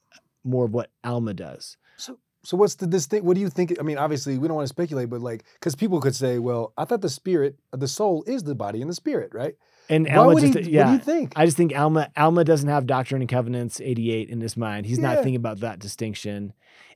more 0.44 0.64
of 0.66 0.72
what 0.72 0.90
Alma 1.04 1.34
does. 1.34 1.76
So 1.96 2.18
what's 2.56 2.74
the 2.76 2.86
distinct? 2.86 3.24
What 3.24 3.34
do 3.34 3.40
you 3.40 3.50
think? 3.50 3.78
I 3.78 3.82
mean, 3.82 3.98
obviously 3.98 4.38
we 4.38 4.48
don't 4.48 4.56
want 4.56 4.66
to 4.66 4.74
speculate, 4.74 5.10
but 5.10 5.20
like, 5.20 5.44
because 5.54 5.74
people 5.74 6.00
could 6.00 6.14
say, 6.14 6.38
well, 6.38 6.72
I 6.76 6.84
thought 6.84 7.02
the 7.02 7.08
spirit, 7.08 7.56
the 7.72 7.88
soul, 7.88 8.24
is 8.26 8.44
the 8.44 8.54
body 8.54 8.80
and 8.80 8.88
the 8.88 8.94
spirit, 8.94 9.32
right? 9.34 9.54
And 9.88 10.06
Why 10.06 10.14
Alma 10.14 10.40
just, 10.40 10.58
he? 10.58 10.70
yeah. 10.70 10.84
What 10.84 10.90
do 10.90 10.92
you 10.92 11.18
think? 11.18 11.32
I 11.36 11.44
just 11.44 11.56
think 11.56 11.76
Alma 11.76 12.10
Alma 12.16 12.44
doesn't 12.44 12.68
have 12.68 12.86
Doctrine 12.86 13.22
and 13.22 13.28
Covenants 13.28 13.80
88 13.80 14.30
in 14.30 14.40
his 14.40 14.56
mind. 14.56 14.86
He's 14.86 14.98
not 14.98 15.16
thinking 15.16 15.36
about 15.36 15.60
that 15.60 15.78
distinction. 15.78 16.52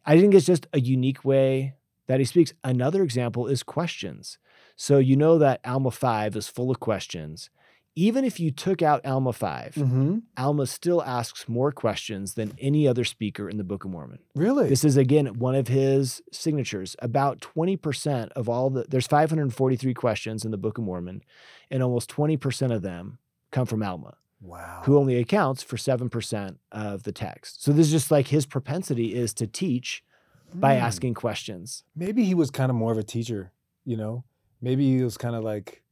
I 0.07 0.19
think 0.19 0.35
it's 0.35 0.47
just 0.47 0.67
a 0.73 0.81
unique 0.81 1.25
way 1.25 1.75
that 2.07 2.21
he 2.21 2.25
speaks. 2.25 2.53
Another 2.63 3.03
example 3.03 3.47
is 3.47 3.63
questions. 3.63 4.39
So 4.77 4.99
you 4.99 5.17
know 5.17 5.39
that 5.39 5.61
Alma 5.65 5.91
5 5.91 6.37
is 6.37 6.49
full 6.49 6.71
of 6.71 6.81
questions. 6.81 7.51
Even 7.97 8.25
if 8.25 8.41
you 8.41 8.51
took 8.51 8.83
out 8.83 9.05
Alma 9.07 9.33
5, 9.33 9.75
mm-hmm. 9.77 10.19
Alma 10.37 10.67
still 10.67 11.03
asks 11.03 11.49
more 11.49 11.71
questions 11.71 12.35
than 12.35 12.53
any 12.59 12.89
other 12.89 13.05
speaker 13.05 13.49
in 13.49 13.57
the 13.57 13.65
Book 13.65 13.85
of 13.85 13.91
Mormon. 13.93 14.19
Really? 14.35 14.69
This 14.69 14.85
is 14.85 14.97
again 14.97 15.39
one 15.39 15.55
of 15.55 15.69
his 15.69 16.21
signatures. 16.33 16.97
About 16.99 17.41
20% 17.41 18.31
of 18.33 18.49
all 18.49 18.71
the 18.71 18.85
there's 18.89 19.07
543 19.07 19.95
questions 19.95 20.45
in 20.45 20.51
the 20.51 20.59
Book 20.59 20.79
of 20.79 20.85
Mormon, 20.85 21.23
and 21.71 21.83
almost 21.83 22.11
20% 22.11 22.75
of 22.75 22.83
them 22.83 23.19
come 23.53 23.67
from 23.67 23.83
Alma 23.83 24.17
wow. 24.45 24.83
who 24.85 24.99
only 24.99 25.17
accounts 25.17 25.63
for 25.63 25.77
7% 25.77 26.57
of 26.73 27.03
the 27.03 27.13
text. 27.13 27.63
So 27.63 27.73
this 27.73 27.87
is 27.87 27.93
just 27.93 28.11
like 28.11 28.29
his 28.29 28.47
propensity 28.47 29.15
is 29.15 29.33
to 29.35 29.47
teach 29.47 30.05
by 30.53 30.77
Hmm. 30.77 30.83
asking 30.83 31.15
questions. 31.15 31.85
Maybe 31.97 32.25
he 32.25 32.35
was 32.35 32.51
kind 32.51 32.71
of 32.71 32.77
more 32.77 32.93
of 32.93 32.99
a 32.99 33.03
teacher. 33.03 33.53
You 33.85 33.97
know, 33.97 34.25
maybe 34.61 34.97
he 34.97 35.03
was 35.03 35.17
kind 35.17 35.35
of 35.35 35.43
like. 35.43 35.83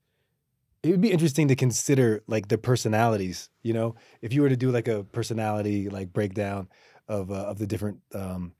It 0.82 0.90
would 0.90 1.00
be 1.00 1.12
interesting 1.12 1.48
to 1.48 1.56
consider 1.56 2.22
like 2.26 2.48
the 2.48 2.58
personalities. 2.58 3.48
You 3.62 3.72
know, 3.74 3.94
if 4.20 4.32
you 4.32 4.42
were 4.42 4.48
to 4.48 4.56
do 4.56 4.70
like 4.70 4.88
a 4.88 5.04
personality 5.04 5.88
like 5.88 6.12
breakdown 6.12 6.68
of 7.08 7.30
uh, 7.30 7.34
of 7.34 7.58
the 7.58 7.66
different. 7.66 8.00
um 8.14 8.54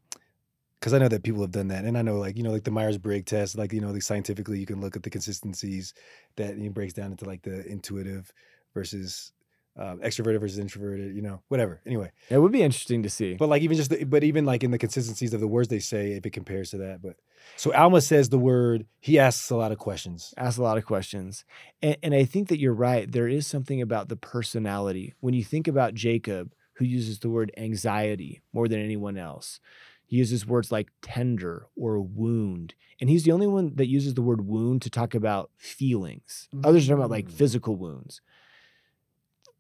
because 0.80 0.94
I 0.94 0.98
know 0.98 1.08
that 1.08 1.22
people 1.24 1.42
have 1.42 1.52
done 1.52 1.68
that, 1.68 1.85
and 1.85 1.96
I 1.96 2.02
know, 2.02 2.18
like 2.18 2.37
you 2.37 2.42
know, 2.42 2.50
like 2.50 2.64
the 2.64 2.70
Myers 2.72 2.98
Briggs 2.98 3.30
test, 3.30 3.56
like 3.58 3.72
you 3.72 3.80
know, 3.80 3.90
like 3.92 4.02
scientifically, 4.02 4.58
you 4.58 4.66
can 4.66 4.80
look 4.80 4.96
at 4.96 5.02
the 5.04 5.11
consistencies 5.11 5.94
that 6.37 6.56
it 6.58 6.74
breaks 6.74 6.92
down 6.92 7.12
into 7.12 7.24
like 7.24 7.42
the 7.42 7.66
intuitive 7.66 8.32
versus 8.74 9.32
uh, 9.78 9.94
extroverted 9.96 10.38
versus 10.40 10.58
introverted, 10.58 11.14
you 11.16 11.22
know, 11.22 11.40
whatever. 11.48 11.80
Anyway, 11.87 12.11
It 12.28 12.38
would 12.38 12.52
be 12.52 12.62
interesting 12.62 13.02
to 13.04 13.11
see. 13.11 13.35
but 13.35 13.48
like 13.48 13.62
even 13.62 13.76
just, 13.76 13.90
the, 13.90 14.04
but 14.04 14.22
even 14.22 14.44
like 14.44 14.62
in 14.62 14.70
the 14.70 14.78
consistencies 14.78 15.32
of 15.32 15.40
the 15.40 15.48
words 15.48 15.68
they 15.68 15.78
say, 15.78 16.12
if 16.12 16.26
it 16.26 16.30
compares 16.30 16.70
to 16.70 16.78
that. 16.78 17.00
But 17.00 17.16
so 17.56 17.72
Alma 17.72 18.00
says 18.02 18.28
the 18.28 18.38
word, 18.38 18.87
he 19.00 19.18
asks 19.18 19.48
a 19.50 19.56
lot 19.56 19.72
of 19.72 19.78
questions. 19.78 20.35
Asks 20.37 20.58
a 20.58 20.62
lot 20.62 20.76
of 20.78 20.85
questions. 20.85 21.44
And, 21.80 21.96
and 22.02 22.14
I 22.14 22.24
think 22.24 22.48
that 22.48 22.58
you're 22.58 22.74
right. 22.74 23.11
There 23.11 23.28
is 23.28 23.46
something 23.46 23.80
about 23.80 24.08
the 24.11 24.16
personality. 24.16 25.14
When 25.20 25.32
you 25.35 25.42
think 25.44 25.66
about 25.66 25.94
Jacob, 25.94 26.52
who 26.74 26.85
uses 26.85 27.18
the 27.20 27.30
word 27.30 27.50
anxiety 27.56 28.42
more 28.52 28.68
than 28.68 28.80
anyone 28.80 29.16
else, 29.16 29.58
he 30.06 30.16
uses 30.18 30.46
words 30.46 30.70
like 30.70 30.90
tender 31.00 31.66
or 31.74 31.98
wound. 32.00 32.74
And 33.00 33.08
he's 33.08 33.24
the 33.24 33.32
only 33.32 33.46
one 33.46 33.74
that 33.76 33.88
uses 33.88 34.12
the 34.14 34.22
word 34.22 34.46
wound 34.46 34.82
to 34.82 34.90
talk 34.90 35.14
about 35.14 35.50
feelings. 35.56 36.48
Others 36.64 36.85
are 36.85 36.88
talking 36.92 36.98
about 37.00 37.11
like 37.11 37.26
Mm. 37.28 37.32
physical 37.32 37.76
wounds. 37.76 38.20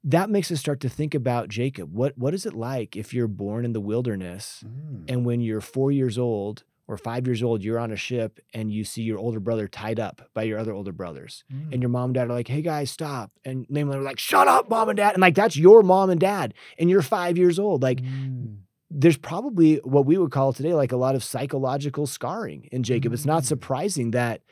That 0.04 0.30
makes 0.30 0.50
us 0.50 0.58
start 0.58 0.80
to 0.80 0.88
think 0.88 1.14
about 1.14 1.48
Jacob. 1.48 1.94
What, 1.94 2.18
what 2.18 2.34
is 2.34 2.44
it 2.44 2.54
like 2.54 2.96
if 2.96 3.14
you're 3.14 3.28
born 3.28 3.64
in 3.64 3.72
the 3.72 3.80
wilderness 3.80 4.64
and 5.08 5.24
when 5.24 5.40
you're 5.40 5.60
four 5.60 5.92
years 5.92 6.18
old 6.18 6.64
or 6.88 6.96
five 6.96 7.26
years 7.28 7.40
old, 7.42 7.62
you're 7.62 7.78
on 7.78 7.92
a 7.92 7.96
ship 7.96 8.40
and 8.52 8.72
you 8.72 8.82
see 8.82 9.02
your 9.02 9.18
older 9.18 9.38
brother 9.38 9.68
tied 9.68 10.00
up 10.00 10.28
by 10.34 10.42
your 10.42 10.58
other 10.58 10.72
older 10.72 10.90
brothers. 10.90 11.44
And 11.70 11.80
your 11.80 11.88
mom 11.88 12.06
and 12.06 12.14
dad 12.14 12.28
are 12.28 12.32
like, 12.34 12.48
hey 12.48 12.62
guys, 12.62 12.90
stop. 12.90 13.30
And 13.44 13.64
namely, 13.68 13.92
they're 13.94 14.02
like, 14.02 14.18
shut 14.18 14.48
up, 14.48 14.68
mom 14.68 14.88
and 14.88 14.96
dad. 14.96 15.14
And 15.14 15.20
like, 15.20 15.36
that's 15.36 15.56
your 15.56 15.82
mom 15.84 16.10
and 16.10 16.20
dad. 16.20 16.52
And 16.80 16.90
you're 16.90 17.02
five 17.02 17.38
years 17.38 17.58
old. 17.60 17.82
Like, 17.82 18.00
Mm. 18.02 18.56
there's 18.90 19.16
probably 19.16 19.76
what 19.84 20.04
we 20.04 20.18
would 20.18 20.32
call 20.32 20.52
today 20.52 20.74
like 20.74 20.90
a 20.92 20.96
lot 20.96 21.14
of 21.14 21.22
psychological 21.22 22.06
scarring 22.08 22.68
in 22.72 22.82
Jacob. 22.82 23.12
It's 23.12 23.24
not 23.24 23.44
Mm. 23.44 23.46
surprising 23.46 24.10
that 24.10 24.42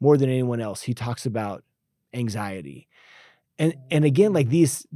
more 0.00 0.18
than 0.18 0.28
anyone 0.28 0.60
else, 0.60 0.82
he 0.82 0.92
talks 0.92 1.24
about 1.24 1.64
anxiety. 2.14 2.86
And 3.58 3.74
and 3.90 4.04
again, 4.04 4.32
like 4.32 4.48
these 4.50 4.86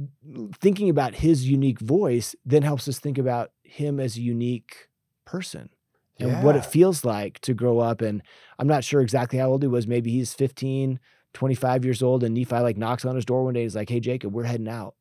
thinking 0.55 0.89
about 0.89 1.15
his 1.15 1.47
unique 1.47 1.79
voice 1.79 2.35
then 2.45 2.63
helps 2.63 2.87
us 2.87 2.99
think 2.99 3.17
about 3.17 3.51
him 3.63 3.99
as 3.99 4.15
a 4.15 4.21
unique 4.21 4.87
person 5.25 5.69
and 6.19 6.43
what 6.43 6.55
it 6.55 6.65
feels 6.65 7.03
like 7.03 7.39
to 7.39 7.53
grow 7.53 7.79
up. 7.79 8.01
And 8.01 8.21
I'm 8.59 8.67
not 8.67 8.83
sure 8.83 9.01
exactly 9.01 9.39
how 9.39 9.49
old 9.49 9.63
he 9.63 9.67
was. 9.67 9.87
Maybe 9.87 10.11
he's 10.11 10.33
15, 10.33 10.99
25 11.33 11.85
years 11.85 12.01
old, 12.03 12.23
and 12.23 12.33
Nephi 12.35 12.59
like 12.59 12.77
knocks 12.77 13.03
on 13.03 13.15
his 13.15 13.25
door 13.25 13.43
one 13.43 13.53
day. 13.55 13.63
He's 13.63 13.75
like, 13.75 13.89
Hey, 13.89 13.99
Jacob, 13.99 14.33
we're 14.33 14.43
heading 14.43 14.69
out. 14.69 14.95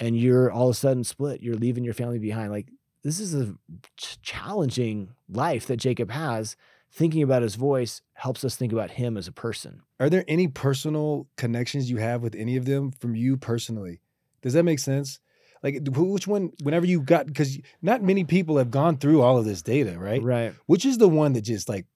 And 0.00 0.18
you're 0.18 0.50
all 0.50 0.68
of 0.68 0.72
a 0.72 0.78
sudden 0.78 1.04
split. 1.04 1.42
You're 1.42 1.56
leaving 1.56 1.84
your 1.84 1.94
family 1.94 2.18
behind. 2.18 2.50
Like, 2.50 2.68
this 3.02 3.20
is 3.20 3.34
a 3.34 3.54
ch- 3.96 4.20
challenging 4.22 5.10
life 5.28 5.66
that 5.66 5.76
Jacob 5.76 6.10
has. 6.10 6.56
Thinking 6.90 7.22
about 7.22 7.42
his 7.42 7.54
voice 7.54 8.02
helps 8.14 8.44
us 8.44 8.56
think 8.56 8.72
about 8.72 8.92
him 8.92 9.16
as 9.16 9.28
a 9.28 9.32
person. 9.32 9.82
Are 10.00 10.08
there 10.08 10.24
any 10.26 10.48
personal 10.48 11.28
connections 11.36 11.90
you 11.90 11.98
have 11.98 12.22
with 12.22 12.34
any 12.34 12.56
of 12.56 12.64
them 12.64 12.90
from 12.92 13.14
you 13.14 13.36
personally? 13.36 14.00
Does 14.42 14.54
that 14.54 14.64
make 14.64 14.78
sense? 14.78 15.20
Like, 15.62 15.80
which 15.86 16.26
one, 16.26 16.52
whenever 16.62 16.86
you 16.86 17.00
got, 17.02 17.26
because 17.26 17.58
not 17.82 18.02
many 18.02 18.24
people 18.24 18.58
have 18.58 18.70
gone 18.70 18.96
through 18.96 19.22
all 19.22 19.38
of 19.38 19.44
this 19.44 19.60
data, 19.60 19.98
right? 19.98 20.22
Right. 20.22 20.54
Which 20.66 20.86
is 20.86 20.98
the 20.98 21.08
one 21.08 21.32
that 21.32 21.42
just 21.42 21.68
like, 21.68 21.86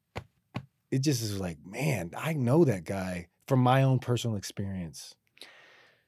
it 0.90 0.98
just 0.98 1.22
is 1.22 1.38
like, 1.40 1.58
man, 1.64 2.10
I 2.16 2.34
know 2.34 2.64
that 2.64 2.84
guy 2.84 3.28
from 3.46 3.60
my 3.60 3.82
own 3.82 3.98
personal 3.98 4.36
experience. 4.36 5.14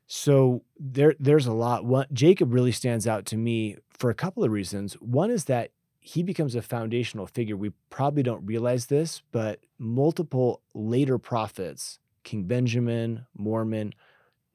So 0.07 0.65
there, 0.79 1.15
there's 1.19 1.47
a 1.47 1.53
lot. 1.53 1.85
One, 1.85 2.07
Jacob 2.13 2.53
really 2.53 2.73
stands 2.73 3.07
out 3.07 3.25
to 3.27 3.37
me 3.37 3.77
for 3.89 4.11
a 4.11 4.15
couple 4.15 4.45
of 4.45 4.51
reasons. 4.51 4.95
One 4.95 5.31
is 5.31 5.45
that 5.45 5.71
he 6.07 6.23
becomes 6.23 6.55
a 6.55 6.61
foundational 6.63 7.27
figure. 7.27 7.57
We 7.57 7.71
probably 7.89 8.23
don't 8.23 8.45
realize 8.45 8.87
this, 8.87 9.23
but 9.33 9.61
multiple 9.79 10.61
later 10.75 11.17
prophets, 11.17 11.99
King 12.25 12.45
Benjamin, 12.45 13.25
Mormon, 13.35 13.95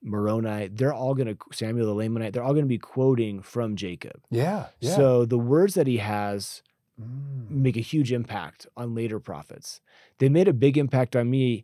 Moroni, 0.04 0.68
they're 0.68 0.94
all 0.94 1.16
going 1.16 1.28
to 1.28 1.38
Samuel 1.52 1.94
the 1.94 2.02
Lamanite. 2.04 2.34
They're 2.34 2.44
all 2.44 2.54
going 2.54 2.66
to 2.66 2.70
be 2.70 2.78
quoting 2.78 3.42
from 3.42 3.76
Jacob. 3.76 4.22
Yeah. 4.30 4.68
Yeah. 4.80 4.96
So 4.96 5.26
the 5.26 5.40
words 5.40 5.74
that 5.74 5.88
he 5.88 5.98
has 5.98 6.62
Mm. 7.02 7.50
make 7.50 7.78
a 7.78 7.82
huge 7.82 8.12
impact 8.12 8.68
on 8.76 8.94
later 8.94 9.22
prophets. 9.22 9.80
They 10.18 10.28
made 10.28 10.50
a 10.50 10.54
big 10.54 10.78
impact 10.78 11.16
on 11.16 11.30
me. 11.30 11.64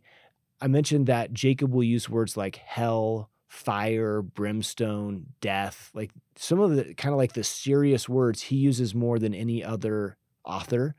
I 0.62 0.66
mentioned 0.66 1.06
that 1.08 1.34
Jacob 1.34 1.74
will 1.74 1.82
use 1.84 2.08
words 2.08 2.38
like 2.38 2.56
hell, 2.56 3.28
fire, 3.48 4.22
brimstone, 4.22 5.26
death, 5.40 5.90
like 5.94 6.10
some 6.36 6.60
of 6.60 6.74
the 6.76 6.94
kind 6.94 7.12
of 7.12 7.18
like 7.18 7.32
the 7.34 7.44
serious 7.44 8.08
words 8.08 8.42
he 8.42 8.56
uses 8.56 8.94
more 8.94 9.18
than 9.18 9.34
any 9.34 9.62
other 9.64 10.16
author. 10.44 10.94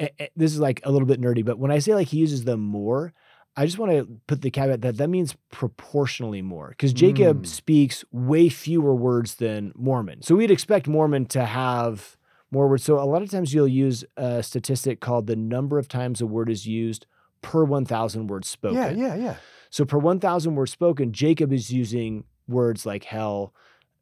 A- 0.00 0.28
this 0.36 0.52
is 0.52 0.60
like 0.60 0.80
a 0.84 0.92
little 0.92 1.06
bit 1.06 1.20
nerdy, 1.20 1.44
but 1.44 1.58
when 1.58 1.70
I 1.70 1.80
say 1.80 1.94
like 1.94 2.08
he 2.08 2.18
uses 2.18 2.44
them 2.44 2.60
more, 2.60 3.12
I 3.56 3.66
just 3.66 3.78
want 3.78 3.90
to 3.90 4.20
put 4.28 4.42
the 4.42 4.50
caveat 4.50 4.82
that 4.82 4.96
that 4.98 5.08
means 5.08 5.34
proportionally 5.50 6.42
more 6.42 6.68
because 6.70 6.92
Jacob 6.92 7.42
Mm. 7.42 7.46
speaks 7.46 8.04
way 8.12 8.48
fewer 8.48 8.94
words 8.94 9.36
than 9.36 9.72
Mormon. 9.74 10.22
So 10.22 10.36
we'd 10.36 10.52
expect 10.52 10.86
Mormon 10.86 11.26
to 11.26 11.44
have 11.44 12.16
more 12.52 12.68
words. 12.68 12.84
So 12.84 13.00
a 13.00 13.04
lot 13.04 13.22
of 13.22 13.30
times 13.30 13.52
you'll 13.52 13.66
use 13.66 14.04
a 14.16 14.42
statistic 14.44 15.00
called 15.00 15.26
the 15.26 15.34
number 15.36 15.78
of 15.78 15.88
times 15.88 16.20
a 16.20 16.26
word 16.26 16.48
is 16.48 16.66
used 16.66 17.06
per 17.42 17.64
1,000 17.64 18.28
words 18.28 18.48
spoken. 18.48 18.76
yeah. 18.78 18.90
Yeah. 18.90 19.14
Yeah. 19.16 19.36
So 19.70 19.84
per 19.84 19.98
1,000 19.98 20.54
words 20.54 20.72
spoken, 20.72 21.12
Jacob 21.12 21.52
is 21.52 21.72
using 21.72 22.24
words 22.46 22.86
like 22.86 23.04
hell, 23.04 23.52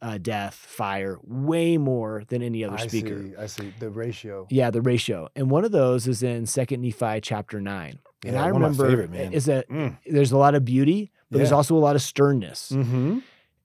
uh, 0.02 0.18
death, 0.18 0.54
fire, 0.54 1.18
way 1.24 1.76
more 1.78 2.22
than 2.28 2.42
any 2.42 2.62
other 2.64 2.76
I 2.78 2.86
speaker. 2.86 3.22
see. 3.22 3.36
I 3.36 3.46
see 3.46 3.72
the 3.80 3.90
ratio. 3.90 4.46
Yeah, 4.50 4.70
the 4.70 4.82
ratio. 4.82 5.28
And 5.34 5.50
one 5.50 5.64
of 5.64 5.72
those 5.72 6.06
is 6.06 6.22
in 6.22 6.46
Second 6.46 6.82
Nephi 6.82 7.20
chapter 7.22 7.60
9. 7.60 7.98
and 8.24 8.36
I 8.36 8.50
one 8.52 8.62
of 8.64 8.78
my 8.78 8.84
remember 8.84 9.06
favorite, 9.14 9.34
is 9.34 9.44
that 9.46 9.68
Mm. 9.68 9.96
there's 10.06 10.32
a 10.32 10.38
lot 10.38 10.54
of 10.54 10.64
beauty, 10.64 11.12
but 11.30 11.38
there's 11.38 11.52
also 11.52 11.76
a 11.76 11.78
lot 11.80 11.96
of 11.96 12.02
sternness. 12.02 12.70
Mm-hmm. 12.72 13.18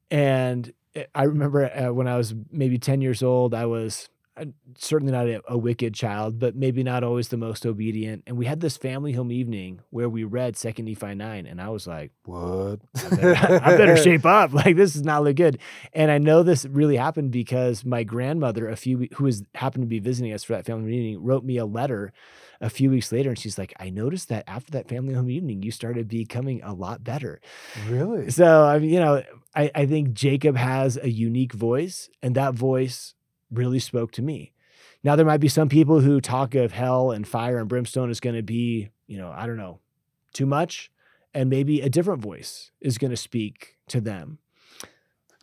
And 0.10 0.74
I 1.16 1.24
remember 1.24 1.66
uh, 1.66 1.94
when 1.94 2.08
I 2.08 2.18
was 2.18 2.34
maybe 2.52 2.78
10 2.78 3.02
years 3.02 3.24
old, 3.24 3.54
I 3.54 3.66
was 3.66 4.10
Uh, 4.42 4.46
certainly 4.78 5.12
not 5.14 5.28
a, 5.28 5.42
a 5.48 5.58
wicked 5.58 5.94
child, 5.94 6.40
but 6.40 6.56
maybe 6.56 6.82
not 6.84 7.04
always 7.04 7.28
the 7.28 7.38
most 7.38 7.66
obedient. 7.66 8.24
And 8.26 8.38
we 8.38 8.46
had 8.46 8.60
this 8.60 8.76
family 8.76 9.14
home 9.14 9.32
evening 9.32 9.82
where 9.92 10.10
we 10.10 10.24
read 10.24 10.58
Second 10.58 10.86
Nephi 10.86 11.14
9. 11.14 11.46
And 11.46 11.62
I 11.62 11.70
was 11.70 11.86
like, 11.86 12.12
What? 12.26 12.80
I 12.96 13.10
better, 13.10 13.36
I 13.64 13.78
better 13.78 13.98
shape 14.04 14.26
up. 14.26 14.54
Like 14.54 14.76
this 14.76 14.96
is 14.96 15.04
not 15.04 15.24
look 15.24 15.36
good. 15.36 15.60
And 15.94 16.10
I 16.10 16.18
know 16.18 16.44
this 16.44 16.66
really 16.66 16.98
happened 16.98 17.32
because 17.32 17.86
my 17.86 18.04
grandmother, 18.04 18.68
a 18.68 18.76
few 18.76 19.08
who 19.14 19.26
was 19.26 19.44
happened 19.56 19.84
to 19.84 19.88
be 19.88 20.00
visiting 20.00 20.34
us 20.34 20.44
for 20.44 20.54
that 20.54 20.66
family 20.66 20.90
meeting, 20.90 21.24
wrote 21.24 21.44
me 21.44 21.58
a 21.58 21.66
letter 21.66 22.12
a 22.60 22.70
few 22.70 22.92
weeks 22.92 23.12
later, 23.12 23.30
and 23.30 23.40
she's 23.40 23.58
like, 23.58 23.74
"I 23.80 23.90
noticed 23.90 24.30
that 24.30 24.44
after 24.48 24.72
that 24.72 24.88
family 24.88 25.16
home 25.16 25.30
evening, 25.30 25.64
you 25.64 25.72
started 25.72 26.08
becoming 26.08 26.62
a 26.64 26.74
lot 26.74 27.04
better." 27.04 27.42
Really? 27.88 28.30
So 28.30 28.64
I 28.64 28.78
mean, 28.78 28.92
you 28.92 29.00
know, 29.00 29.24
I, 29.56 29.72
I 29.74 29.86
think 29.88 30.14
Jacob 30.14 30.56
has 30.56 30.98
a 30.98 31.10
unique 31.10 31.54
voice, 31.54 32.10
and 32.22 32.36
that 32.36 32.54
voice 32.54 33.16
really 33.52 33.80
spoke 33.80 34.12
to 34.14 34.22
me. 34.22 34.54
Now 35.04 35.16
there 35.16 35.26
might 35.26 35.40
be 35.40 35.48
some 35.48 35.70
people 35.70 36.00
who 36.00 36.22
talk 36.22 36.56
of 36.56 36.72
hell 36.72 37.12
and 37.12 37.28
fire 37.28 37.58
and 37.58 37.68
brimstone 37.68 38.10
is 38.12 38.20
going 38.20 38.36
to 38.36 38.44
be, 38.44 38.90
you 39.08 39.18
know, 39.18 39.32
I 39.36 39.48
don't 39.48 39.58
know, 39.58 39.80
too 40.34 40.46
much, 40.46 40.92
and 41.34 41.50
maybe 41.50 41.82
a 41.82 41.90
different 41.90 42.22
voice 42.22 42.72
is 42.82 42.98
going 42.98 43.12
to 43.12 43.18
speak 43.18 43.78
to 43.88 44.00
them. 44.00 44.38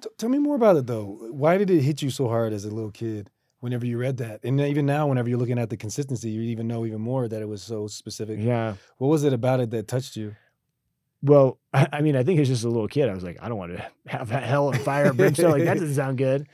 T- 0.00 0.09
tell 0.16 0.28
me 0.28 0.38
more 0.38 0.56
about 0.56 0.76
it 0.76 0.86
though. 0.86 1.18
Why 1.32 1.59
did 1.59 1.70
it 1.70 1.82
hit 1.82 2.02
you 2.02 2.11
so 2.11 2.28
hard 2.28 2.52
as 2.52 2.64
a 2.64 2.70
little 2.70 2.92
kid 2.92 3.30
whenever 3.61 3.86
you 3.86 3.98
read 3.98 4.18
that. 4.18 4.40
And 4.44 4.61
even 4.61 4.86
now, 4.86 5.06
whenever 5.06 5.28
you're 5.28 5.38
looking 5.38 5.59
at 5.59 5.70
the 5.70 5.76
consistency, 5.76 6.30
you 6.30 6.42
even 6.42 6.68
know 6.68 6.86
even 6.86 7.00
more 7.00 7.28
that 7.28 7.42
it 7.42 7.48
was 7.48 7.62
so 7.62 7.86
specific. 7.86 8.38
Yeah. 8.40 8.74
What 8.98 9.09
was 9.09 9.24
it 9.24 9.32
about 9.32 9.61
it 9.61 9.70
that 9.70 9.88
touched 9.88 10.16
you? 10.16 10.36
Well, 11.22 11.59
I 11.72 11.88
I 11.92 12.00
mean, 12.00 12.16
I 12.16 12.22
think 12.22 12.40
as 12.40 12.48
just 12.48 12.64
a 12.64 12.68
little 12.68 12.88
kid, 12.88 13.09
I 13.09 13.14
was 13.14 13.24
like, 13.24 13.38
I 13.40 13.48
don't 13.48 13.59
want 13.59 13.76
to 13.76 13.86
have 14.06 14.30
hell 14.30 14.70
and 14.70 14.80
fire 14.80 15.06
and 15.06 15.16
brimstone. 15.16 15.50
Like 15.50 15.64
that 15.64 15.74
doesn't 15.78 15.94
sound 15.94 16.18
good. 16.18 16.48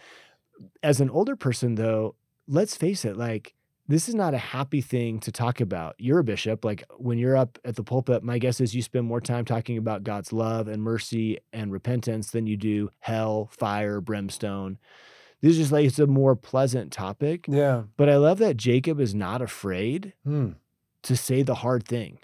As 0.82 1.00
an 1.00 1.10
older 1.10 1.36
person, 1.36 1.74
though, 1.74 2.14
let's 2.46 2.76
face 2.76 3.04
it, 3.04 3.16
like 3.16 3.54
this 3.86 4.08
is 4.08 4.14
not 4.14 4.32
a 4.34 4.38
happy 4.38 4.80
thing 4.80 5.20
to 5.20 5.30
talk 5.32 5.60
about. 5.60 5.94
You're 5.98 6.20
a 6.20 6.24
bishop. 6.24 6.64
Like 6.64 6.84
when 6.96 7.18
you're 7.18 7.36
up 7.36 7.58
at 7.64 7.76
the 7.76 7.82
pulpit, 7.84 8.22
my 8.22 8.38
guess 8.38 8.60
is 8.60 8.74
you 8.74 8.80
spend 8.82 9.04
more 9.06 9.20
time 9.20 9.44
talking 9.44 9.76
about 9.76 10.04
God's 10.04 10.32
love 10.32 10.68
and 10.68 10.82
mercy 10.82 11.38
and 11.52 11.70
repentance 11.70 12.30
than 12.30 12.46
you 12.46 12.56
do 12.56 12.90
hell, 13.00 13.50
fire, 13.52 14.00
brimstone. 14.00 14.78
This 15.42 15.52
is 15.52 15.58
just 15.58 15.72
like 15.72 15.84
it's 15.84 15.98
a 15.98 16.06
more 16.06 16.34
pleasant 16.34 16.92
topic. 16.92 17.44
Yeah. 17.48 17.82
But 17.98 18.08
I 18.08 18.16
love 18.16 18.38
that 18.38 18.56
Jacob 18.56 19.00
is 19.00 19.14
not 19.14 19.42
afraid 19.42 20.14
Hmm. 20.24 20.52
to 21.02 21.16
say 21.16 21.42
the 21.42 21.56
hard 21.56 21.86
thing. 21.86 22.18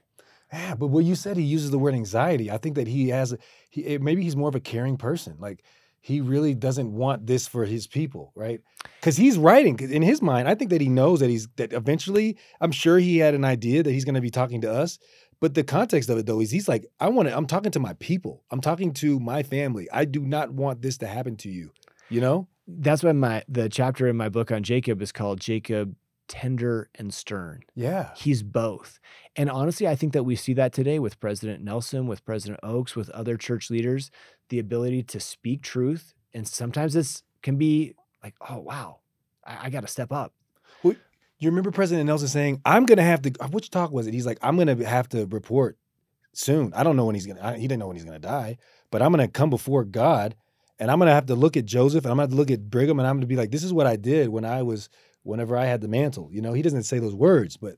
Yeah, 0.53 0.75
but 0.75 0.87
what 0.89 1.05
you 1.05 1.15
said, 1.15 1.37
he 1.37 1.43
uses 1.45 1.71
the 1.71 1.79
word 1.79 1.95
anxiety. 1.95 2.51
I 2.51 2.57
think 2.57 2.75
that 2.77 2.89
he 2.89 3.11
has, 3.11 3.37
he 3.69 3.85
eh, 3.87 3.99
maybe 4.01 4.23
he's 4.23 4.35
more 4.35 4.49
of 4.49 4.55
a 4.57 4.61
caring 4.61 4.97
person. 4.97 5.37
Like 5.39 5.63
he 6.01 6.21
really 6.21 6.55
doesn't 6.55 6.93
want 6.93 7.27
this 7.27 7.47
for 7.47 7.65
his 7.65 7.87
people, 7.87 8.33
right? 8.35 8.61
Because 9.01 9.17
he's 9.17 9.37
writing 9.37 9.79
in 9.81 10.03
his 10.03 10.23
mind. 10.23 10.49
I 10.49 10.55
think 10.55 10.71
that 10.71 10.81
he 10.81 10.89
knows 10.89 11.21
that 11.21 11.31
he's 11.31 11.49
that 11.57 11.73
eventually. 11.73 12.37
I'm 12.61 12.73
sure 12.73 12.99
he 12.99 13.19
had 13.19 13.35
an 13.35 13.45
idea 13.45 13.83
that 13.83 13.91
he's 13.93 14.05
going 14.05 14.15
to 14.15 14.21
be 14.21 14.31
talking 14.31 14.61
to 14.63 14.73
us. 14.73 14.99
But 15.41 15.55
the 15.55 15.65
context 15.65 16.11
of 16.11 16.19
it 16.19 16.27
though 16.27 16.41
is 16.41 16.51
he's 16.51 16.69
like, 16.69 16.87
I 17.01 17.09
want 17.09 17.29
to. 17.29 17.37
I'm 17.37 17.47
talking 17.47 17.73
to 17.73 17.81
my 17.81 17.95
people. 17.95 18.45
I'm 18.51 18.61
talking 18.61 18.93
to 18.95 19.21
my 19.21 19.43
family. 19.43 19.89
I 19.93 20.05
do 20.05 20.21
not 20.21 20.53
want 20.53 20.83
this 20.83 20.99
to 20.99 21.07
happen 21.07 21.37
to 21.39 21.51
you. 21.51 21.71
You 22.09 22.21
know? 22.21 22.49
that's 22.79 23.03
why 23.03 23.13
my 23.13 23.43
the 23.49 23.69
chapter 23.69 24.07
in 24.07 24.17
my 24.17 24.29
book 24.29 24.51
on 24.51 24.63
Jacob 24.63 25.03
is 25.03 25.13
called 25.13 25.41
Jacob 25.41 25.95
tender 26.31 26.89
and 26.95 27.13
stern. 27.13 27.63
Yeah. 27.75 28.11
He's 28.17 28.43
both. 28.43 28.99
And 29.37 29.51
honestly, 29.51 29.87
I 29.87 29.97
think 29.97 30.15
that 30.15 30.23
we 30.23 30.37
see 30.37 30.55
that 30.55 30.73
today 30.73 30.99
with 30.99 31.21
President 31.21 31.63
Nelson, 31.63 32.07
with 32.07 32.25
President 32.25 32.61
Oaks, 32.63 32.97
with 32.97 33.11
other 33.11 33.37
church 33.37 33.69
leaders, 33.69 34.11
the 34.49 34.59
ability 34.59 35.03
to 35.03 35.21
speak 35.21 35.63
truth. 35.63 36.15
And 36.33 36.47
sometimes 36.49 36.95
this 36.95 37.23
can 37.43 37.57
be 37.57 37.95
like, 38.23 38.35
oh 38.49 38.59
wow, 38.59 39.01
I, 39.45 39.67
I 39.67 39.71
got 39.71 39.81
to 39.81 39.89
step 39.89 40.13
up. 40.13 40.33
You 41.41 41.49
remember 41.49 41.71
President 41.71 42.07
Nelson 42.07 42.29
saying, 42.29 42.61
"I'm 42.67 42.85
going 42.85 42.99
to 42.99 43.03
have 43.03 43.23
to." 43.23 43.31
Which 43.51 43.71
talk 43.71 43.91
was 43.91 44.07
it? 44.07 44.13
He's 44.13 44.27
like, 44.27 44.39
"I'm 44.43 44.57
going 44.57 44.79
to 44.79 44.87
have 44.87 45.09
to 45.09 45.25
report 45.25 45.79
soon. 46.35 46.73
I 46.75 46.83
don't 46.85 46.97
know 46.97 47.07
when 47.07 47.15
he's 47.15 47.27
going 47.27 47.39
to. 47.39 47.55
He 47.55 47.67
didn't 47.67 47.81
know 47.81 47.87
when 47.87 47.97
he's 47.97 48.05
going 48.05 48.21
to 48.21 48.29
die, 48.29 48.59
but 48.91 49.01
I'm 49.01 49.11
going 49.11 49.27
to 49.27 49.33
come 49.33 49.49
before 49.49 49.85
God, 49.85 50.37
and 50.79 50.91
I'm 50.91 50.99
going 50.99 51.09
to 51.09 51.15
have 51.15 51.27
to 51.27 51.35
look 51.35 51.57
at 51.57 51.65
Joseph, 51.65 52.05
and 52.05 52.13
I'm 52.13 52.19
going 52.19 52.29
to 52.29 52.37
look 52.37 52.51
at 52.51 52.69
Brigham, 52.69 52.99
and 52.99 53.09
I'm 53.09 53.17
going 53.17 53.23
to 53.23 53.27
be 53.27 53.37
like, 53.37 53.51
this 53.51 53.65
is 53.65 53.73
what 53.73 53.87
I 53.87 53.97
did 53.97 54.29
when 54.29 54.45
I 54.45 54.63
was, 54.63 54.91
whenever 55.23 55.57
I 55.57 55.67
had 55.67 55.81
the 55.81 55.89
mantle. 55.89 56.31
You 56.33 56.43
know, 56.43 56.53
he 56.53 56.63
doesn't 56.63 56.85
say 56.85 56.99
those 56.99 57.15
words, 57.15 57.57
but 57.57 57.77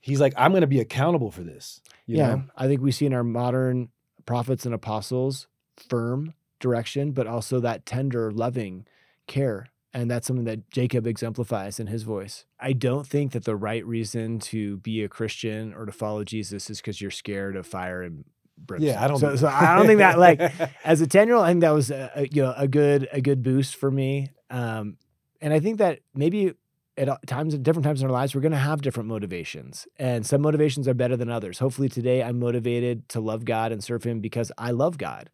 he's 0.00 0.20
like, 0.20 0.32
I'm 0.36 0.52
going 0.52 0.62
to 0.62 0.66
be 0.66 0.80
accountable 0.80 1.30
for 1.30 1.42
this. 1.42 1.80
You 2.06 2.18
yeah. 2.18 2.26
know? 2.26 2.44
I 2.56 2.66
think 2.66 2.80
we 2.80 2.92
see 2.92 3.06
in 3.06 3.14
our 3.14 3.24
modern 3.24 3.90
prophets 4.26 4.64
and 4.64 4.74
apostles 4.74 5.46
firm 5.76 6.34
direction, 6.58 7.12
but 7.12 7.26
also 7.26 7.60
that 7.60 7.86
tender, 7.86 8.30
loving 8.30 8.86
care. 9.26 9.68
And 9.92 10.10
that's 10.10 10.26
something 10.26 10.44
that 10.44 10.70
Jacob 10.70 11.06
exemplifies 11.06 11.80
in 11.80 11.88
his 11.88 12.04
voice. 12.04 12.44
I 12.60 12.74
don't 12.74 13.06
think 13.06 13.32
that 13.32 13.44
the 13.44 13.56
right 13.56 13.84
reason 13.84 14.38
to 14.40 14.76
be 14.78 15.02
a 15.02 15.08
Christian 15.08 15.74
or 15.74 15.84
to 15.84 15.92
follow 15.92 16.22
Jesus 16.22 16.70
is 16.70 16.78
because 16.80 17.00
you're 17.00 17.10
scared 17.10 17.56
of 17.56 17.66
fire 17.66 18.02
and 18.02 18.24
brimstone. 18.56 18.94
Yeah, 18.94 19.04
I 19.04 19.08
don't. 19.08 19.18
So, 19.18 19.34
so 19.34 19.48
I 19.48 19.74
don't 19.74 19.86
think 19.86 19.98
that 19.98 20.18
like 20.18 20.40
as 20.84 21.00
a 21.00 21.08
ten 21.08 21.26
year 21.26 21.36
old, 21.36 21.44
I 21.44 21.48
think 21.48 21.62
that 21.62 21.70
was 21.70 21.90
a, 21.90 22.10
a, 22.14 22.28
you 22.28 22.42
know 22.42 22.54
a 22.56 22.68
good 22.68 23.08
a 23.10 23.20
good 23.20 23.42
boost 23.42 23.74
for 23.74 23.90
me. 23.90 24.30
Um, 24.48 24.96
and 25.40 25.52
I 25.52 25.58
think 25.58 25.78
that 25.78 26.00
maybe 26.14 26.54
at 27.00 27.26
times 27.26 27.54
at 27.54 27.62
different 27.62 27.84
times 27.84 28.00
in 28.00 28.06
our 28.06 28.12
lives 28.12 28.34
we're 28.34 28.40
going 28.40 28.52
to 28.52 28.58
have 28.58 28.82
different 28.82 29.08
motivations, 29.08 29.86
and 29.98 30.26
some 30.26 30.42
motivations 30.42 30.86
are 30.86 30.94
better 30.94 31.16
than 31.16 31.30
others. 31.30 31.58
Hopefully 31.58 31.88
today 31.88 32.22
I'm 32.22 32.38
motivated 32.38 33.08
to 33.10 33.20
love 33.20 33.44
God 33.44 33.72
and 33.72 33.82
serve 33.82 34.04
Him 34.04 34.20
because 34.20 34.52
I 34.58 34.70
love 34.70 34.98
God, 34.98 35.30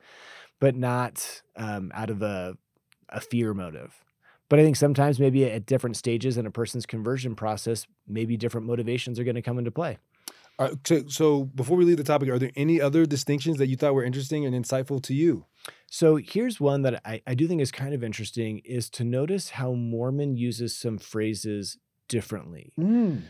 but 0.60 0.76
not 0.76 1.42
um, 1.56 1.90
out 1.94 2.10
of 2.10 2.22
a 2.22 2.56
a 3.08 3.20
fear 3.20 3.54
motive. 3.54 4.04
But 4.48 4.60
I 4.60 4.62
think 4.62 4.76
sometimes 4.76 5.18
maybe 5.18 5.44
at 5.44 5.66
different 5.66 5.96
stages 5.96 6.36
in 6.36 6.46
a 6.46 6.50
person's 6.50 6.86
conversion 6.86 7.34
process, 7.34 7.86
maybe 8.06 8.36
different 8.36 8.66
motivations 8.66 9.18
are 9.18 9.24
going 9.24 9.34
to 9.34 9.42
come 9.42 9.58
into 9.58 9.70
play. 9.70 9.98
Right, 10.58 10.72
so, 10.84 11.04
so 11.08 11.44
before 11.44 11.76
we 11.76 11.84
leave 11.84 11.98
the 11.98 12.04
topic, 12.04 12.30
are 12.30 12.38
there 12.38 12.52
any 12.56 12.80
other 12.80 13.04
distinctions 13.04 13.58
that 13.58 13.66
you 13.66 13.76
thought 13.76 13.94
were 13.94 14.04
interesting 14.04 14.46
and 14.46 14.54
insightful 14.54 15.02
to 15.02 15.14
you? 15.14 15.44
So 15.86 16.16
here's 16.16 16.60
one 16.60 16.82
that 16.82 17.02
I, 17.04 17.22
I 17.26 17.34
do 17.34 17.46
think 17.46 17.60
is 17.60 17.70
kind 17.70 17.94
of 17.94 18.02
interesting 18.02 18.62
is 18.64 18.88
to 18.90 19.04
notice 19.04 19.50
how 19.50 19.72
Mormon 19.72 20.36
uses 20.36 20.76
some 20.76 20.98
phrases 20.98 21.78
differently. 22.08 22.72
Mm. 22.78 23.22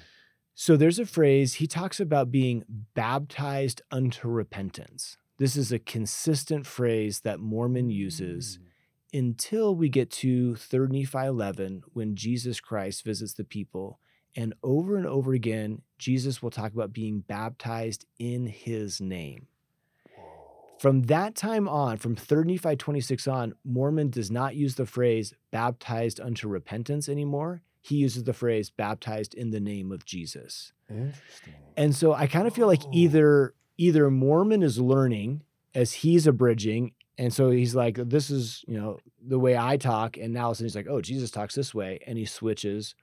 So 0.54 0.76
there's 0.76 0.98
a 0.98 1.06
phrase 1.06 1.54
he 1.54 1.66
talks 1.66 2.00
about 2.00 2.30
being 2.30 2.64
baptized 2.94 3.82
unto 3.90 4.28
repentance. 4.28 5.18
This 5.38 5.56
is 5.56 5.70
a 5.70 5.78
consistent 5.78 6.66
phrase 6.66 7.20
that 7.20 7.40
Mormon 7.40 7.90
uses 7.90 8.58
mm. 8.58 9.18
until 9.18 9.74
we 9.74 9.88
get 9.88 10.10
to 10.12 10.54
3 10.54 10.88
Nephi 10.88 11.18
11 11.18 11.82
when 11.92 12.16
Jesus 12.16 12.60
Christ 12.60 13.04
visits 13.04 13.34
the 13.34 13.44
people. 13.44 14.00
And 14.36 14.54
over 14.62 14.96
and 14.96 15.06
over 15.06 15.32
again, 15.32 15.82
Jesus 15.98 16.42
will 16.42 16.50
talk 16.50 16.72
about 16.72 16.92
being 16.92 17.20
baptized 17.20 18.04
in 18.18 18.46
his 18.46 19.00
name. 19.00 19.46
From 20.78 21.04
that 21.04 21.34
time 21.34 21.68
on, 21.68 21.96
from 21.96 22.14
3 22.14 22.44
Nephi 22.44 22.76
26 22.76 23.26
on, 23.26 23.54
Mormon 23.64 24.10
does 24.10 24.30
not 24.30 24.54
use 24.54 24.74
the 24.74 24.84
phrase 24.84 25.32
baptized 25.50 26.20
unto 26.20 26.48
repentance 26.48 27.08
anymore. 27.08 27.62
He 27.80 27.96
uses 27.96 28.24
the 28.24 28.34
phrase 28.34 28.68
baptized 28.68 29.32
in 29.32 29.50
the 29.50 29.60
name 29.60 29.90
of 29.90 30.04
Jesus. 30.04 30.72
Interesting. 30.90 31.54
And 31.76 31.94
so 31.94 32.12
I 32.12 32.26
kind 32.26 32.46
of 32.46 32.54
feel 32.54 32.66
like 32.66 32.82
either 32.92 33.54
either 33.78 34.10
Mormon 34.10 34.62
is 34.62 34.78
learning 34.78 35.42
as 35.74 35.92
he's 35.92 36.26
abridging, 36.26 36.92
and 37.16 37.32
so 37.32 37.50
he's 37.50 37.74
like, 37.74 37.96
"This 37.96 38.28
is 38.28 38.64
you 38.66 38.78
know 38.78 38.98
the 39.24 39.38
way 39.38 39.56
I 39.56 39.76
talk," 39.76 40.16
and 40.16 40.34
now 40.34 40.46
all 40.46 40.50
of 40.50 40.52
a 40.52 40.56
sudden 40.56 40.66
he's 40.66 40.76
like, 40.76 40.88
"Oh, 40.88 41.00
Jesus 41.00 41.30
talks 41.30 41.54
this 41.54 41.74
way," 41.74 42.00
and 42.06 42.18
he 42.18 42.24
switches. 42.24 42.94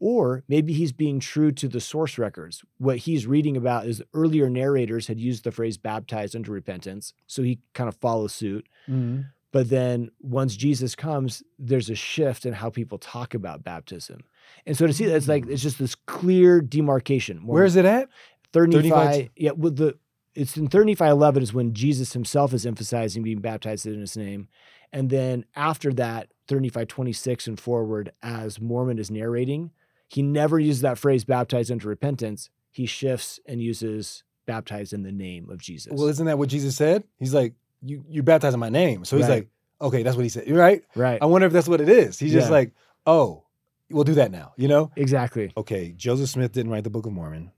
Or 0.00 0.44
maybe 0.48 0.72
he's 0.72 0.92
being 0.92 1.18
true 1.18 1.50
to 1.52 1.68
the 1.68 1.80
source 1.80 2.18
records. 2.18 2.62
What 2.78 2.98
he's 2.98 3.26
reading 3.26 3.56
about 3.56 3.86
is 3.86 4.02
earlier 4.14 4.48
narrators 4.48 5.08
had 5.08 5.18
used 5.18 5.44
the 5.44 5.50
phrase 5.50 5.76
baptized 5.76 6.36
unto 6.36 6.52
repentance. 6.52 7.14
So 7.26 7.42
he 7.42 7.58
kind 7.74 7.88
of 7.88 7.96
follows 7.96 8.32
suit. 8.32 8.68
Mm-hmm. 8.88 9.22
But 9.50 9.70
then 9.70 10.10
once 10.20 10.56
Jesus 10.56 10.94
comes, 10.94 11.42
there's 11.58 11.90
a 11.90 11.94
shift 11.94 12.46
in 12.46 12.52
how 12.52 12.70
people 12.70 12.98
talk 12.98 13.34
about 13.34 13.64
baptism. 13.64 14.20
And 14.66 14.76
so 14.76 14.86
to 14.86 14.92
see 14.92 15.06
that, 15.06 15.16
it's 15.16 15.28
like, 15.28 15.46
it's 15.46 15.60
mm. 15.60 15.64
just 15.64 15.78
this 15.78 15.94
clear 15.94 16.60
demarcation. 16.60 17.40
More 17.40 17.54
Where 17.54 17.64
is 17.64 17.76
it 17.76 17.84
at? 17.84 18.08
Third 18.52 18.72
30 18.72 18.90
Nephi, 18.90 19.06
Nephi- 19.06 19.30
yeah, 19.36 19.50
with 19.52 19.76
the 19.76 19.98
it's 20.34 20.56
in 20.56 20.68
third 20.68 20.86
Nephi 20.86 21.04
11 21.04 21.42
is 21.42 21.52
when 21.52 21.74
Jesus 21.74 22.12
himself 22.12 22.54
is 22.54 22.64
emphasizing 22.64 23.22
being 23.22 23.40
baptized 23.40 23.86
in 23.86 24.00
his 24.00 24.16
name. 24.16 24.48
And 24.92 25.10
then 25.10 25.44
after 25.56 25.92
that, 25.94 26.28
third 26.46 26.62
Nephi 26.62 26.86
26 26.86 27.46
and 27.48 27.60
forward, 27.60 28.12
as 28.22 28.60
Mormon 28.60 28.98
is 28.98 29.10
narrating, 29.10 29.72
he 30.08 30.22
never 30.22 30.58
uses 30.58 30.82
that 30.82 30.98
phrase 30.98 31.24
baptized 31.24 31.70
into 31.70 31.86
repentance. 31.88 32.50
He 32.70 32.86
shifts 32.86 33.38
and 33.46 33.62
uses 33.62 34.24
baptized 34.46 34.92
in 34.92 35.02
the 35.02 35.12
name 35.12 35.50
of 35.50 35.58
Jesus. 35.60 35.92
Well, 35.94 36.08
isn't 36.08 36.24
that 36.26 36.38
what 36.38 36.48
Jesus 36.48 36.76
said? 36.76 37.04
He's 37.18 37.34
like, 37.34 37.54
you 37.82 38.04
you 38.08 38.22
baptize 38.22 38.54
in 38.54 38.60
my 38.60 38.70
name. 38.70 39.04
So 39.04 39.16
he's 39.16 39.28
Right. 39.28 39.34
like, 39.36 39.48
okay, 39.80 40.02
that's 40.02 40.16
what 40.16 40.22
he 40.24 40.28
said. 40.28 40.46
You're 40.46 40.58
right. 40.58 40.82
right. 40.96 41.20
I 41.22 41.26
wonder 41.26 41.46
if 41.46 41.52
that's 41.52 41.68
what 41.68 41.80
it 41.80 41.88
is. 41.88 42.18
He's 42.18 42.32
just 42.32 42.48
Yeah. 42.48 42.52
like, 42.52 42.72
oh, 43.06 43.44
we'll 43.90 44.04
do 44.04 44.14
that 44.14 44.30
now. 44.30 44.52
You 44.56 44.68
know? 44.68 44.90
Exactly. 44.96 45.52
Okay, 45.56 45.92
Joseph 45.96 46.28
Smith 46.30 46.52
didn't 46.52 46.72
write 46.72 46.84
the 46.84 46.90
Book 46.90 47.06
of 47.06 47.12
Mormon. 47.12 47.52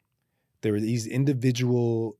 There 0.62 0.72
were 0.72 0.80
these 0.80 1.06
individual 1.06 2.16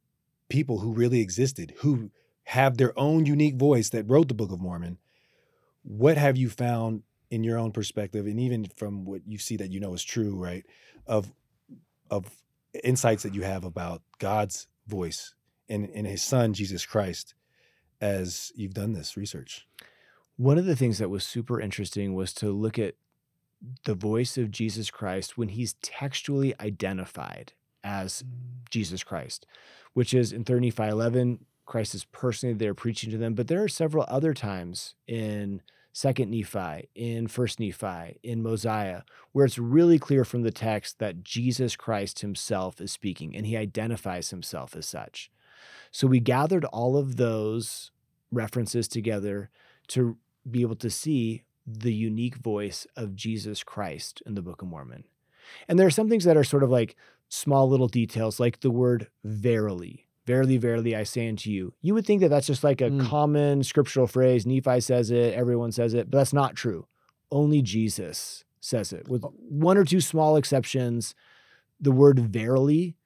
people 0.49 0.79
who 0.79 0.93
really 0.93 1.21
existed 1.21 1.75
who 1.79 2.11
have 2.45 2.77
their 2.79 2.99
own 2.99 3.27
unique 3.27 3.57
voice 3.57 3.91
that 3.91 4.09
wrote 4.09 4.29
the 4.29 4.35
Book 4.35 4.51
of 4.51 4.61
Mormon. 4.61 4.99
What 5.83 6.17
have 6.17 6.37
you 6.37 6.49
found 6.49 7.03
in 7.31 7.45
your 7.45 7.59
own 7.59 7.73
perspective, 7.73 8.27
and 8.27 8.41
even 8.41 8.67
from 8.77 9.05
what 9.05 9.23
you 9.27 9.39
see 9.39 9.57
that 9.57 9.71
you 9.71 9.81
know 9.81 9.95
is 9.95 10.05
true, 10.05 10.35
right? 10.37 10.65
Of 11.07 11.33
of 12.11 12.43
insights 12.85 13.23
that 13.23 13.35
you 13.35 13.43
have 13.43 13.65
about 13.65 14.03
God's 14.19 14.67
voice 14.87 15.35
in 15.69 15.87
in 15.87 16.05
His 16.05 16.23
Son 16.23 16.53
Jesus 16.53 16.85
Christ, 16.85 17.35
as 18.01 18.53
you've 18.55 18.75
done 18.75 18.93
this 18.93 19.17
research. 19.17 19.67
One 20.37 20.59
of 20.59 20.65
the 20.65 20.77
things 20.77 20.99
that 20.99 21.11
was 21.11 21.25
super 21.25 21.61
interesting 21.61 22.15
was 22.15 22.33
to 22.35 22.51
look 22.51 22.79
at 22.79 22.95
the 23.85 23.95
voice 23.95 24.39
of 24.39 24.51
Jesus 24.51 24.91
Christ 24.91 25.37
when 25.37 25.49
he's 25.49 25.75
textually 25.75 26.55
identified 26.61 27.53
as 27.85 28.25
Jesus 28.71 29.05
Christ, 29.05 29.47
which 29.93 30.15
is 30.15 30.33
in 30.33 30.45
3 30.45 30.61
Nephi 30.61 30.83
11, 30.83 31.45
Christ 31.67 31.95
is 31.95 32.05
personally 32.05 32.55
there 32.55 32.75
preaching 32.75 33.11
to 33.11 33.19
them. 33.19 33.35
But 33.35 33.49
there 33.49 33.63
are 33.63 33.69
several 33.69 34.05
other 34.09 34.35
times 34.35 34.95
in 35.07 35.63
Second 35.93 36.31
Nephi, 36.31 36.89
in 36.95 37.27
First 37.27 37.59
Nephi, 37.59 38.19
in 38.23 38.43
Mosiah, 38.43 39.03
where 39.33 39.45
it's 39.45 39.59
really 39.59 39.99
clear 39.99 40.25
from 40.25 40.43
the 40.43 40.53
text 40.53 40.99
that 40.99 41.25
Jesus 41.25 41.75
Christ 41.75 42.21
himself 42.21 42.81
is 42.81 42.93
speaking 42.93 43.35
and 43.35 43.47
he 43.47 43.57
identifies 43.57 44.31
himself 44.31 44.77
as 44.77 44.87
such. 44.87 45.31
So 45.91 46.07
we 46.07 46.21
gathered 46.21 46.65
all 46.67 46.97
of 46.97 47.17
those 47.17 47.91
references 48.31 48.87
together 48.87 49.51
to 49.89 50.17
be 50.49 50.63
able 50.63 50.77
to 50.77 50.91
see 50.91 51.43
the 51.67 51.93
unique 51.93 52.37
voice 52.37 52.87
of 52.97 53.17
Jesus 53.17 53.63
Christ 53.63 54.23
in 54.25 54.35
the 54.35 54.43
Book 54.43 54.63
of 54.63 54.69
Mormon. 54.69 55.05
And 55.69 55.79
there 55.79 55.87
are 55.87 55.91
some 55.91 56.09
things 56.09 56.25
that 56.25 56.37
are 56.37 56.45
sort 56.45 56.63
of 56.63 56.71
like 56.71 56.97
small 57.29 57.69
little 57.69 57.89
details, 57.89 58.39
like 58.39 58.61
the 58.61 58.71
word 58.71 59.09
verily. 59.25 60.07
Verily, 60.31 60.59
verily, 60.59 60.95
I 60.95 61.03
say 61.03 61.29
unto 61.29 61.51
you. 61.51 61.73
You 61.83 61.93
would 61.95 62.07
think 62.07 62.21
that 62.21 62.29
that's 62.29 62.47
just 62.47 62.63
like 62.63 62.81
a 62.81 62.89
Mm. 62.91 63.05
common 63.09 63.65
scriptural 63.65 64.07
phrase. 64.07 64.47
Nephi 64.47 64.81
says 64.81 65.11
it, 65.11 65.35
everyone 65.35 65.73
says 65.73 65.93
it, 65.93 66.09
but 66.09 66.19
that's 66.19 66.33
not 66.33 66.55
true. 66.55 66.87
Only 67.33 67.63
Jesus 67.63 68.45
says 68.61 68.93
it. 68.93 69.09
With 69.09 69.25
one 69.49 69.77
or 69.77 69.85
two 69.85 70.01
small 70.01 70.37
exceptions, 70.37 71.17
the 71.81 71.91
word 71.91 72.21
verily 72.21 72.97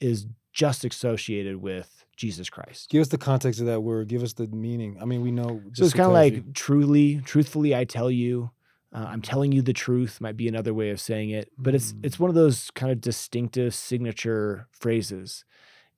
is 0.00 0.26
just 0.54 0.82
associated 0.86 1.56
with 1.56 2.06
Jesus 2.16 2.48
Christ. 2.48 2.88
Give 2.88 3.02
us 3.02 3.08
the 3.08 3.18
context 3.18 3.60
of 3.60 3.66
that 3.66 3.82
word. 3.82 4.08
Give 4.08 4.22
us 4.22 4.32
the 4.32 4.46
meaning. 4.46 4.96
I 5.02 5.04
mean, 5.04 5.20
we 5.20 5.30
know. 5.30 5.60
So 5.74 5.84
it's 5.84 5.92
kind 5.92 6.06
of 6.06 6.14
like 6.14 6.54
truly, 6.54 7.20
truthfully, 7.26 7.74
I 7.76 7.84
tell 7.84 8.10
you. 8.10 8.52
Uh, 8.92 9.06
I'm 9.06 9.22
telling 9.22 9.52
you 9.52 9.60
the 9.62 9.72
truth 9.72 10.18
might 10.20 10.36
be 10.36 10.48
another 10.48 10.72
way 10.74 10.88
of 10.90 10.98
saying 11.00 11.30
it, 11.30 11.52
but 11.58 11.74
it's 11.76 11.94
it's 12.02 12.18
one 12.18 12.30
of 12.30 12.34
those 12.34 12.70
kind 12.72 12.90
of 12.90 13.00
distinctive 13.00 13.72
signature 13.74 14.66
phrases. 14.72 15.44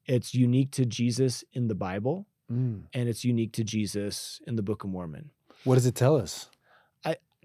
It's 0.06 0.34
unique 0.34 0.70
to 0.72 0.84
Jesus 0.86 1.44
in 1.52 1.68
the 1.68 1.74
Bible, 1.74 2.26
Mm. 2.50 2.82
and 2.92 3.08
it's 3.08 3.24
unique 3.24 3.52
to 3.52 3.64
Jesus 3.64 4.40
in 4.46 4.56
the 4.56 4.62
Book 4.62 4.84
of 4.84 4.90
Mormon. 4.90 5.30
What 5.64 5.76
does 5.76 5.86
it 5.86 5.94
tell 5.94 6.16
us? 6.16 6.48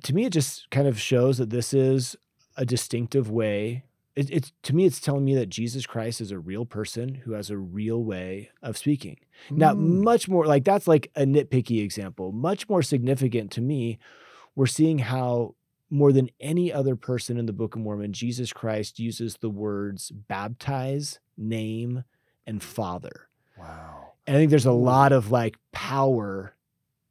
To 0.04 0.14
me, 0.14 0.26
it 0.26 0.32
just 0.32 0.70
kind 0.70 0.88
of 0.88 1.00
shows 1.00 1.40
that 1.40 1.50
this 1.50 1.74
is 1.74 2.16
a 2.56 2.64
distinctive 2.66 3.32
way. 3.32 3.84
It, 4.16 4.30
it's 4.30 4.52
to 4.62 4.76
me, 4.76 4.86
it's 4.86 5.00
telling 5.00 5.26
me 5.26 5.34
that 5.34 5.50
Jesus 5.50 5.88
Christ 5.88 6.22
is 6.22 6.30
a 6.30 6.38
real 6.38 6.66
person 6.66 7.16
who 7.16 7.32
has 7.32 7.50
a 7.50 7.58
real 7.58 8.04
way 8.04 8.52
of 8.62 8.78
speaking. 8.78 9.18
Now, 9.50 9.74
Mm. 9.74 10.04
much 10.04 10.30
more 10.30 10.46
like 10.46 10.66
that's 10.66 10.88
like 10.88 11.10
a 11.16 11.24
nitpicky 11.26 11.82
example. 11.84 12.32
Much 12.32 12.70
more 12.70 12.84
significant 12.84 13.50
to 13.54 13.62
me, 13.62 13.98
we're 14.54 14.68
seeing 14.68 15.00
how 15.00 15.56
more 15.90 16.12
than 16.14 16.30
any 16.40 16.72
other 16.72 16.96
person 16.96 17.38
in 17.40 17.48
the 17.48 17.54
Book 17.54 17.74
of 17.76 17.82
Mormon, 17.82 18.14
Jesus 18.14 18.54
Christ 18.54 19.00
uses 19.00 19.38
the 19.42 19.50
words 19.50 20.12
baptize, 20.12 21.20
name, 21.36 22.04
and 22.48 22.64
father. 22.64 23.28
Wow. 23.58 24.14
And 24.26 24.36
I 24.36 24.40
think 24.40 24.50
there's 24.50 24.66
a 24.66 24.72
lot 24.72 25.12
of 25.12 25.30
like 25.32 25.58
power 25.72 26.56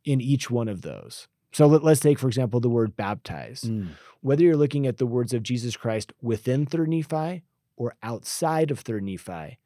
in 0.05 0.21
each 0.21 0.51
one 0.51 0.69
of 0.69 0.83
those. 0.83 1.29
So 1.53 1.67
let, 1.67 1.85
us 1.85 2.01
take, 2.01 2.19
for 2.19 2.29
example, 2.29 2.61
the 2.61 2.69
word 2.69 2.97
baptize. 2.97 3.63
Mm. 3.63 3.89
Whether 4.21 4.43
you're 4.43 4.57
looking 4.57 4.87
at 4.87 4.99
the 4.99 5.07
words 5.07 5.33
of 5.33 5.43
Jesus 5.43 5.77
Christ 5.77 6.13
within 6.21 6.67
Third 6.67 6.89
Nephi 6.89 7.43
or 7.77 7.95
outside 8.03 8.71
of 8.71 8.81
Third 8.81 9.05
Nephi, 9.05 9.59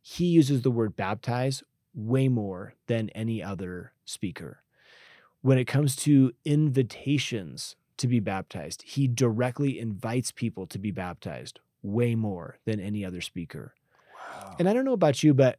he 0.00 0.24
uses 0.24 0.62
the 0.62 0.70
word 0.70 0.96
baptize 0.96 1.62
way 1.94 2.28
more 2.28 2.74
than 2.86 3.10
any 3.10 3.42
other 3.42 3.92
speaker. 4.04 4.62
When 5.42 5.58
it 5.58 5.66
comes 5.66 5.94
to 5.96 6.32
invitations 6.44 7.76
to 7.98 8.08
be 8.08 8.20
baptized, 8.20 8.82
he 8.82 9.06
directly 9.06 9.78
invites 9.78 10.32
people 10.32 10.66
to 10.66 10.78
be 10.78 10.90
baptized 10.90 11.60
way 11.82 12.14
more 12.14 12.58
than 12.64 12.80
any 12.80 13.04
other 13.04 13.20
speaker. 13.20 13.74
Wow. 14.28 14.56
And 14.58 14.68
I 14.68 14.72
don't 14.72 14.84
know 14.84 14.92
about 14.92 15.22
you, 15.22 15.34
but 15.34 15.58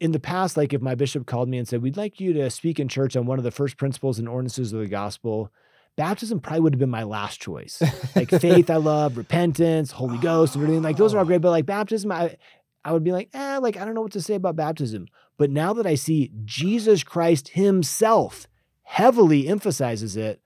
in 0.00 0.12
the 0.12 0.20
past, 0.20 0.56
like 0.56 0.72
if 0.72 0.82
my 0.82 0.94
bishop 0.94 1.26
called 1.26 1.48
me 1.48 1.58
and 1.58 1.66
said, 1.66 1.82
We'd 1.82 1.96
like 1.96 2.20
you 2.20 2.32
to 2.34 2.50
speak 2.50 2.80
in 2.80 2.88
church 2.88 3.16
on 3.16 3.26
one 3.26 3.38
of 3.38 3.44
the 3.44 3.50
first 3.50 3.76
principles 3.76 4.18
and 4.18 4.28
ordinances 4.28 4.72
of 4.72 4.80
the 4.80 4.86
gospel, 4.86 5.50
baptism 5.96 6.40
probably 6.40 6.60
would 6.60 6.74
have 6.74 6.80
been 6.80 6.90
my 6.90 7.04
last 7.04 7.40
choice. 7.40 7.82
Like 8.14 8.28
faith, 8.40 8.70
I 8.70 8.76
love, 8.76 9.16
repentance, 9.16 9.92
Holy 9.92 10.18
Ghost, 10.18 10.54
and 10.54 10.64
everything. 10.64 10.82
Like 10.82 10.96
those 10.96 11.14
are 11.14 11.18
all 11.18 11.24
great, 11.24 11.40
but 11.40 11.50
like 11.50 11.66
baptism, 11.66 12.12
I, 12.12 12.36
I 12.84 12.92
would 12.92 13.04
be 13.04 13.12
like, 13.12 13.30
eh, 13.32 13.58
like 13.58 13.76
I 13.76 13.84
don't 13.84 13.94
know 13.94 14.02
what 14.02 14.12
to 14.12 14.22
say 14.22 14.34
about 14.34 14.56
baptism. 14.56 15.06
But 15.36 15.50
now 15.50 15.72
that 15.72 15.86
I 15.86 15.94
see 15.94 16.30
Jesus 16.44 17.02
Christ 17.02 17.48
Himself 17.48 18.46
heavily 18.82 19.48
emphasizes 19.48 20.16
it, 20.16 20.40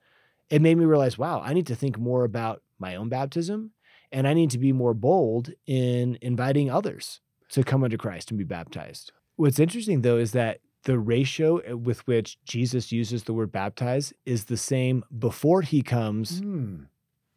it 0.49 0.61
made 0.61 0.77
me 0.77 0.85
realize, 0.85 1.17
wow, 1.17 1.41
I 1.43 1.53
need 1.53 1.67
to 1.67 1.75
think 1.75 1.99
more 1.99 2.23
about 2.23 2.61
my 2.79 2.95
own 2.95 3.09
baptism 3.09 3.71
and 4.11 4.27
I 4.27 4.33
need 4.33 4.51
to 4.51 4.57
be 4.57 4.71
more 4.71 4.93
bold 4.93 5.51
in 5.67 6.17
inviting 6.21 6.71
others 6.71 7.19
to 7.49 7.63
come 7.63 7.83
unto 7.83 7.97
Christ 7.97 8.31
and 8.31 8.37
be 8.37 8.43
baptized. 8.43 9.11
What's 9.35 9.59
interesting 9.59 10.01
though 10.01 10.17
is 10.17 10.31
that 10.33 10.59
the 10.83 10.97
ratio 10.99 11.75
with 11.75 12.05
which 12.07 12.37
Jesus 12.45 12.91
uses 12.91 13.23
the 13.23 13.33
word 13.33 13.51
baptize 13.51 14.13
is 14.25 14.45
the 14.45 14.57
same 14.57 15.03
before 15.17 15.61
he 15.61 15.81
comes 15.81 16.41
Mm. 16.41 16.85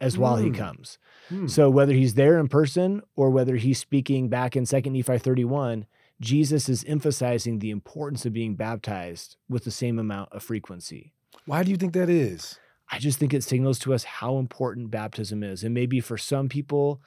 as 0.00 0.16
while 0.16 0.36
he 0.36 0.50
Mm. 0.50 0.54
comes. 0.54 0.98
Mm. 1.30 1.50
So 1.50 1.68
whether 1.70 1.92
he's 1.92 2.14
there 2.14 2.38
in 2.38 2.48
person 2.48 3.02
or 3.16 3.30
whether 3.30 3.56
he's 3.56 3.78
speaking 3.78 4.28
back 4.28 4.56
in 4.56 4.64
2nd 4.64 4.92
Nephi 4.92 5.18
31, 5.18 5.86
Jesus 6.20 6.68
is 6.68 6.84
emphasizing 6.84 7.58
the 7.58 7.70
importance 7.70 8.24
of 8.24 8.32
being 8.32 8.54
baptized 8.54 9.36
with 9.48 9.64
the 9.64 9.70
same 9.72 9.98
amount 9.98 10.30
of 10.32 10.42
frequency. 10.42 11.12
Why 11.46 11.64
do 11.64 11.70
you 11.72 11.76
think 11.76 11.94
that 11.94 12.08
is? 12.08 12.60
I 12.90 12.98
just 12.98 13.18
think 13.18 13.32
it 13.34 13.42
signals 13.42 13.78
to 13.80 13.92
us 13.94 14.04
how 14.04 14.38
important 14.38 14.90
baptism 14.90 15.42
is. 15.42 15.64
And 15.64 15.74
maybe 15.74 15.98
for 15.98 16.16
some 16.18 16.48
people, 16.48 17.00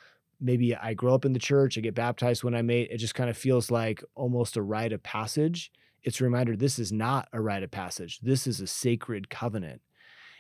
maybe 0.46 0.76
I 0.76 0.94
grow 0.94 1.16
up 1.16 1.26
in 1.26 1.34
the 1.34 1.40
church, 1.40 1.78
I 1.78 1.82
get 1.82 1.96
baptized 1.96 2.44
when 2.44 2.54
I'm 2.54 2.70
eight. 2.70 2.92
It 2.92 2.98
just 2.98 3.16
kind 3.16 3.30
of 3.30 3.36
feels 3.38 3.72
like 3.72 4.04
almost 4.14 4.56
a 4.56 4.62
rite 4.62 4.94
of 4.94 5.02
passage. 5.02 5.72
It's 6.04 6.22
a 6.22 6.24
reminder 6.24 6.56
this 6.56 6.78
is 6.78 6.92
not 6.92 7.28
a 7.34 7.42
rite 7.42 7.64
of 7.64 7.72
passage. 7.72 8.20
This 8.22 8.46
is 8.46 8.62
a 8.62 8.68
sacred 8.68 9.30
covenant. 9.30 9.82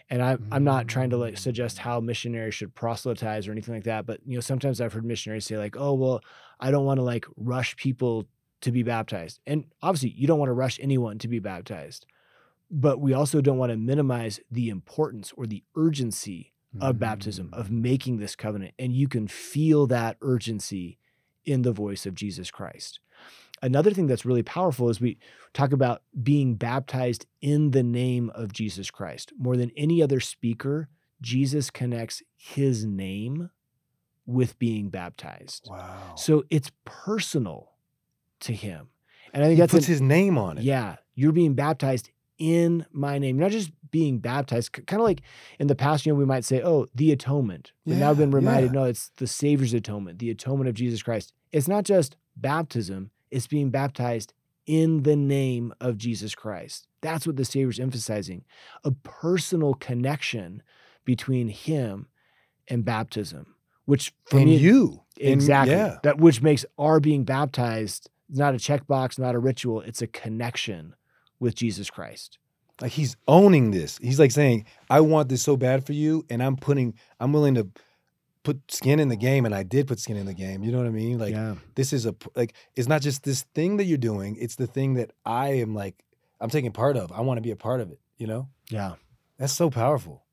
And 0.08 0.22
I'm, 0.22 0.48
I'm 0.52 0.64
not 0.64 0.88
trying 0.88 1.10
to 1.10 1.18
like 1.18 1.40
suggest 1.40 1.78
mm. 1.78 1.80
how 1.80 2.00
missionaries 2.00 2.54
should 2.54 2.76
proselytize 2.76 3.48
or 3.48 3.52
anything 3.52 3.74
like 3.74 3.86
that. 3.86 4.06
But, 4.06 4.20
you 4.24 4.36
know, 4.36 4.42
sometimes 4.42 4.80
I've 4.80 4.94
heard 4.94 5.04
missionaries 5.04 5.46
say, 5.46 5.58
like, 5.58 5.76
oh, 5.76 5.94
well, 5.94 6.22
I 6.60 6.70
don't 6.70 6.86
want 6.86 7.00
to 7.00 7.04
like 7.04 7.26
rush 7.36 7.76
people 7.76 8.28
to 8.62 8.72
be 8.72 8.84
baptized. 8.84 9.40
And 9.48 9.66
obviously, 9.82 10.12
you 10.12 10.28
don't 10.28 10.38
want 10.38 10.50
to 10.50 10.54
rush 10.54 10.80
anyone 10.80 11.18
to 11.20 11.28
be 11.28 11.40
baptized. 11.40 12.06
But 12.70 13.00
we 13.00 13.14
also 13.14 13.42
don't 13.42 13.58
want 13.58 13.72
to 13.72 13.78
minimize 13.78 14.40
the 14.52 14.70
importance 14.70 15.34
or 15.36 15.48
the 15.48 15.64
urgency 15.76 16.54
of 16.82 17.00
baptism, 17.00 17.50
Mm. 17.50 17.54
of 17.58 17.72
making 17.72 18.18
this 18.18 18.36
covenant. 18.36 18.74
And 18.80 18.94
you 18.94 19.08
can 19.08 19.28
feel 19.28 19.88
that 19.88 20.18
urgency 20.22 20.98
in 21.46 21.62
the 21.62 21.72
voice 21.72 22.06
of 22.06 22.16
Jesus 22.16 22.52
Christ. 22.52 23.00
Another 23.62 23.92
thing 23.92 24.08
that's 24.08 24.26
really 24.26 24.44
powerful 24.44 24.90
is 24.90 25.00
we 25.00 25.18
talk 25.54 25.72
about 25.72 26.02
being 26.22 26.56
baptized 26.56 27.26
in 27.42 27.72
the 27.72 27.84
name 27.84 28.30
of 28.32 28.52
Jesus 28.52 28.92
Christ. 28.92 29.32
More 29.38 29.56
than 29.56 29.72
any 29.78 30.02
other 30.04 30.20
speaker, 30.20 30.90
Jesus 31.22 31.70
connects 31.70 32.22
his 32.36 32.86
name 32.86 33.50
with 34.26 34.58
being 34.60 34.90
baptized. 34.90 35.68
Wow. 35.70 36.16
So 36.16 36.44
it's 36.50 36.72
personal 36.84 37.72
to 38.42 38.54
him. 38.54 38.90
And 39.34 39.44
I 39.44 39.48
think 39.48 39.58
he 39.58 39.62
that's 39.62 39.72
puts 39.74 39.88
an- 39.88 39.92
his 39.94 40.02
name 40.02 40.38
on 40.38 40.58
it. 40.58 40.64
yeah, 40.64 40.98
you're 41.14 41.32
being 41.32 41.54
baptized 41.54 42.10
in 42.38 42.86
my 42.92 43.18
name. 43.18 43.38
You're 43.38 43.46
not 43.48 43.52
just 43.52 43.72
being 43.92 44.20
baptized, 44.20 44.74
kind 44.74 45.02
of 45.02 45.06
like 45.08 45.22
in 45.60 45.68
the 45.68 45.76
past, 45.76 46.06
you 46.06 46.12
know, 46.12 46.20
we 46.20 46.26
might 46.26 46.44
say, 46.46 46.62
oh, 46.62 46.88
the 46.94 47.12
atonement. 47.12 47.72
We've 47.86 47.98
now 47.98 48.10
Yeah, 48.10 48.16
been 48.16 48.32
reminded, 48.32 48.74
yeah. 48.74 48.82
no, 48.82 48.84
it's 48.86 49.12
the 49.18 49.28
Savior's 49.28 49.74
atonement, 49.74 50.20
the 50.20 50.30
atonement 50.32 50.68
of 50.68 50.76
Jesus 50.76 51.02
Christ. 51.02 51.34
It's 51.52 51.68
not 51.68 51.86
just 51.86 52.18
baptism, 52.36 53.12
it's 53.32 53.48
being 53.48 53.70
baptized 53.70 54.34
in 54.66 55.04
the 55.04 55.16
name 55.16 55.74
of 55.80 55.98
Jesus 55.98 56.36
Christ. 56.36 56.88
That's 57.02 57.26
what 57.28 57.38
the 57.38 57.46
Savior's 57.46 57.80
emphasizing 57.80 58.44
a 58.84 58.92
personal 58.92 59.76
connection 59.76 60.64
between 61.06 61.48
him 61.50 62.08
and 62.68 62.84
baptism, 62.84 63.56
which 63.86 64.14
for 64.26 64.38
and 64.38 64.46
me, 64.46 64.58
you. 64.58 65.04
Exactly. 65.18 65.76
yeah. 65.76 66.00
That 66.04 66.18
which 66.18 66.42
makes 66.42 66.66
our 66.78 67.00
being 67.00 67.24
baptized 67.24 68.10
not 68.28 68.56
a 68.56 68.58
checkbox, 68.58 69.20
not 69.20 69.36
a 69.36 69.40
ritual. 69.40 69.82
It's 69.82 70.02
a 70.02 70.08
connection 70.08 70.96
with 71.40 71.56
Jesus 71.56 71.90
Christ. 71.90 72.38
Like 72.82 72.92
he's 72.92 73.16
owning 73.28 73.72
this. 73.72 73.98
He's 74.00 74.20
like 74.20 74.32
saying, 74.32 74.66
I 74.90 75.02
want 75.02 75.30
this 75.30 75.42
so 75.42 75.56
bad 75.56 75.86
for 75.86 75.94
you, 75.94 76.26
and 76.30 76.44
I'm 76.44 76.58
putting, 76.58 76.94
I'm 77.20 77.32
willing 77.32 77.56
to 77.56 77.68
put 78.44 78.70
skin 78.70 79.00
in 79.00 79.08
the 79.08 79.16
game, 79.16 79.46
and 79.46 79.56
I 79.56 79.64
did 79.64 79.88
put 79.88 80.00
skin 80.00 80.18
in 80.18 80.26
the 80.26 80.34
game. 80.34 80.64
You 80.64 80.72
know 80.72 80.80
what 80.80 80.88
I 80.88 80.92
mean? 80.92 81.18
Like 81.18 81.34
yeah. 81.34 81.56
this 81.76 81.94
is 81.94 82.06
a 82.06 82.14
like 82.36 82.54
it's 82.76 82.88
not 82.88 83.02
just 83.02 83.24
this 83.24 83.44
thing 83.56 83.78
that 83.78 83.86
you're 83.86 83.98
doing, 83.98 84.36
it's 84.40 84.56
the 84.56 84.68
thing 84.68 84.96
that 84.96 85.12
I 85.26 85.54
am 85.54 85.74
like 85.74 86.06
I'm 86.40 86.50
taking 86.50 86.72
part 86.72 86.98
of. 86.98 87.12
I 87.12 87.22
want 87.22 87.38
to 87.38 87.42
be 87.42 87.52
a 87.52 87.56
part 87.56 87.82
of 87.82 87.92
it, 87.92 88.00
you 88.18 88.28
know? 88.28 88.50
Yeah. 88.70 88.96
That's 89.38 89.54
so 89.54 89.70
powerful. 89.70 90.24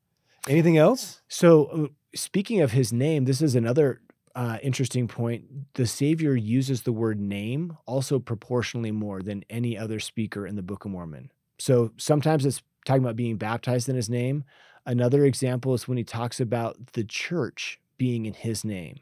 Anything 0.48 0.76
else? 0.76 1.22
So, 1.28 1.64
uh, 1.66 1.86
speaking 2.14 2.60
of 2.60 2.72
his 2.72 2.92
name, 2.92 3.24
this 3.24 3.40
is 3.40 3.54
another 3.54 4.00
uh, 4.34 4.58
interesting 4.62 5.08
point. 5.08 5.44
The 5.74 5.86
Savior 5.86 6.34
uses 6.34 6.82
the 6.82 6.92
word 6.92 7.20
name 7.20 7.76
also 7.86 8.18
proportionally 8.18 8.90
more 8.90 9.22
than 9.22 9.44
any 9.50 9.76
other 9.76 10.00
speaker 10.00 10.46
in 10.46 10.56
the 10.56 10.62
Book 10.62 10.84
of 10.84 10.90
Mormon. 10.90 11.30
So, 11.58 11.92
sometimes 11.96 12.44
it's 12.44 12.62
talking 12.84 13.02
about 13.02 13.16
being 13.16 13.36
baptized 13.36 13.88
in 13.88 13.96
his 13.96 14.10
name. 14.10 14.44
Another 14.86 15.24
example 15.24 15.74
is 15.74 15.86
when 15.86 15.98
he 15.98 16.04
talks 16.04 16.40
about 16.40 16.92
the 16.94 17.04
church 17.04 17.80
being 17.98 18.26
in 18.26 18.34
his 18.34 18.64
name. 18.64 19.00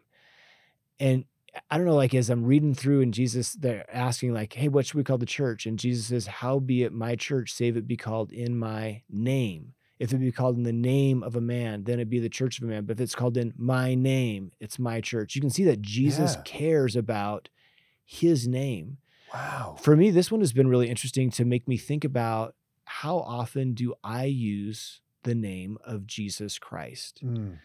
And 0.99 1.25
I 1.71 1.77
don't 1.77 1.87
know, 1.87 1.97
like 1.97 2.15
as 2.15 2.31
I'm 2.31 2.45
reading 2.45 2.75
through 2.75 3.01
and 3.01 3.15
Jesus, 3.15 3.55
they're 3.55 3.87
asking, 3.95 4.35
like, 4.35 4.53
hey, 4.53 4.69
what 4.69 4.87
should 4.87 4.97
we 4.97 5.05
call 5.05 5.19
the 5.19 5.27
church? 5.27 5.67
And 5.67 5.79
Jesus 5.79 6.07
says, 6.07 6.27
How 6.27 6.59
be 6.59 6.83
it 6.83 6.93
my 6.93 7.17
church, 7.17 7.53
save 7.53 7.77
it 7.77 7.87
be 7.87 7.97
called 7.97 8.33
in 8.33 8.59
my 8.59 9.03
name. 9.09 9.75
If 10.01 10.13
it 10.13 10.19
be 10.19 10.33
called 10.33 10.57
in 10.57 10.65
the 10.65 10.73
name 10.73 11.23
of 11.23 11.37
a 11.37 11.41
man, 11.41 11.85
then 11.85 12.01
it 12.01 12.09
be 12.09 12.19
the 12.19 12.29
church 12.29 12.59
of 12.59 12.65
a 12.65 12.67
man. 12.67 12.87
But 12.87 12.95
if 12.97 13.01
it's 13.03 13.15
called 13.15 13.37
in 13.37 13.53
my 13.57 13.95
name, 13.95 14.51
it's 14.59 14.79
my 14.79 15.01
church. 15.01 15.35
You 15.37 15.41
can 15.41 15.51
see 15.51 15.65
that 15.65 15.83
Jesus 15.83 16.35
Yeah. 16.35 16.43
cares 16.43 16.97
about 16.97 17.51
his 18.05 18.49
name. 18.49 18.97
Wow. 19.33 19.77
For 19.79 19.95
me, 19.95 20.11
this 20.11 20.33
one 20.33 20.41
has 20.41 20.53
been 20.53 20.69
really 20.69 20.89
interesting 20.89 21.31
to 21.33 21.45
make 21.45 21.69
me 21.69 21.77
think 21.77 22.05
about 22.05 22.57
how 22.85 23.19
often 23.19 23.75
do 23.75 23.95
I 24.03 24.25
use 24.25 25.03
the 25.23 25.35
name 25.35 25.79
of 25.85 26.07
Jesus 26.07 26.59
Christ. 26.59 27.21
Mm. 27.23 27.59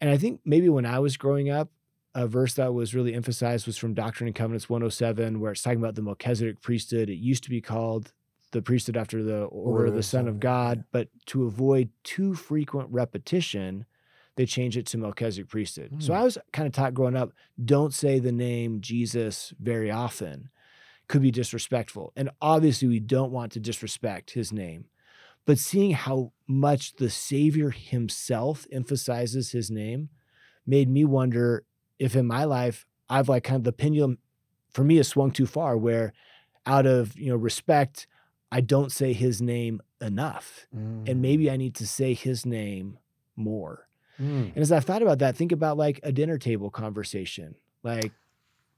And 0.00 0.10
I 0.10 0.18
think 0.18 0.40
maybe 0.44 0.68
when 0.68 0.84
I 0.84 0.98
was 0.98 1.16
growing 1.16 1.48
up, 1.48 1.70
a 2.14 2.26
verse 2.26 2.54
that 2.54 2.74
was 2.74 2.94
really 2.94 3.14
emphasized 3.14 3.66
was 3.66 3.78
from 3.78 3.94
Doctrine 3.94 4.26
and 4.26 4.34
Covenants 4.34 4.68
107, 4.68 5.38
where 5.38 5.52
it's 5.52 5.62
talking 5.62 5.78
about 5.78 5.94
the 5.94 6.02
Melchizedek 6.02 6.60
priesthood. 6.60 7.08
It 7.08 7.16
used 7.18 7.44
to 7.44 7.50
be 7.50 7.60
called 7.60 8.12
the 8.52 8.62
priesthood 8.62 8.96
after 8.96 9.22
the 9.22 9.44
order 9.44 9.86
of 9.86 9.94
the 9.94 10.02
Son 10.02 10.26
of 10.28 10.40
God, 10.40 10.84
but 10.92 11.08
to 11.26 11.44
avoid 11.44 11.90
too 12.02 12.34
frequent 12.34 12.88
repetition, 12.90 13.84
they 14.36 14.46
changed 14.46 14.76
it 14.76 14.86
to 14.86 14.98
Melchizedek 14.98 15.50
priesthood. 15.50 16.02
So 16.02 16.12
Hmm. 16.12 16.20
I 16.20 16.24
was 16.24 16.38
kind 16.52 16.66
of 16.66 16.72
taught 16.72 16.94
growing 16.94 17.16
up, 17.16 17.32
don't 17.62 17.92
say 17.92 18.18
the 18.18 18.32
name 18.32 18.80
Jesus 18.80 19.52
very 19.60 19.90
often. 19.90 20.50
Could 21.08 21.22
be 21.22 21.30
disrespectful. 21.30 22.12
And 22.16 22.30
obviously, 22.40 22.86
we 22.88 23.00
don't 23.00 23.32
want 23.32 23.52
to 23.52 23.60
disrespect 23.60 24.32
his 24.32 24.52
name. 24.52 24.86
But 25.46 25.58
seeing 25.58 25.92
how 25.92 26.32
much 26.46 26.96
the 26.96 27.08
Savior 27.08 27.70
himself 27.70 28.66
emphasizes 28.70 29.52
his 29.52 29.70
name 29.70 30.10
made 30.66 30.90
me 30.90 31.06
wonder 31.06 31.64
if 31.98 32.14
in 32.14 32.26
my 32.26 32.44
life 32.44 32.86
I've 33.08 33.28
like 33.30 33.44
kind 33.44 33.56
of 33.56 33.64
the 33.64 33.72
pendulum 33.72 34.18
for 34.70 34.84
me 34.84 34.96
has 34.96 35.08
swung 35.08 35.30
too 35.30 35.46
far 35.46 35.76
where 35.78 36.12
out 36.66 36.84
of 36.84 37.18
you 37.18 37.30
know 37.30 37.36
respect 37.36 38.06
I 38.50 38.60
don't 38.60 38.90
say 38.92 39.12
his 39.12 39.42
name 39.42 39.80
enough 40.00 40.66
Mm. 40.74 41.08
and 41.08 41.20
maybe 41.22 41.50
I 41.50 41.56
need 41.56 41.74
to 41.76 41.86
say 41.86 42.14
his 42.14 42.46
name 42.46 42.98
more. 43.36 43.88
Mm. 44.18 44.48
And 44.54 44.58
as 44.58 44.72
I've 44.72 44.84
thought 44.84 45.02
about 45.02 45.18
that, 45.20 45.36
think 45.36 45.52
about 45.52 45.76
like 45.76 46.00
a 46.02 46.12
dinner 46.12 46.38
table 46.38 46.70
conversation. 46.70 47.54
Like 47.82 48.12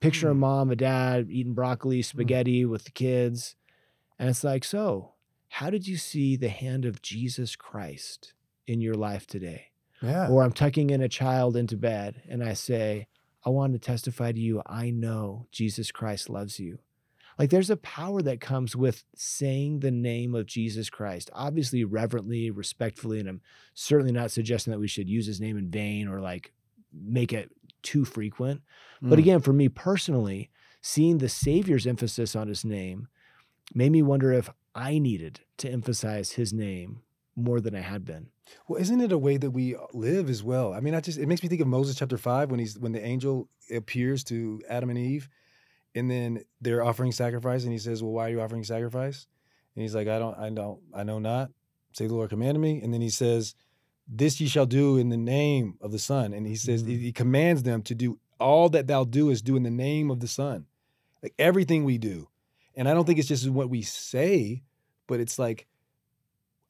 picture 0.01 0.31
a 0.31 0.35
Mm. 0.35 0.39
mom, 0.39 0.71
a 0.71 0.77
dad 0.77 1.29
eating 1.31 1.55
broccoli, 1.55 2.03
spaghetti 2.03 2.65
with 2.65 2.85
the 2.85 2.91
kids. 2.91 3.55
And 4.19 4.29
it's 4.29 4.45
like, 4.45 4.65
so 4.65 5.13
how 5.49 5.71
did 5.71 5.87
you 5.87 5.97
see 5.97 6.37
the 6.37 6.49
hand 6.49 6.85
of 6.85 7.03
Jesus 7.03 7.55
Christ 7.57 8.35
in 8.67 8.81
your 8.81 8.95
life 8.95 9.27
today? 9.27 9.67
Yeah. 10.03 10.29
Or 10.29 10.43
I'm 10.43 10.53
tucking 10.53 10.91
in 10.91 11.03
a 11.03 11.09
child 11.09 11.57
into 11.57 11.77
bed 11.77 12.23
and 12.29 12.43
I 12.43 12.55
say, 12.55 13.07
I 13.45 13.51
want 13.51 13.73
to 13.75 13.79
testify 13.79 14.33
to 14.33 14.41
you, 14.41 14.63
I 14.67 14.91
know 14.91 15.47
Jesus 15.53 15.91
Christ 15.93 16.29
loves 16.29 16.59
you. 16.61 16.79
Like 17.39 17.51
there's 17.51 17.71
a 17.71 17.77
power 17.77 18.23
that 18.23 18.41
comes 18.41 18.77
with 18.77 19.05
saying 19.15 19.81
the 19.81 19.91
name 19.91 20.35
of 20.35 20.47
Jesus 20.47 20.91
Christ, 20.91 21.31
obviously 21.33 21.85
reverently, 21.85 22.51
respectfully. 22.51 23.21
And 23.21 23.29
I'm 23.29 23.41
certainly 23.75 24.13
not 24.13 24.31
suggesting 24.31 24.71
that 24.73 24.81
we 24.81 24.89
should 24.89 25.09
use 25.09 25.27
his 25.27 25.41
name 25.41 25.57
in 25.57 25.71
vain 25.71 26.09
or 26.09 26.21
like 26.21 26.53
make 26.93 27.33
it 27.33 27.51
too 27.83 28.05
frequent. 28.05 28.63
But 29.01 29.19
Mm. 29.19 29.23
again, 29.23 29.41
for 29.41 29.53
me 29.53 29.69
personally, 29.69 30.51
seeing 30.83 31.19
the 31.19 31.29
Savior's 31.29 31.87
emphasis 31.87 32.37
on 32.37 32.49
his 32.49 32.65
name 32.65 33.09
made 33.75 33.93
me 33.93 34.03
wonder 34.03 34.33
if 34.33 34.51
I 34.75 34.99
needed 34.99 35.41
to 35.59 35.71
emphasize 35.71 36.33
his 36.33 36.53
name 36.53 37.01
more 37.37 37.61
than 37.61 37.75
I 37.75 37.81
had 37.81 38.05
been. 38.05 38.29
Well, 38.69 38.81
isn't 38.81 39.01
it 39.01 39.13
a 39.13 39.19
way 39.19 39.37
that 39.37 39.53
we 39.53 39.77
live 39.95 40.29
as 40.29 40.43
well? 40.43 40.73
I 40.75 40.81
mean, 40.81 40.95
I 40.95 41.01
just 41.01 41.19
it 41.19 41.27
makes 41.27 41.43
me 41.43 41.49
think 41.49 41.61
of 41.61 41.69
Moses 41.69 41.97
chapter 41.97 42.19
five 42.19 42.51
when 42.51 42.59
he's 42.61 42.79
when 42.79 42.93
the 42.93 43.03
angel 43.05 43.49
appears 43.75 44.25
to 44.25 44.61
Adam 44.69 44.91
and 44.91 44.99
Eve, 44.99 45.29
and 45.95 46.11
then 46.11 46.45
they're 46.61 46.83
offering 46.83 47.13
sacrifice, 47.13 47.65
and 47.65 47.73
he 47.73 47.79
says, 47.79 48.03
"Well, 48.03 48.13
why 48.13 48.27
are 48.27 48.31
you 48.31 48.41
offering 48.41 48.65
sacrifice?" 48.65 49.27
And 49.75 49.83
he's 49.83 49.95
like, 49.95 50.09
"I 50.09 50.19
don't, 50.19 50.37
I 50.39 50.51
don't, 50.51 50.81
I 50.95 51.03
know 51.03 51.19
not. 51.19 51.51
Say 51.93 52.07
the 52.07 52.15
Lord 52.15 52.31
commanded 52.31 52.61
me." 52.61 52.81
And 52.83 52.93
then 52.95 53.01
he 53.01 53.11
says, 53.11 53.55
"This 54.09 54.41
ye 54.41 54.47
shall 54.49 54.67
do 54.67 54.97
in 54.97 55.09
the 55.09 55.17
name 55.17 55.75
of 55.81 55.93
the 55.93 55.99
Son." 55.99 56.33
And 56.33 56.47
he 56.47 56.57
says 56.57 56.83
Mhm. 56.83 56.89
he 56.89 56.97
he 56.99 57.13
commands 57.13 57.63
them 57.63 57.83
to 57.83 57.95
do 57.95 58.19
all 58.39 58.69
that 58.71 58.87
thou 58.87 59.05
doest 59.05 59.45
do 59.45 59.57
in 59.57 59.63
the 59.63 59.71
name 59.71 60.11
of 60.11 60.21
the 60.21 60.29
Son, 60.29 60.67
like 61.23 61.35
everything 61.39 61.85
we 61.85 61.99
do. 61.99 62.29
And 62.75 62.89
I 62.89 62.95
don't 62.95 63.05
think 63.05 63.19
it's 63.19 63.29
just 63.29 63.49
what 63.51 63.69
we 63.69 63.83
say, 63.83 64.63
but 65.07 65.21
it's 65.21 65.39
like 65.39 65.67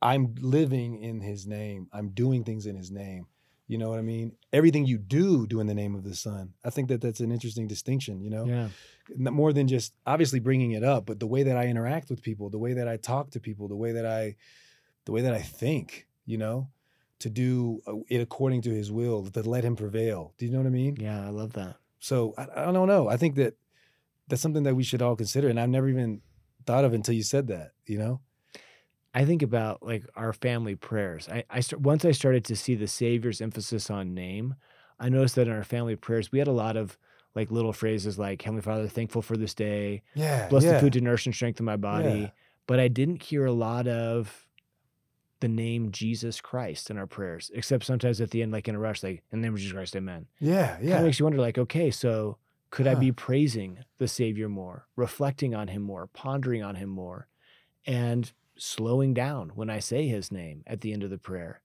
I'm 0.02 0.34
living 0.40 0.96
in 0.96 1.20
his 1.20 1.46
name. 1.46 1.88
I'm 1.92 2.08
doing 2.08 2.42
things 2.42 2.66
in 2.66 2.74
his 2.74 2.90
name. 2.90 3.26
You 3.70 3.78
know 3.78 3.88
what 3.88 4.00
I 4.00 4.02
mean? 4.02 4.32
Everything 4.52 4.84
you 4.84 4.98
do, 4.98 5.46
do 5.46 5.60
in 5.60 5.68
the 5.68 5.74
name 5.74 5.94
of 5.94 6.02
the 6.02 6.16
Son. 6.16 6.54
I 6.64 6.70
think 6.70 6.88
that 6.88 7.00
that's 7.00 7.20
an 7.20 7.30
interesting 7.30 7.68
distinction, 7.68 8.20
you 8.20 8.28
know? 8.28 8.44
Yeah. 8.44 8.68
More 9.16 9.52
than 9.52 9.68
just 9.68 9.94
obviously 10.04 10.40
bringing 10.40 10.72
it 10.72 10.82
up, 10.82 11.06
but 11.06 11.20
the 11.20 11.28
way 11.28 11.44
that 11.44 11.56
I 11.56 11.68
interact 11.68 12.10
with 12.10 12.20
people, 12.20 12.50
the 12.50 12.58
way 12.58 12.72
that 12.72 12.88
I 12.88 12.96
talk 12.96 13.30
to 13.30 13.38
people, 13.38 13.68
the 13.68 13.76
way 13.76 13.92
that 13.92 14.04
I 14.04 14.34
the 15.04 15.12
way 15.12 15.20
that 15.20 15.32
I 15.32 15.38
think, 15.38 16.08
you 16.26 16.36
know, 16.36 16.66
to 17.20 17.30
do 17.30 17.80
uh, 17.86 17.94
it 18.08 18.20
according 18.20 18.62
to 18.62 18.70
his 18.70 18.90
will, 18.90 19.24
to 19.26 19.48
let 19.48 19.64
him 19.64 19.76
prevail. 19.76 20.34
Do 20.36 20.46
you 20.46 20.50
know 20.50 20.58
what 20.58 20.66
I 20.66 20.70
mean? 20.70 20.96
Yeah, 20.96 21.24
I 21.24 21.30
love 21.30 21.52
that. 21.52 21.76
So 22.00 22.34
I, 22.36 22.48
I 22.68 22.72
don't 22.72 22.88
know. 22.88 23.08
I 23.08 23.16
think 23.16 23.36
that 23.36 23.54
that's 24.26 24.42
something 24.42 24.64
that 24.64 24.74
we 24.74 24.82
should 24.82 25.00
all 25.00 25.14
consider. 25.14 25.48
And 25.48 25.60
I've 25.60 25.68
never 25.68 25.88
even 25.88 26.22
thought 26.66 26.84
of 26.84 26.92
until 26.92 27.14
you 27.14 27.22
said 27.22 27.46
that, 27.46 27.70
you 27.86 27.98
know? 27.98 28.20
I 29.14 29.24
think 29.24 29.42
about 29.42 29.82
like 29.82 30.04
our 30.14 30.32
family 30.32 30.76
prayers. 30.76 31.28
I, 31.28 31.44
I 31.50 31.60
start, 31.60 31.82
once 31.82 32.04
I 32.04 32.12
started 32.12 32.44
to 32.46 32.56
see 32.56 32.74
the 32.74 32.86
Savior's 32.86 33.40
emphasis 33.40 33.90
on 33.90 34.14
name, 34.14 34.54
I 34.98 35.08
noticed 35.08 35.34
that 35.36 35.48
in 35.48 35.52
our 35.52 35.64
family 35.64 35.96
prayers 35.96 36.30
we 36.30 36.38
had 36.38 36.48
a 36.48 36.52
lot 36.52 36.76
of 36.76 36.96
like 37.34 37.50
little 37.50 37.72
phrases 37.72 38.18
like 38.18 38.42
Heavenly 38.42 38.62
Father, 38.62 38.88
thankful 38.88 39.22
for 39.22 39.36
this 39.36 39.54
day, 39.54 40.02
Yeah. 40.14 40.48
bless 40.48 40.64
yeah. 40.64 40.72
the 40.74 40.80
food 40.80 40.92
to 40.94 41.00
nourish 41.00 41.26
and 41.26 41.34
strengthen 41.34 41.64
my 41.64 41.76
body. 41.76 42.20
Yeah. 42.20 42.30
But 42.66 42.80
I 42.80 42.88
didn't 42.88 43.22
hear 43.22 43.46
a 43.46 43.52
lot 43.52 43.86
of 43.88 44.46
the 45.40 45.48
name 45.48 45.90
Jesus 45.90 46.40
Christ 46.40 46.90
in 46.90 46.98
our 46.98 47.06
prayers, 47.06 47.50
except 47.54 47.84
sometimes 47.84 48.20
at 48.20 48.30
the 48.30 48.42
end, 48.42 48.52
like 48.52 48.68
in 48.68 48.74
a 48.74 48.78
rush, 48.78 49.02
like 49.02 49.22
in 49.32 49.40
the 49.40 49.46
name 49.46 49.54
of 49.54 49.58
Jesus 49.60 49.72
Christ, 49.72 49.96
Amen. 49.96 50.26
Yeah. 50.38 50.76
yeah. 50.80 50.90
Kind 50.90 50.92
of 51.00 51.04
makes 51.04 51.18
you 51.18 51.24
wonder, 51.24 51.40
like, 51.40 51.56
okay, 51.58 51.90
so 51.90 52.36
could 52.70 52.86
I 52.86 52.94
be 52.94 53.10
praising 53.10 53.78
the 53.98 54.06
Savior 54.06 54.48
more, 54.48 54.86
reflecting 54.96 55.54
on 55.54 55.68
Him 55.68 55.82
more, 55.82 56.06
pondering 56.08 56.62
on 56.62 56.76
Him 56.76 56.90
more, 56.90 57.26
and 57.86 58.30
slowing 58.60 59.14
down 59.14 59.50
when 59.54 59.70
I 59.70 59.78
say 59.80 60.06
His 60.06 60.30
name 60.30 60.62
at 60.66 60.80
the 60.80 60.92
end 60.92 61.02
of 61.02 61.10
the 61.10 61.18
prayer? 61.18 61.60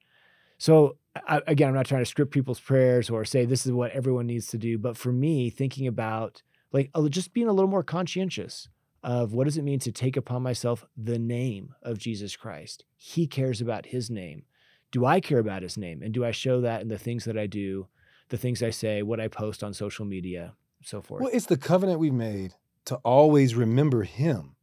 So 0.57 0.97
I, 1.27 1.41
again, 1.47 1.69
I'm 1.69 1.75
not 1.75 1.85
trying 1.85 2.01
to 2.01 2.09
script 2.09 2.31
people's 2.31 2.59
prayers 2.59 3.09
or 3.09 3.25
say 3.25 3.45
this 3.45 3.65
is 3.65 3.71
what 3.71 3.91
everyone 3.91 4.27
needs 4.27 4.47
to 4.47 4.57
do, 4.57 4.77
but 4.77 4.97
for 4.97 5.11
me, 5.11 5.49
thinking 5.49 5.87
about 5.87 6.41
like 6.71 6.91
just 7.09 7.33
being 7.33 7.47
a 7.47 7.53
little 7.53 7.69
more 7.69 7.83
conscientious 7.83 8.69
of 9.03 9.33
what 9.33 9.45
does 9.45 9.57
it 9.57 9.63
mean 9.63 9.79
to 9.79 9.91
take 9.91 10.17
upon 10.17 10.41
myself 10.41 10.85
the 10.97 11.19
name 11.19 11.75
of 11.83 11.97
Jesus 11.97 12.35
Christ? 12.35 12.85
He 12.95 13.27
cares 13.27 13.61
about 13.61 13.87
His 13.87 14.09
name. 14.09 14.43
Do 14.91 15.05
I 15.05 15.19
care 15.19 15.39
about 15.39 15.61
His 15.61 15.77
name, 15.77 16.01
and 16.01 16.13
do 16.13 16.23
I 16.23 16.31
show 16.31 16.61
that 16.61 16.81
in 16.81 16.87
the 16.87 16.97
things 16.97 17.25
that 17.25 17.37
I 17.37 17.47
do? 17.47 17.87
the 18.29 18.37
things 18.37 18.63
I 18.63 18.69
say, 18.69 19.01
what 19.01 19.19
I 19.19 19.27
post 19.27 19.63
on 19.63 19.73
social 19.73 20.05
media, 20.05 20.53
so 20.83 21.01
forth. 21.01 21.21
Well, 21.21 21.31
it's 21.33 21.45
the 21.45 21.57
covenant 21.57 21.99
we've 21.99 22.13
made 22.13 22.53
to 22.85 22.95
always 22.97 23.55
remember 23.55 24.03
him, 24.03 24.55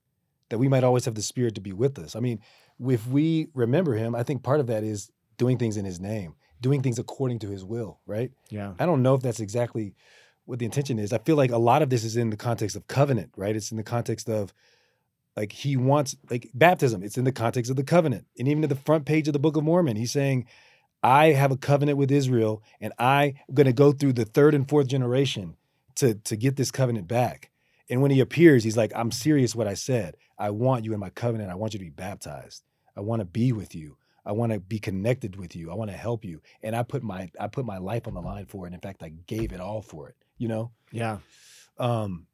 that 0.52 0.58
we 0.58 0.68
might 0.68 0.84
always 0.84 1.06
have 1.06 1.14
the 1.14 1.22
spirit 1.22 1.54
to 1.54 1.62
be 1.62 1.72
with 1.72 1.98
us. 1.98 2.14
I 2.14 2.20
mean, 2.20 2.38
if 2.78 3.06
we 3.06 3.48
remember 3.54 3.94
him, 3.94 4.14
I 4.14 4.22
think 4.22 4.42
part 4.42 4.60
of 4.60 4.66
that 4.66 4.84
is 4.84 5.10
doing 5.38 5.56
things 5.56 5.78
in 5.78 5.86
his 5.86 5.98
name, 5.98 6.34
doing 6.60 6.82
things 6.82 6.98
according 6.98 7.38
to 7.38 7.48
his 7.48 7.64
will, 7.64 8.00
right? 8.04 8.30
yeah. 8.50 8.74
I 8.78 8.84
don't 8.84 9.02
know 9.02 9.14
if 9.14 9.22
that's 9.22 9.40
exactly 9.40 9.94
what 10.44 10.58
the 10.58 10.66
intention 10.66 10.98
is. 10.98 11.10
I 11.10 11.16
feel 11.16 11.36
like 11.36 11.52
a 11.52 11.56
lot 11.56 11.80
of 11.80 11.88
this 11.88 12.04
is 12.04 12.18
in 12.18 12.28
the 12.28 12.36
context 12.36 12.76
of 12.76 12.86
covenant, 12.86 13.32
right? 13.34 13.56
It's 13.56 13.70
in 13.70 13.78
the 13.78 13.82
context 13.82 14.28
of 14.28 14.52
like 15.38 15.52
he 15.52 15.74
wants 15.74 16.16
like 16.30 16.50
baptism. 16.52 17.02
It's 17.02 17.16
in 17.16 17.24
the 17.24 17.32
context 17.32 17.70
of 17.70 17.78
the 17.78 17.82
covenant. 17.82 18.26
And 18.38 18.46
even 18.46 18.62
at 18.62 18.68
the 18.68 18.76
front 18.76 19.06
page 19.06 19.28
of 19.28 19.32
the 19.32 19.38
Book 19.38 19.56
of 19.56 19.64
Mormon, 19.64 19.96
he's 19.96 20.12
saying, 20.12 20.44
I 21.02 21.28
have 21.28 21.50
a 21.50 21.56
covenant 21.56 21.96
with 21.96 22.10
Israel, 22.10 22.62
and 22.78 22.92
I'm 22.98 23.36
gonna 23.54 23.72
go 23.72 23.92
through 23.92 24.12
the 24.12 24.26
third 24.26 24.54
and 24.54 24.68
fourth 24.68 24.86
generation 24.86 25.56
to 25.94 26.16
to 26.16 26.36
get 26.36 26.56
this 26.56 26.70
covenant 26.70 27.08
back. 27.08 27.48
And 27.88 28.00
when 28.00 28.10
he 28.10 28.20
appears, 28.20 28.64
he's 28.64 28.76
like, 28.76 28.92
I'm 28.94 29.10
serious 29.10 29.54
what 29.54 29.66
I 29.66 29.74
said. 29.74 30.16
I 30.46 30.50
want 30.50 30.84
you 30.84 30.92
in 30.94 31.00
my 31.00 31.10
covenant. 31.10 31.50
I 31.50 31.54
want 31.54 31.72
you 31.72 31.78
to 31.78 31.84
be 31.84 31.90
baptized. 32.08 32.62
I 32.96 33.00
want 33.00 33.20
to 33.20 33.24
be 33.26 33.52
with 33.52 33.74
you. 33.74 33.96
I 34.24 34.32
want 34.32 34.52
to 34.52 34.60
be 34.60 34.78
connected 34.78 35.36
with 35.36 35.56
you. 35.56 35.70
I 35.70 35.74
want 35.74 35.90
to 35.90 35.96
help 35.96 36.24
you. 36.24 36.40
And 36.62 36.76
I 36.76 36.82
put 36.82 37.02
my 37.02 37.30
I 37.40 37.46
put 37.48 37.64
my 37.64 37.78
life 37.78 38.06
on 38.08 38.14
the 38.14 38.20
line 38.20 38.46
for 38.46 38.66
it. 38.66 38.72
In 38.74 38.80
fact, 38.80 39.02
I 39.02 39.10
gave 39.26 39.52
it 39.52 39.60
all 39.60 39.82
for 39.82 40.08
it. 40.10 40.16
You 40.38 40.48
know. 40.48 40.70
Yeah. 40.92 41.18
Um. 41.78 42.26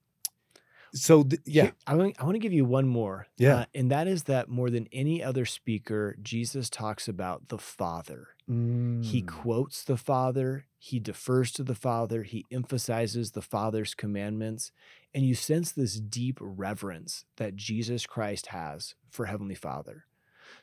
So 0.94 1.22
th- 1.22 1.42
yeah, 1.44 1.72
I 1.86 1.94
want, 1.96 2.16
I 2.18 2.24
want 2.24 2.34
to 2.36 2.38
give 2.38 2.52
you 2.54 2.64
one 2.64 2.88
more. 2.88 3.26
Yeah. 3.36 3.56
Uh, 3.56 3.64
and 3.74 3.90
that 3.90 4.08
is 4.08 4.22
that 4.24 4.48
more 4.48 4.70
than 4.70 4.88
any 4.90 5.22
other 5.22 5.44
speaker, 5.44 6.16
Jesus 6.22 6.70
talks 6.70 7.06
about 7.08 7.48
the 7.48 7.58
Father. 7.58 8.28
He 8.46 9.22
Mm. 9.22 9.26
quotes 9.28 9.84
the 9.84 9.98
Father, 9.98 10.64
he 10.78 10.98
defers 10.98 11.52
to 11.52 11.62
the 11.62 11.74
Father, 11.74 12.22
he 12.22 12.46
emphasizes 12.50 13.32
the 13.32 13.42
Father's 13.42 13.92
commandments, 13.94 14.72
and 15.14 15.24
you 15.24 15.34
sense 15.34 15.72
this 15.72 15.98
deep 16.00 16.38
reverence 16.40 17.24
that 17.36 17.56
Jesus 17.56 18.06
Christ 18.06 18.48
has 18.48 18.94
for 19.10 19.26
Heavenly 19.26 19.54
Father. 19.54 20.04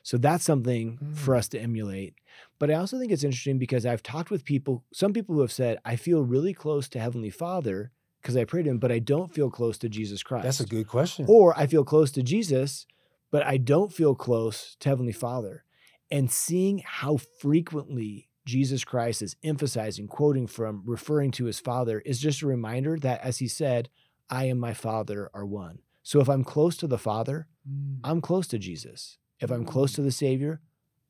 So 0.02 0.18
that's 0.18 0.44
something 0.44 0.98
for 1.14 1.34
Mm. 1.34 1.38
us 1.38 1.48
to 1.48 1.60
emulate. 1.60 2.14
But 2.58 2.70
I 2.70 2.74
also 2.74 2.98
think 2.98 3.12
it's 3.12 3.24
interesting 3.24 3.58
because 3.58 3.84
I've 3.86 4.02
talked 4.02 4.30
with 4.30 4.44
people, 4.44 4.84
some 4.92 5.12
people 5.12 5.34
who 5.34 5.40
have 5.40 5.52
said, 5.52 5.78
I 5.84 5.96
feel 5.96 6.22
really 6.22 6.54
close 6.54 6.88
to 6.90 7.00
Heavenly 7.00 7.30
Father 7.30 7.92
because 8.22 8.36
I 8.36 8.44
prayed 8.44 8.64
to 8.64 8.70
him, 8.70 8.78
but 8.78 8.90
I 8.92 8.98
don't 8.98 9.32
feel 9.32 9.50
close 9.50 9.78
to 9.78 9.88
Jesus 9.88 10.22
Christ. 10.22 10.44
that's 10.44 10.60
a 10.60 10.66
good 10.66 10.88
question. 10.88 11.26
Or 11.28 11.56
I 11.56 11.66
feel 11.66 11.84
close 11.84 12.10
to 12.12 12.22
Jesus, 12.22 12.86
but 13.30 13.44
I 13.44 13.56
don't 13.56 13.92
feel 13.92 14.14
close 14.14 14.76
to 14.80 14.88
Heavenly 14.88 15.12
Father. 15.12 15.64
And 16.10 16.30
seeing 16.30 16.78
how 16.84 17.16
frequently 17.16 18.28
Jesus 18.44 18.84
Christ 18.84 19.22
is 19.22 19.34
emphasizing, 19.42 20.06
quoting 20.06 20.46
from, 20.46 20.82
referring 20.86 21.32
to 21.32 21.46
his 21.46 21.58
Father 21.58 22.00
is 22.00 22.20
just 22.20 22.42
a 22.42 22.46
reminder 22.46 22.96
that, 23.00 23.20
as 23.22 23.38
he 23.38 23.48
said, 23.48 23.88
I 24.30 24.44
and 24.44 24.60
my 24.60 24.74
Father 24.74 25.30
are 25.34 25.46
one. 25.46 25.80
So 26.02 26.20
if 26.20 26.28
I'm 26.28 26.44
close 26.44 26.76
to 26.78 26.86
the 26.86 26.98
Father, 26.98 27.48
Mm. 27.68 27.98
I'm 28.04 28.20
close 28.20 28.46
to 28.48 28.58
Jesus. 28.58 29.18
If 29.40 29.50
I'm 29.50 29.64
close 29.64 29.92
to 29.94 30.02
the 30.02 30.12
Savior, 30.12 30.60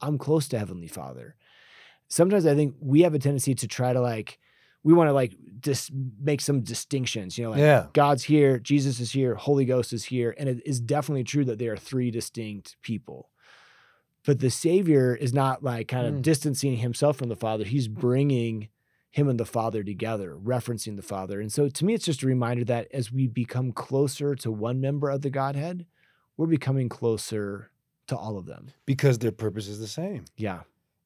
I'm 0.01 0.17
close 0.17 0.49
to 0.49 0.59
Heavenly 0.59 0.89
Father. 0.89 1.37
Sometimes 2.09 2.47
I 2.47 2.55
think 2.55 2.75
we 2.81 3.03
have 3.03 3.15
a 3.15 3.19
tendency 3.19 3.55
to 3.57 3.69
try 3.69 3.93
to 3.93 4.01
like, 4.01 4.39
we 4.83 4.95
want 4.95 5.09
to 5.09 5.13
like 5.13 5.35
just 5.61 5.91
make 6.21 6.41
some 6.41 6.63
distinctions, 6.63 7.37
you 7.37 7.45
know, 7.45 7.51
like 7.51 7.61
yeah. 7.61 7.87
God's 7.93 8.25
here, 8.25 8.59
Jesus 8.59 9.01
is 9.01 9.13
here, 9.13 9.35
Holy 9.35 9.65
Ghost 9.67 9.93
is 9.93 10.05
here. 10.05 10.35
And 10.39 10.49
it 10.49 10.63
is 10.65 10.81
definitely 10.81 11.25
true 11.25 11.45
that 11.45 11.59
they 11.59 11.69
are 11.69 11.77
three 11.77 12.11
distinct 12.11 12.77
people. 12.83 13.31
But 14.25 14.41
the 14.41 14.51
Savior 14.51 15.15
is 15.15 15.33
not 15.35 15.63
like 15.63 15.89
kind 15.89 16.07
of 16.07 16.15
Mm. 16.15 16.23
distancing 16.23 16.77
himself 16.79 17.17
from 17.17 17.29
the 17.29 17.37
Father. 17.37 17.65
He's 17.65 17.89
bringing 17.89 18.69
him 19.17 19.31
and 19.31 19.41
the 19.41 19.47
Father 19.47 19.83
together, 19.83 20.37
referencing 20.37 20.97
the 20.97 21.03
Father. 21.03 21.41
And 21.41 21.51
so 21.51 21.71
to 21.71 21.85
me, 21.87 21.95
it's 21.95 22.05
just 22.05 22.23
a 22.23 22.27
reminder 22.27 22.65
that 22.65 22.87
as 22.93 23.11
we 23.11 23.27
become 23.27 23.73
closer 23.73 24.35
to 24.35 24.51
one 24.53 24.79
member 24.79 25.09
of 25.09 25.23
the 25.23 25.31
Godhead, 25.31 25.87
we're 26.37 26.47
becoming 26.47 26.91
closer 26.91 27.71
to 28.09 28.17
all 28.17 28.37
of 28.37 28.45
them. 28.45 28.69
Because 28.85 29.19
their 29.19 29.33
purpose 29.33 29.69
is 29.69 29.81
the 29.81 29.87
same. 29.87 30.27
Yeah. 30.37 30.65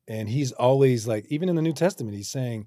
And 0.09 0.29
he's 0.29 0.51
always 0.51 1.07
like, 1.07 1.27
even 1.29 1.49
in 1.49 1.55
the 1.55 1.63
New 1.63 1.73
Testament, 1.73 2.17
he's 2.17 2.29
saying, 2.29 2.67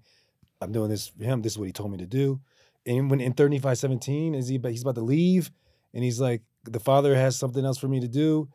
I'm 0.61 0.71
doing 0.71 0.89
this 0.89 1.09
for 1.09 1.25
him. 1.25 1.41
This 1.41 1.51
is 1.53 1.57
what 1.59 1.65
he 1.65 1.73
told 1.73 1.91
me 1.91 1.97
to 1.97 2.05
do. 2.05 2.39
And 2.85 3.11
when 3.11 3.19
in 3.19 3.33
3 3.33 3.49
Nephi 3.49 3.75
17, 3.75 4.35
is 4.35 4.47
he 4.47 4.57
but 4.57 4.71
he's 4.71 4.83
about 4.83 4.95
to 4.95 5.01
leave, 5.01 5.51
and 5.93 6.05
he's 6.05 6.21
like, 6.21 6.41
the 6.63 6.79
father 6.79 7.15
has 7.15 7.35
something 7.35 7.65
else 7.65 7.77
for 7.77 7.89
me 7.89 7.99
to 7.99 8.07
do, 8.07 8.47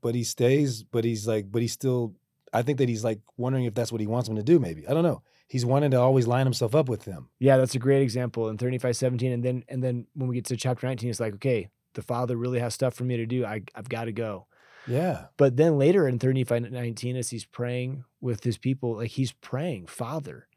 but 0.00 0.14
he 0.14 0.24
stays, 0.24 0.84
but 0.84 1.04
he's 1.04 1.28
like, 1.28 1.52
but 1.52 1.60
he's 1.60 1.72
still, 1.72 2.14
I 2.50 2.62
think 2.62 2.78
that 2.78 2.88
he's 2.88 3.04
like 3.04 3.20
wondering 3.36 3.66
if 3.66 3.74
that's 3.74 3.92
what 3.92 4.00
he 4.00 4.06
wants 4.06 4.26
him 4.26 4.36
to 4.36 4.42
do, 4.42 4.58
maybe. 4.58 4.88
I 4.88 4.94
don't 4.94 5.02
know. 5.02 5.22
He's 5.46 5.64
wanting 5.66 5.90
to 5.92 6.00
always 6.00 6.26
line 6.26 6.46
himself 6.46 6.74
up 6.74 6.88
with 6.88 7.04
them. 7.04 7.28
Yeah, 7.38 7.56
that's 7.58 7.74
a 7.74 7.78
great 7.78 8.02
example 8.02 8.48
in 8.48 8.58
3 8.58 8.70
Nephi 8.70 8.92
17. 8.92 9.32
And 9.32 9.42
then 9.44 9.64
and 9.68 9.82
then 9.82 10.06
when 10.14 10.28
we 10.28 10.36
get 10.36 10.46
to 10.46 10.56
chapter 10.56 10.86
19, 10.86 11.10
it's 11.10 11.20
like, 11.20 11.34
okay, 11.34 11.68
the 11.94 12.02
Father 12.02 12.36
really 12.36 12.58
has 12.60 12.74
stuff 12.74 12.94
for 12.94 13.04
me 13.04 13.16
to 13.18 13.26
do. 13.26 13.44
I, 13.44 13.62
I've 13.74 13.88
got 13.88 14.04
to 14.04 14.12
go. 14.12 14.46
Yeah. 14.86 15.26
But 15.36 15.56
then 15.56 15.78
later 15.78 16.06
in 16.08 16.18
3 16.18 16.32
Nephi 16.34 16.60
19, 16.60 17.16
as 17.16 17.30
he's 17.30 17.44
praying 17.44 18.04
with 18.20 18.44
his 18.44 18.58
people, 18.58 18.96
like 18.96 19.10
he's 19.12 19.32
praying, 19.32 19.86
Father, 19.86 20.48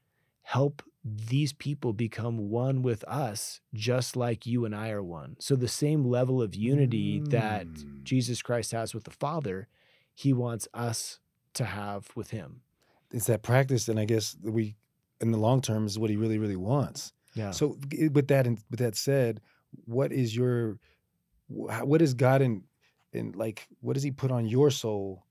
help 0.42 0.82
these 1.04 1.54
people 1.54 1.94
become 1.94 2.50
one 2.50 2.82
with 2.82 3.04
us, 3.06 3.62
just 3.74 4.18
like 4.18 4.46
you 4.46 4.66
and 4.66 4.76
I 4.76 4.90
are 4.90 5.04
one. 5.04 5.38
So 5.40 5.56
the 5.56 5.68
same 5.68 6.04
level 6.04 6.42
of 6.42 6.54
unity 6.56 7.22
that 7.28 7.68
Mm. 7.68 8.04
Jesus 8.04 8.42
Christ 8.42 8.72
has 8.74 8.94
with 8.94 9.06
the 9.06 9.12
Father, 9.12 9.70
he 10.14 10.34
wants 10.34 10.68
us 10.74 11.20
to 11.54 11.64
have 11.66 12.10
with 12.16 12.32
him. 12.32 12.62
It's 13.12 13.28
that 13.28 13.42
practice, 13.42 13.88
and 13.88 14.00
I 14.00 14.06
guess 14.06 14.34
that 14.44 14.52
we, 14.52 14.76
in 15.22 15.32
the 15.32 15.38
long 15.38 15.62
term, 15.62 15.86
is 15.86 15.98
what 15.98 16.10
he 16.10 16.18
really, 16.18 16.38
really 16.38 16.56
wants. 16.56 17.14
Yeah. 17.36 17.52
So 17.52 17.78
with 18.12 18.28
that 18.28 18.48
and 18.48 18.60
with 18.70 18.80
that 18.80 18.96
said, 18.96 19.42
what 19.86 20.12
is 20.12 20.36
your 20.36 20.80
what 21.48 22.02
is 22.02 22.14
God 22.14 22.42
in 22.42 22.64
in 23.14 23.32
like 23.34 23.68
what 23.80 23.94
does 23.94 24.04
he 24.04 24.12
put 24.12 24.32
on 24.32 24.46
your 24.46 24.70
soul 24.72 25.26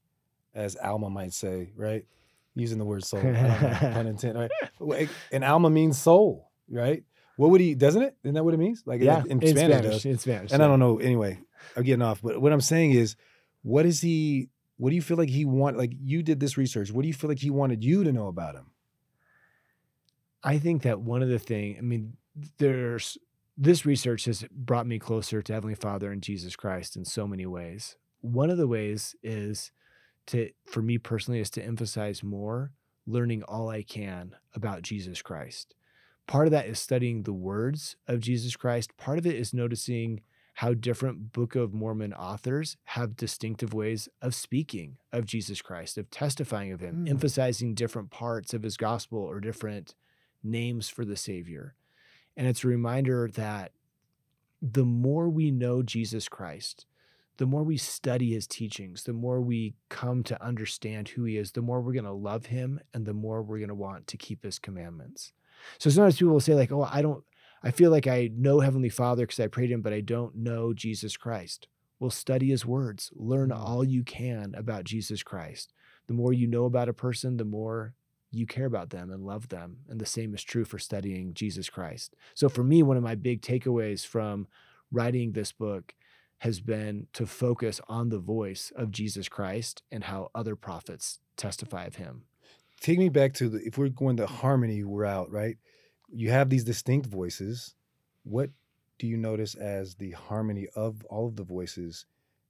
as 0.54 0.76
Alma 0.76 1.10
might 1.10 1.32
say, 1.32 1.72
right? 1.76 2.06
Using 2.54 2.78
the 2.78 2.84
word 2.84 3.04
soul. 3.04 3.20
Pun 3.20 3.32
intended, 4.06 4.50
right? 4.80 5.08
And 5.30 5.44
Alma 5.44 5.68
means 5.68 5.98
soul, 5.98 6.50
right? 6.70 7.04
What 7.36 7.50
would 7.50 7.60
he 7.60 7.74
doesn't 7.74 8.02
it? 8.02 8.16
Isn't 8.24 8.34
that 8.34 8.44
what 8.44 8.54
it 8.54 8.58
means? 8.58 8.82
Like 8.86 9.02
yeah, 9.02 9.22
in, 9.26 9.40
Spanish, 9.40 9.78
it 9.78 9.82
does. 9.82 10.04
in 10.06 10.18
Spanish. 10.18 10.52
And 10.52 10.62
I 10.62 10.66
don't 10.66 10.78
know 10.80 10.98
anyway, 10.98 11.38
I'm 11.76 11.82
getting 11.82 12.02
off, 12.02 12.22
but 12.22 12.40
what 12.40 12.52
I'm 12.52 12.62
saying 12.62 12.92
is 12.92 13.16
what 13.62 13.84
is 13.84 14.00
he 14.00 14.48
what 14.76 14.90
do 14.90 14.96
you 14.96 15.02
feel 15.02 15.16
like 15.16 15.30
he 15.30 15.44
want 15.44 15.78
like 15.78 15.92
you 15.98 16.22
did 16.22 16.40
this 16.40 16.56
research. 16.56 16.92
What 16.92 17.02
do 17.02 17.08
you 17.08 17.14
feel 17.14 17.28
like 17.28 17.38
he 17.38 17.50
wanted 17.50 17.82
you 17.82 18.04
to 18.04 18.12
know 18.12 18.26
about 18.28 18.54
him? 18.54 18.70
I 20.42 20.58
think 20.58 20.82
that 20.82 21.00
one 21.00 21.22
of 21.22 21.28
the 21.28 21.38
thing, 21.38 21.76
I 21.78 21.80
mean, 21.80 22.16
there's 22.58 23.18
this 23.56 23.86
research 23.86 24.26
has 24.26 24.44
brought 24.50 24.86
me 24.86 24.98
closer 24.98 25.40
to 25.40 25.52
Heavenly 25.52 25.74
Father 25.74 26.12
and 26.12 26.22
Jesus 26.22 26.56
Christ 26.56 26.96
in 26.96 27.04
so 27.04 27.26
many 27.26 27.46
ways. 27.46 27.96
One 28.20 28.50
of 28.50 28.58
the 28.58 28.68
ways 28.68 29.16
is 29.22 29.72
to, 30.26 30.50
for 30.66 30.82
me 30.82 30.98
personally, 30.98 31.40
is 31.40 31.50
to 31.50 31.64
emphasize 31.64 32.22
more 32.22 32.72
learning 33.06 33.42
all 33.44 33.70
I 33.70 33.82
can 33.82 34.36
about 34.54 34.82
Jesus 34.82 35.22
Christ. 35.22 35.74
Part 36.26 36.48
of 36.48 36.50
that 36.50 36.66
is 36.66 36.78
studying 36.78 37.22
the 37.22 37.32
words 37.32 37.96
of 38.06 38.20
Jesus 38.20 38.56
Christ. 38.56 38.96
Part 38.96 39.18
of 39.18 39.26
it 39.26 39.36
is 39.36 39.54
noticing 39.54 40.20
how 40.56 40.72
different 40.72 41.32
Book 41.32 41.54
of 41.54 41.74
Mormon 41.74 42.14
authors 42.14 42.78
have 42.84 43.14
distinctive 43.14 43.74
ways 43.74 44.08
of 44.22 44.34
speaking 44.34 44.96
of 45.12 45.26
Jesus 45.26 45.60
Christ, 45.60 45.98
of 45.98 46.10
testifying 46.10 46.72
of 46.72 46.80
him, 46.80 47.02
Hmm. 47.02 47.08
emphasizing 47.08 47.74
different 47.74 48.10
parts 48.10 48.54
of 48.54 48.62
his 48.62 48.78
gospel 48.78 49.18
or 49.18 49.38
different 49.38 49.94
names 50.42 50.88
for 50.88 51.04
the 51.04 51.16
Savior. 51.16 51.74
And 52.38 52.46
it's 52.46 52.64
a 52.64 52.68
reminder 52.68 53.28
that 53.34 53.72
the 54.62 54.86
more 54.86 55.28
we 55.28 55.50
know 55.50 55.82
Jesus 55.82 56.26
Christ, 56.26 56.86
the 57.36 57.46
more 57.46 57.62
we 57.62 57.76
study 57.76 58.32
his 58.32 58.46
teachings, 58.46 59.02
the 59.02 59.12
more 59.12 59.42
we 59.42 59.74
come 59.90 60.22
to 60.22 60.42
understand 60.42 61.10
who 61.10 61.24
he 61.24 61.36
is, 61.36 61.52
the 61.52 61.60
more 61.60 61.82
we're 61.82 61.92
going 61.92 62.04
to 62.06 62.12
love 62.12 62.46
him 62.46 62.80
and 62.94 63.04
the 63.04 63.12
more 63.12 63.42
we're 63.42 63.58
going 63.58 63.68
to 63.68 63.74
want 63.74 64.06
to 64.06 64.16
keep 64.16 64.42
his 64.42 64.58
commandments. 64.58 65.34
So 65.78 65.90
sometimes 65.90 66.16
people 66.16 66.32
will 66.32 66.40
say, 66.40 66.54
like, 66.54 66.72
oh, 66.72 66.88
I 66.90 67.02
don't, 67.02 67.22
I 67.66 67.72
feel 67.72 67.90
like 67.90 68.06
I 68.06 68.30
know 68.32 68.60
Heavenly 68.60 68.88
Father 68.88 69.26
because 69.26 69.40
I 69.40 69.48
prayed 69.48 69.72
him, 69.72 69.82
but 69.82 69.92
I 69.92 70.00
don't 70.00 70.36
know 70.36 70.72
Jesus 70.72 71.16
Christ. 71.16 71.66
Well, 71.98 72.10
study 72.10 72.50
his 72.50 72.64
words, 72.64 73.10
learn 73.16 73.50
Mm. 73.50 73.58
all 73.58 73.82
you 73.82 74.04
can 74.04 74.54
about 74.54 74.84
Jesus 74.84 75.24
Christ. 75.24 75.72
The 76.06 76.14
more 76.14 76.32
you 76.32 76.46
know 76.46 76.66
about 76.66 76.88
a 76.88 76.92
person, 76.92 77.38
the 77.38 77.44
more 77.44 77.94
you 78.30 78.46
care 78.46 78.66
about 78.66 78.90
them 78.90 79.10
and 79.10 79.24
love 79.24 79.48
them. 79.48 79.78
And 79.88 80.00
the 80.00 80.06
same 80.06 80.32
is 80.32 80.44
true 80.44 80.64
for 80.64 80.78
studying 80.78 81.34
Jesus 81.34 81.68
Christ. 81.68 82.14
So 82.34 82.48
for 82.48 82.62
me, 82.62 82.84
one 82.84 82.96
of 82.96 83.02
my 83.02 83.16
big 83.16 83.42
takeaways 83.42 84.06
from 84.06 84.46
writing 84.92 85.32
this 85.32 85.50
book 85.50 85.94
has 86.38 86.60
been 86.60 87.08
to 87.14 87.26
focus 87.26 87.80
on 87.88 88.10
the 88.10 88.20
voice 88.20 88.70
of 88.76 88.92
Jesus 88.92 89.28
Christ 89.28 89.82
and 89.90 90.04
how 90.04 90.30
other 90.36 90.54
prophets 90.54 91.18
testify 91.36 91.86
of 91.86 91.96
him. 91.96 92.26
take 92.80 92.98
me 92.98 93.08
back 93.08 93.32
to 93.34 93.48
the 93.48 93.58
if 93.66 93.76
we're 93.76 93.88
going 93.88 94.14
the 94.14 94.26
harmony 94.28 94.84
route, 94.84 95.30
right? 95.32 95.56
You 96.12 96.30
have 96.30 96.50
these 96.50 96.64
distinct 96.64 97.06
voices. 97.06 97.74
What 98.24 98.50
do 98.98 99.06
you 99.06 99.16
notice 99.16 99.54
as 99.54 99.94
the 99.96 100.12
harmony 100.12 100.68
of 100.74 101.04
all 101.06 101.26
of 101.26 101.36
the 101.36 101.44
voices? 101.44 102.06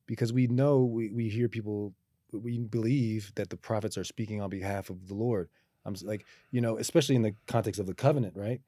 Because 0.06 0.32
we 0.32 0.46
know 0.46 0.84
we, 0.84 1.10
we 1.10 1.28
hear 1.28 1.48
people 1.48 1.94
we 2.32 2.58
believe 2.58 3.32
that 3.36 3.50
the 3.50 3.56
prophets 3.56 3.96
are 3.96 4.04
speaking 4.04 4.40
on 4.40 4.50
behalf 4.50 4.90
of 4.90 5.08
the 5.08 5.14
Lord. 5.14 5.48
I'm 5.84 5.94
like, 6.02 6.24
you 6.50 6.60
know, 6.60 6.78
especially 6.78 7.14
in 7.14 7.22
the 7.22 7.34
context 7.46 7.80
of 7.80 7.86
the 7.86 7.94
covenant, 7.94 8.34
right? 8.36 8.60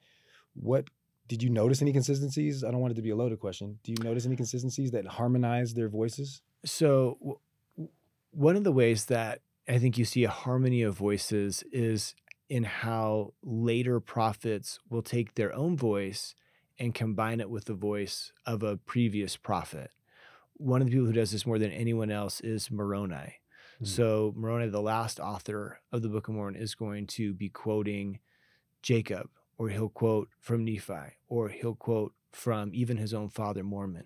What 0.55 0.89
did 1.27 1.43
you 1.43 1.51
notice 1.51 1.83
any 1.83 1.93
consistencies? 1.93 2.65
I 2.65 2.71
don't 2.71 2.81
want 2.81 2.93
it 2.93 2.97
to 2.97 3.03
be 3.03 3.11
a 3.11 3.17
loaded 3.17 3.41
question. 3.41 3.79
Do 3.83 3.93
you 3.93 3.99
notice 4.03 4.25
any 4.25 4.37
consistencies 4.37 4.93
that 4.93 5.07
harmonize 5.07 5.75
their 5.75 5.89
voices? 5.89 6.43
So, 6.65 7.19
w- 7.21 7.39
one 8.31 8.57
of 8.57 8.65
the 8.65 8.73
ways 8.73 9.07
that 9.07 9.41
I 9.69 9.79
think 9.79 9.99
you 9.99 10.05
see 10.05 10.25
a 10.25 10.31
harmony 10.31 10.83
of 10.83 10.95
voices 10.95 11.65
is 11.73 12.15
in 12.49 12.65
how 12.65 13.35
later 13.43 14.01
prophets 14.01 14.79
will 14.89 15.03
take 15.03 15.35
their 15.35 15.55
own 15.55 15.77
voice 15.77 16.35
and 16.79 16.95
combine 16.95 17.41
it 17.41 17.51
with 17.51 17.67
the 17.67 17.75
voice 17.75 18.33
of 18.47 18.63
a 18.63 18.77
previous 18.77 19.37
prophet. 19.37 19.91
One 20.55 20.81
of 20.81 20.87
the 20.87 20.93
people 20.93 21.07
who 21.07 21.13
does 21.13 21.33
this 21.33 21.47
more 21.47 21.59
than 21.59 21.73
anyone 21.73 22.11
else 22.11 22.41
is 22.41 22.71
Moroni. 22.71 23.41
Hmm. 23.79 23.85
So, 23.85 24.33
Moroni, 24.37 24.69
the 24.69 24.81
last 24.81 25.21
author 25.21 25.81
of 25.93 26.03
the 26.03 26.09
Book 26.09 26.29
of 26.29 26.35
Mormon, 26.35 26.61
is 26.61 26.75
going 26.75 27.07
to 27.09 27.33
be 27.33 27.49
quoting 27.49 28.21
Jacob, 28.83 29.29
or 29.57 29.69
he'll 29.69 29.89
quote 29.89 30.29
from 30.41 30.65
Nephi, 30.65 31.17
or 31.29 31.49
he'll 31.49 31.75
quote 31.75 32.13
from 32.33 32.71
even 32.75 32.97
his 32.97 33.15
own 33.15 33.29
father, 33.29 33.63
Mormon. 33.63 34.05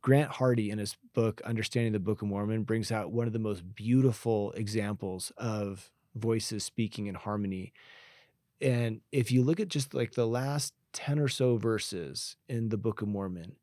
Grant 0.00 0.32
Hardy, 0.32 0.70
in 0.70 0.78
his 0.78 0.96
book, 1.14 1.40
Understanding 1.44 1.92
the 1.92 1.98
Book 1.98 2.22
of 2.22 2.28
Mormon, 2.28 2.64
brings 2.64 2.92
out 2.92 3.12
one 3.12 3.26
of 3.26 3.32
the 3.32 3.38
most 3.38 3.74
beautiful 3.74 4.52
examples 4.52 5.32
of 5.36 5.90
voices 6.14 6.64
speaking 6.64 7.06
in 7.06 7.14
harmony. 7.14 7.72
And 8.60 9.00
if 9.10 9.32
you 9.32 9.42
look 9.42 9.60
at 9.60 9.68
just 9.68 9.94
like 9.94 10.12
the 10.12 10.26
last 10.26 10.74
10 10.92 11.18
or 11.18 11.28
so 11.28 11.56
verses 11.56 12.36
in 12.48 12.68
the 12.68 12.76
Book 12.76 13.02
of 13.02 13.08
Mormon, 13.08 13.56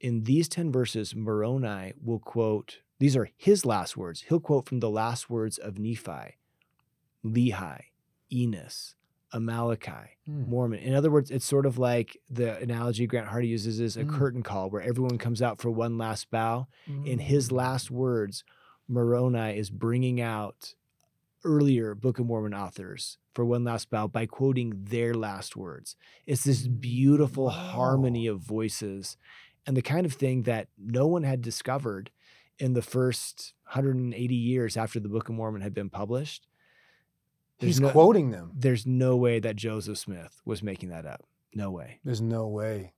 in 0.00 0.24
these 0.24 0.48
10 0.48 0.70
verses, 0.72 1.14
Moroni 1.14 1.92
will 2.02 2.18
quote, 2.18 2.80
these 2.98 3.16
are 3.16 3.30
his 3.36 3.64
last 3.66 3.96
words. 3.96 4.22
He'll 4.28 4.40
quote 4.40 4.66
from 4.66 4.80
the 4.80 4.90
last 4.90 5.28
words 5.30 5.58
of 5.58 5.78
Nephi, 5.78 6.36
Lehi, 7.24 7.80
Enos, 8.32 8.94
Amaleki, 9.32 10.08
Hmm. 10.26 10.42
Mormon. 10.48 10.78
In 10.80 10.94
other 10.94 11.10
words, 11.10 11.30
it's 11.30 11.44
sort 11.44 11.66
of 11.66 11.78
like 11.78 12.16
the 12.30 12.58
analogy 12.58 13.06
Grant 13.06 13.28
Hardy 13.28 13.48
uses 13.48 13.80
is 13.80 13.96
a 13.96 14.04
Mm. 14.04 14.10
curtain 14.10 14.42
call 14.42 14.70
where 14.70 14.82
everyone 14.82 15.18
comes 15.18 15.40
out 15.42 15.58
for 15.60 15.70
one 15.70 15.98
last 15.98 16.30
bow. 16.30 16.68
In 17.04 17.18
his 17.18 17.48
Mm. 17.48 17.52
last 17.56 17.90
words, 17.90 18.44
Moroni 18.88 19.56
is 19.56 19.70
bringing 19.70 20.20
out 20.20 20.74
earlier 21.44 21.94
Book 21.94 22.18
of 22.18 22.26
Mormon 22.26 22.54
authors 22.54 23.18
for 23.34 23.44
one 23.44 23.64
last 23.64 23.90
bow 23.90 24.06
by 24.06 24.26
quoting 24.26 24.72
their 24.76 25.14
last 25.14 25.56
words. 25.56 25.96
It's 26.26 26.44
this 26.44 26.66
beautiful 26.66 27.50
harmony 27.50 28.26
of 28.26 28.40
voices 28.40 29.16
and 29.66 29.76
the 29.76 29.82
kind 29.82 30.04
of 30.06 30.12
thing 30.14 30.42
that 30.42 30.68
no 30.78 31.06
one 31.06 31.22
had 31.22 31.40
discovered 31.40 32.10
in 32.58 32.74
the 32.74 32.82
first 32.82 33.54
180 33.72 34.34
years 34.34 34.76
after 34.76 35.00
the 35.00 35.08
Book 35.08 35.28
of 35.28 35.34
Mormon 35.34 35.62
had 35.62 35.72
been 35.74 35.90
published. 35.90 36.46
There's 37.58 37.74
He's 37.76 37.80
no- 37.80 37.90
quoting 37.90 38.30
them. 38.30 38.52
There's 38.54 38.86
no 38.86 39.16
way 39.16 39.38
that 39.40 39.56
Joseph 39.56 39.98
Smith 39.98 40.40
was 40.44 40.62
making 40.62 40.88
that 40.90 41.06
up. 41.06 41.24
No 41.54 41.70
way. 41.70 42.00
There's 42.04 42.20
no 42.20 42.48
way. 42.48 42.92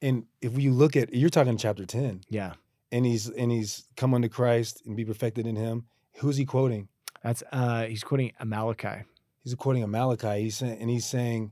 And 0.00 0.26
if 0.40 0.58
you 0.58 0.72
look 0.72 0.96
at 0.96 1.12
you're 1.14 1.30
talking 1.30 1.56
chapter 1.56 1.84
10, 1.86 2.22
Yeah. 2.28 2.54
and 2.92 3.04
he's 3.06 3.28
and 3.28 3.50
he's 3.50 3.88
come 3.96 4.14
unto 4.14 4.28
Christ 4.28 4.82
and 4.86 4.96
be 4.96 5.04
perfected 5.04 5.46
in 5.46 5.56
him. 5.56 5.86
Who's 6.18 6.36
he 6.36 6.44
quoting? 6.44 6.88
That's 7.24 7.42
uh 7.50 7.86
he's 7.86 8.04
quoting 8.04 8.32
Malachi. 8.44 9.02
He's 9.42 9.54
quoting 9.56 9.90
Malachi. 9.90 10.42
He's 10.42 10.56
saying, 10.56 10.78
and 10.80 10.88
he's 10.88 11.06
saying, 11.06 11.50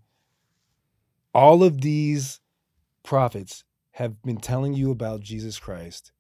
all 1.35 1.65
of 1.65 1.81
these 1.81 2.41
prophets 3.03 3.65
have 3.93 4.23
been 4.23 4.39
telling 4.39 4.75
you 4.75 4.91
about 4.91 5.21
Jesus 5.21 5.59
Christ. 5.59 6.13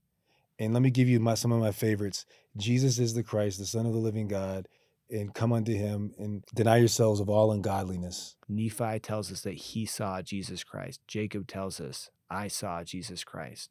And 0.58 0.74
let 0.74 0.82
me 0.82 0.90
give 0.90 1.08
you 1.08 1.18
my, 1.20 1.34
some 1.34 1.52
of 1.52 1.60
my 1.60 1.72
favorites. 1.72 2.26
Jesus 2.56 2.98
is 2.98 3.14
the 3.14 3.22
Christ, 3.22 3.58
the 3.58 3.66
Son 3.66 3.86
of 3.86 3.92
the 3.92 3.98
living 3.98 4.28
God, 4.28 4.68
and 5.10 5.34
come 5.34 5.52
unto 5.52 5.74
him 5.74 6.12
and 6.18 6.44
deny 6.54 6.76
yourselves 6.76 7.20
of 7.20 7.28
all 7.30 7.52
ungodliness. 7.52 8.36
Nephi 8.48 8.98
tells 9.00 9.32
us 9.32 9.40
that 9.42 9.54
he 9.54 9.86
saw 9.86 10.20
Jesus 10.22 10.64
Christ. 10.64 11.00
Jacob 11.06 11.46
tells 11.46 11.80
us, 11.80 12.10
I 12.30 12.48
saw 12.48 12.84
Jesus 12.84 13.24
Christ. 13.24 13.70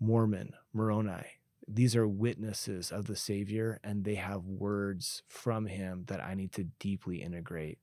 Mormon, 0.00 0.54
Moroni, 0.72 1.26
these 1.68 1.94
are 1.94 2.08
witnesses 2.08 2.90
of 2.90 3.06
the 3.06 3.16
Savior, 3.16 3.78
and 3.84 4.04
they 4.04 4.14
have 4.16 4.44
words 4.44 5.22
from 5.28 5.66
him 5.66 6.04
that 6.06 6.22
I 6.24 6.34
need 6.34 6.52
to 6.52 6.64
deeply 6.78 7.22
integrate. 7.22 7.78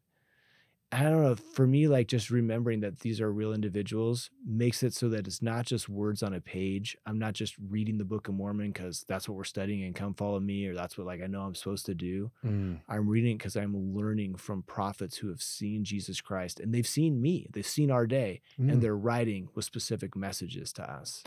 I 0.91 1.03
don't 1.03 1.23
know. 1.23 1.35
For 1.35 1.67
me, 1.67 1.87
like 1.89 2.07
just 2.07 2.29
remembering 2.29 2.79
that 2.81 2.99
these 3.01 3.19
are 3.19 3.29
real 3.31 3.53
individuals 3.53 4.29
makes 4.45 4.81
it 4.81 4.93
so 4.93 5.09
that 5.09 5.27
it's 5.27 5.41
not 5.41 5.65
just 5.65 5.89
words 5.89 6.23
on 6.23 6.33
a 6.33 6.39
page. 6.39 6.95
I'm 7.05 7.19
not 7.19 7.33
just 7.33 7.55
reading 7.69 7.97
the 7.97 8.05
Book 8.05 8.29
of 8.29 8.35
Mormon 8.35 8.71
because 8.71 9.03
that's 9.07 9.27
what 9.27 9.35
we're 9.35 9.43
studying 9.43 9.83
and 9.83 9.95
come 9.95 10.13
follow 10.13 10.39
me, 10.39 10.67
or 10.67 10.73
that's 10.73 10.97
what 10.97 11.07
like 11.07 11.21
I 11.21 11.27
know 11.27 11.41
I'm 11.41 11.55
supposed 11.55 11.85
to 11.87 11.95
do. 11.95 12.31
Mm. 12.45 12.79
I'm 12.87 13.09
reading 13.09 13.37
because 13.37 13.57
I'm 13.57 13.93
learning 13.95 14.35
from 14.35 14.61
prophets 14.63 15.17
who 15.17 15.27
have 15.29 15.41
seen 15.41 15.83
Jesus 15.83 16.21
Christ 16.21 16.59
and 16.61 16.73
they've 16.73 16.87
seen 16.87 17.19
me, 17.21 17.47
they've 17.51 17.65
seen 17.67 17.91
our 17.91 18.07
day, 18.07 18.41
Mm. 18.59 18.71
and 18.73 18.81
they're 18.81 18.95
writing 18.95 19.49
with 19.53 19.65
specific 19.65 20.15
messages 20.15 20.71
to 20.73 20.89
us. 20.89 21.23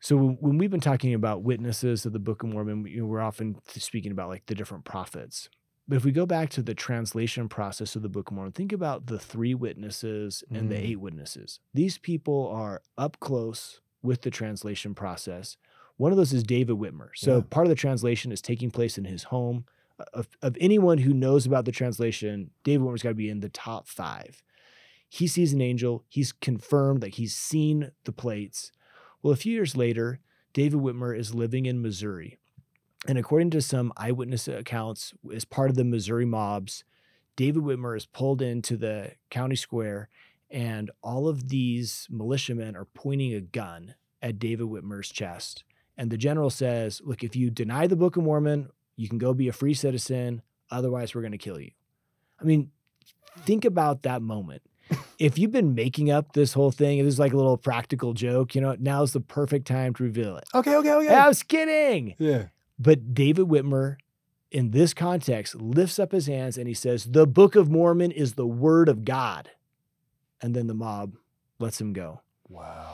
So 0.00 0.16
when, 0.16 0.58
we've 0.58 0.70
been 0.70 0.80
talking 0.80 1.14
about 1.14 1.42
witnesses 1.42 2.04
of 2.06 2.12
the 2.12 2.18
Book 2.18 2.42
of 2.42 2.50
Mormon, 2.50 2.82
we- 2.82 2.92
you 2.92 3.00
know, 3.00 3.06
we're 3.06 3.20
often 3.20 3.56
speaking 3.68 4.12
about 4.12 4.28
like 4.28 4.46
the 4.46 4.54
different 4.54 4.84
prophets. 4.84 5.48
But 5.88 5.96
if 5.96 6.04
we 6.04 6.12
go 6.12 6.26
back 6.26 6.50
to 6.50 6.62
the 6.62 6.74
translation 6.74 7.48
process 7.48 7.94
of 7.96 8.02
the 8.02 8.08
Book 8.08 8.30
of 8.30 8.34
Mormon, 8.34 8.52
think 8.52 8.72
about 8.72 9.06
the 9.06 9.18
three 9.18 9.54
witnesses 9.54 10.42
and 10.50 10.68
the 10.70 10.74
Mm. 10.74 10.82
eight 10.88 11.00
witnesses. 11.00 11.60
These 11.72 11.98
people 11.98 12.48
are 12.48 12.82
up 12.98 13.18
close 13.20 13.80
with 14.02 14.22
the 14.22 14.30
translation 14.30 14.94
process. 14.94 15.56
One 15.96 16.12
of 16.12 16.18
those 16.18 16.32
is 16.32 16.42
David 16.42 16.76
Whitmer. 16.76 17.10
So 17.14 17.36
Yeah. 17.36 17.42
part 17.48 17.66
of 17.66 17.70
the 17.70 17.74
translation 17.76 18.32
is 18.32 18.42
taking 18.42 18.70
place 18.70 18.98
in 18.98 19.04
his 19.04 19.24
home. 19.24 19.64
Of, 20.12 20.28
of 20.42 20.56
anyone 20.60 20.98
who 20.98 21.14
knows 21.14 21.46
about 21.46 21.64
the 21.64 21.72
translation, 21.72 22.50
David 22.64 22.84
Whitmer's 22.86 23.02
got 23.02 23.10
to 23.10 23.14
be 23.14 23.30
in 23.30 23.40
the 23.40 23.48
top 23.48 23.88
five. 23.88 24.42
He 25.08 25.26
sees 25.26 25.54
an 25.54 25.62
angel. 25.62 26.04
He's 26.08 26.32
confirmed 26.32 27.00
that 27.00 27.14
he's 27.14 27.34
seen 27.34 27.92
the 28.04 28.12
plates. 28.12 28.72
Well, 29.22 29.32
a 29.32 29.36
few 29.36 29.52
years 29.52 29.76
later, 29.76 30.20
David 30.52 30.80
Whitmer 30.80 31.16
is 31.16 31.34
living 31.34 31.66
in 31.66 31.82
Missouri. 31.82 32.38
And 33.06 33.18
according 33.18 33.50
to 33.50 33.60
some 33.60 33.92
eyewitness 33.96 34.48
accounts, 34.48 35.14
as 35.32 35.44
part 35.44 35.70
of 35.70 35.76
the 35.76 35.84
Missouri 35.84 36.24
mobs, 36.24 36.84
David 37.36 37.62
Whitmer 37.62 37.96
is 37.96 38.06
pulled 38.06 38.42
into 38.42 38.76
the 38.76 39.12
county 39.30 39.56
square, 39.56 40.08
and 40.50 40.90
all 41.02 41.28
of 41.28 41.48
these 41.48 42.06
militiamen 42.10 42.74
are 42.74 42.86
pointing 42.86 43.34
a 43.34 43.40
gun 43.40 43.94
at 44.22 44.38
David 44.38 44.66
Whitmer's 44.66 45.10
chest. 45.10 45.64
And 45.96 46.10
the 46.10 46.16
general 46.16 46.50
says, 46.50 47.00
Look, 47.04 47.22
if 47.22 47.36
you 47.36 47.50
deny 47.50 47.86
the 47.86 47.96
Book 47.96 48.16
of 48.16 48.24
Mormon, 48.24 48.70
you 48.96 49.08
can 49.08 49.18
go 49.18 49.34
be 49.34 49.48
a 49.48 49.52
free 49.52 49.74
citizen. 49.74 50.42
Otherwise, 50.70 51.14
we're 51.14 51.20
going 51.22 51.32
to 51.32 51.38
kill 51.38 51.60
you. 51.60 51.70
I 52.40 52.44
mean, 52.44 52.70
think 53.40 53.64
about 53.64 54.02
that 54.02 54.22
moment. 54.22 54.62
If 55.18 55.38
you've 55.38 55.52
been 55.52 55.74
making 55.74 56.10
up 56.10 56.32
this 56.32 56.52
whole 56.52 56.70
thing, 56.70 56.98
it 56.98 57.06
is 57.06 57.18
like 57.18 57.32
a 57.32 57.36
little 57.36 57.56
practical 57.56 58.12
joke, 58.12 58.54
you 58.54 58.60
know, 58.60 58.76
now's 58.78 59.12
the 59.12 59.20
perfect 59.20 59.66
time 59.66 59.94
to 59.94 60.02
reveal 60.02 60.36
it. 60.36 60.44
Okay, 60.54 60.76
okay, 60.76 60.92
okay. 60.92 61.14
I 61.14 61.28
was 61.28 61.42
kidding. 61.42 62.14
Yeah. 62.18 62.44
But 62.78 63.14
David 63.14 63.46
Whitmer, 63.46 63.96
in 64.50 64.70
this 64.70 64.92
context, 64.92 65.54
lifts 65.54 65.98
up 65.98 66.12
his 66.12 66.26
hands 66.26 66.58
and 66.58 66.68
he 66.68 66.74
says, 66.74 67.06
The 67.06 67.26
Book 67.26 67.56
of 67.56 67.70
Mormon 67.70 68.10
is 68.10 68.34
the 68.34 68.46
word 68.46 68.88
of 68.88 69.04
God. 69.04 69.50
And 70.42 70.54
then 70.54 70.66
the 70.66 70.74
mob 70.74 71.16
lets 71.58 71.80
him 71.80 71.92
go. 71.92 72.20
Wow. 72.48 72.92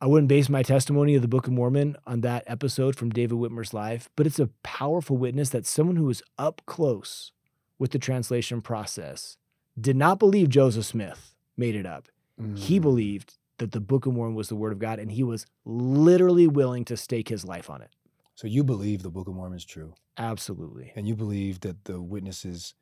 I 0.00 0.06
wouldn't 0.06 0.28
base 0.28 0.48
my 0.48 0.62
testimony 0.62 1.16
of 1.16 1.22
the 1.22 1.28
Book 1.28 1.48
of 1.48 1.52
Mormon 1.52 1.96
on 2.06 2.20
that 2.20 2.44
episode 2.46 2.94
from 2.94 3.10
David 3.10 3.36
Whitmer's 3.36 3.74
life, 3.74 4.08
but 4.14 4.28
it's 4.28 4.38
a 4.38 4.50
powerful 4.62 5.16
witness 5.16 5.50
that 5.50 5.66
someone 5.66 5.96
who 5.96 6.04
was 6.04 6.22
up 6.38 6.62
close 6.66 7.32
with 7.80 7.90
the 7.90 7.98
translation 7.98 8.62
process 8.62 9.36
did 9.80 9.96
not 9.96 10.18
believe 10.18 10.48
Joseph 10.48 10.84
Smith 10.86 11.34
made 11.56 11.74
it 11.74 11.86
up. 11.86 12.08
He 12.54 12.78
Mm. 12.78 12.82
believed 12.82 13.38
that 13.58 13.72
the 13.72 13.80
Book 13.80 14.06
of 14.06 14.12
Mormon 14.14 14.36
was 14.36 14.48
the 14.48 14.54
word 14.56 14.72
of 14.72 14.78
God, 14.78 14.98
and 15.00 15.10
he 15.10 15.22
was 15.24 15.44
literally 15.64 16.46
willing 16.46 16.84
to 16.84 16.96
stake 16.96 17.28
his 17.28 17.44
life 17.44 17.68
on 17.68 17.82
it. 17.82 17.90
So 18.36 18.46
you 18.46 18.62
believe 18.62 19.02
the 19.02 19.10
Book 19.10 19.26
of 19.26 19.34
Mormon 19.34 19.56
is 19.56 19.64
true, 19.64 19.94
Absolutely. 20.16 20.92
and 20.94 21.08
you 21.08 21.16
believe 21.16 21.60
that 21.60 21.84
the 21.84 22.00
witnesses 22.00 22.74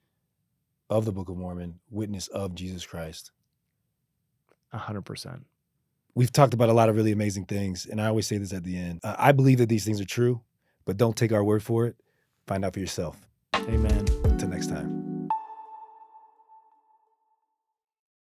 of 0.91 1.05
the 1.07 1.13
Book 1.13 1.29
of 1.31 1.37
Mormon 1.39 1.81
witness 1.91 2.29
of 2.29 2.55
Jesus 2.55 2.85
Christ. 2.87 3.33
A 4.73 4.79
hundred 4.79 5.03
percent. 5.03 5.47
We've 6.15 6.33
talked 6.33 6.55
about 6.55 6.69
a 6.69 6.73
lot 6.75 6.89
of 6.89 6.97
really 6.97 7.13
amazing 7.13 7.47
things, 7.47 7.87
and 7.87 8.01
I 8.01 8.07
always 8.07 8.27
say 8.27 8.37
this 8.39 8.53
at 8.53 8.65
the 8.65 8.77
end. 8.77 9.01
Uh, 9.03 9.17
I 9.19 9.33
believe 9.33 9.59
that 9.59 9.69
these 9.69 9.85
things 9.85 10.01
are 10.01 10.05
true, 10.07 10.43
but 10.85 10.97
don't 10.99 11.17
take 11.17 11.33
our 11.33 11.45
word 11.45 11.63
for 11.63 11.87
it. 11.87 11.97
Find 12.47 12.65
out 12.65 12.75
for 12.75 12.81
yourself. 12.81 13.27
Amen. 13.55 14.07
Until 14.25 14.49
next 14.49 14.69
time. 14.69 15.06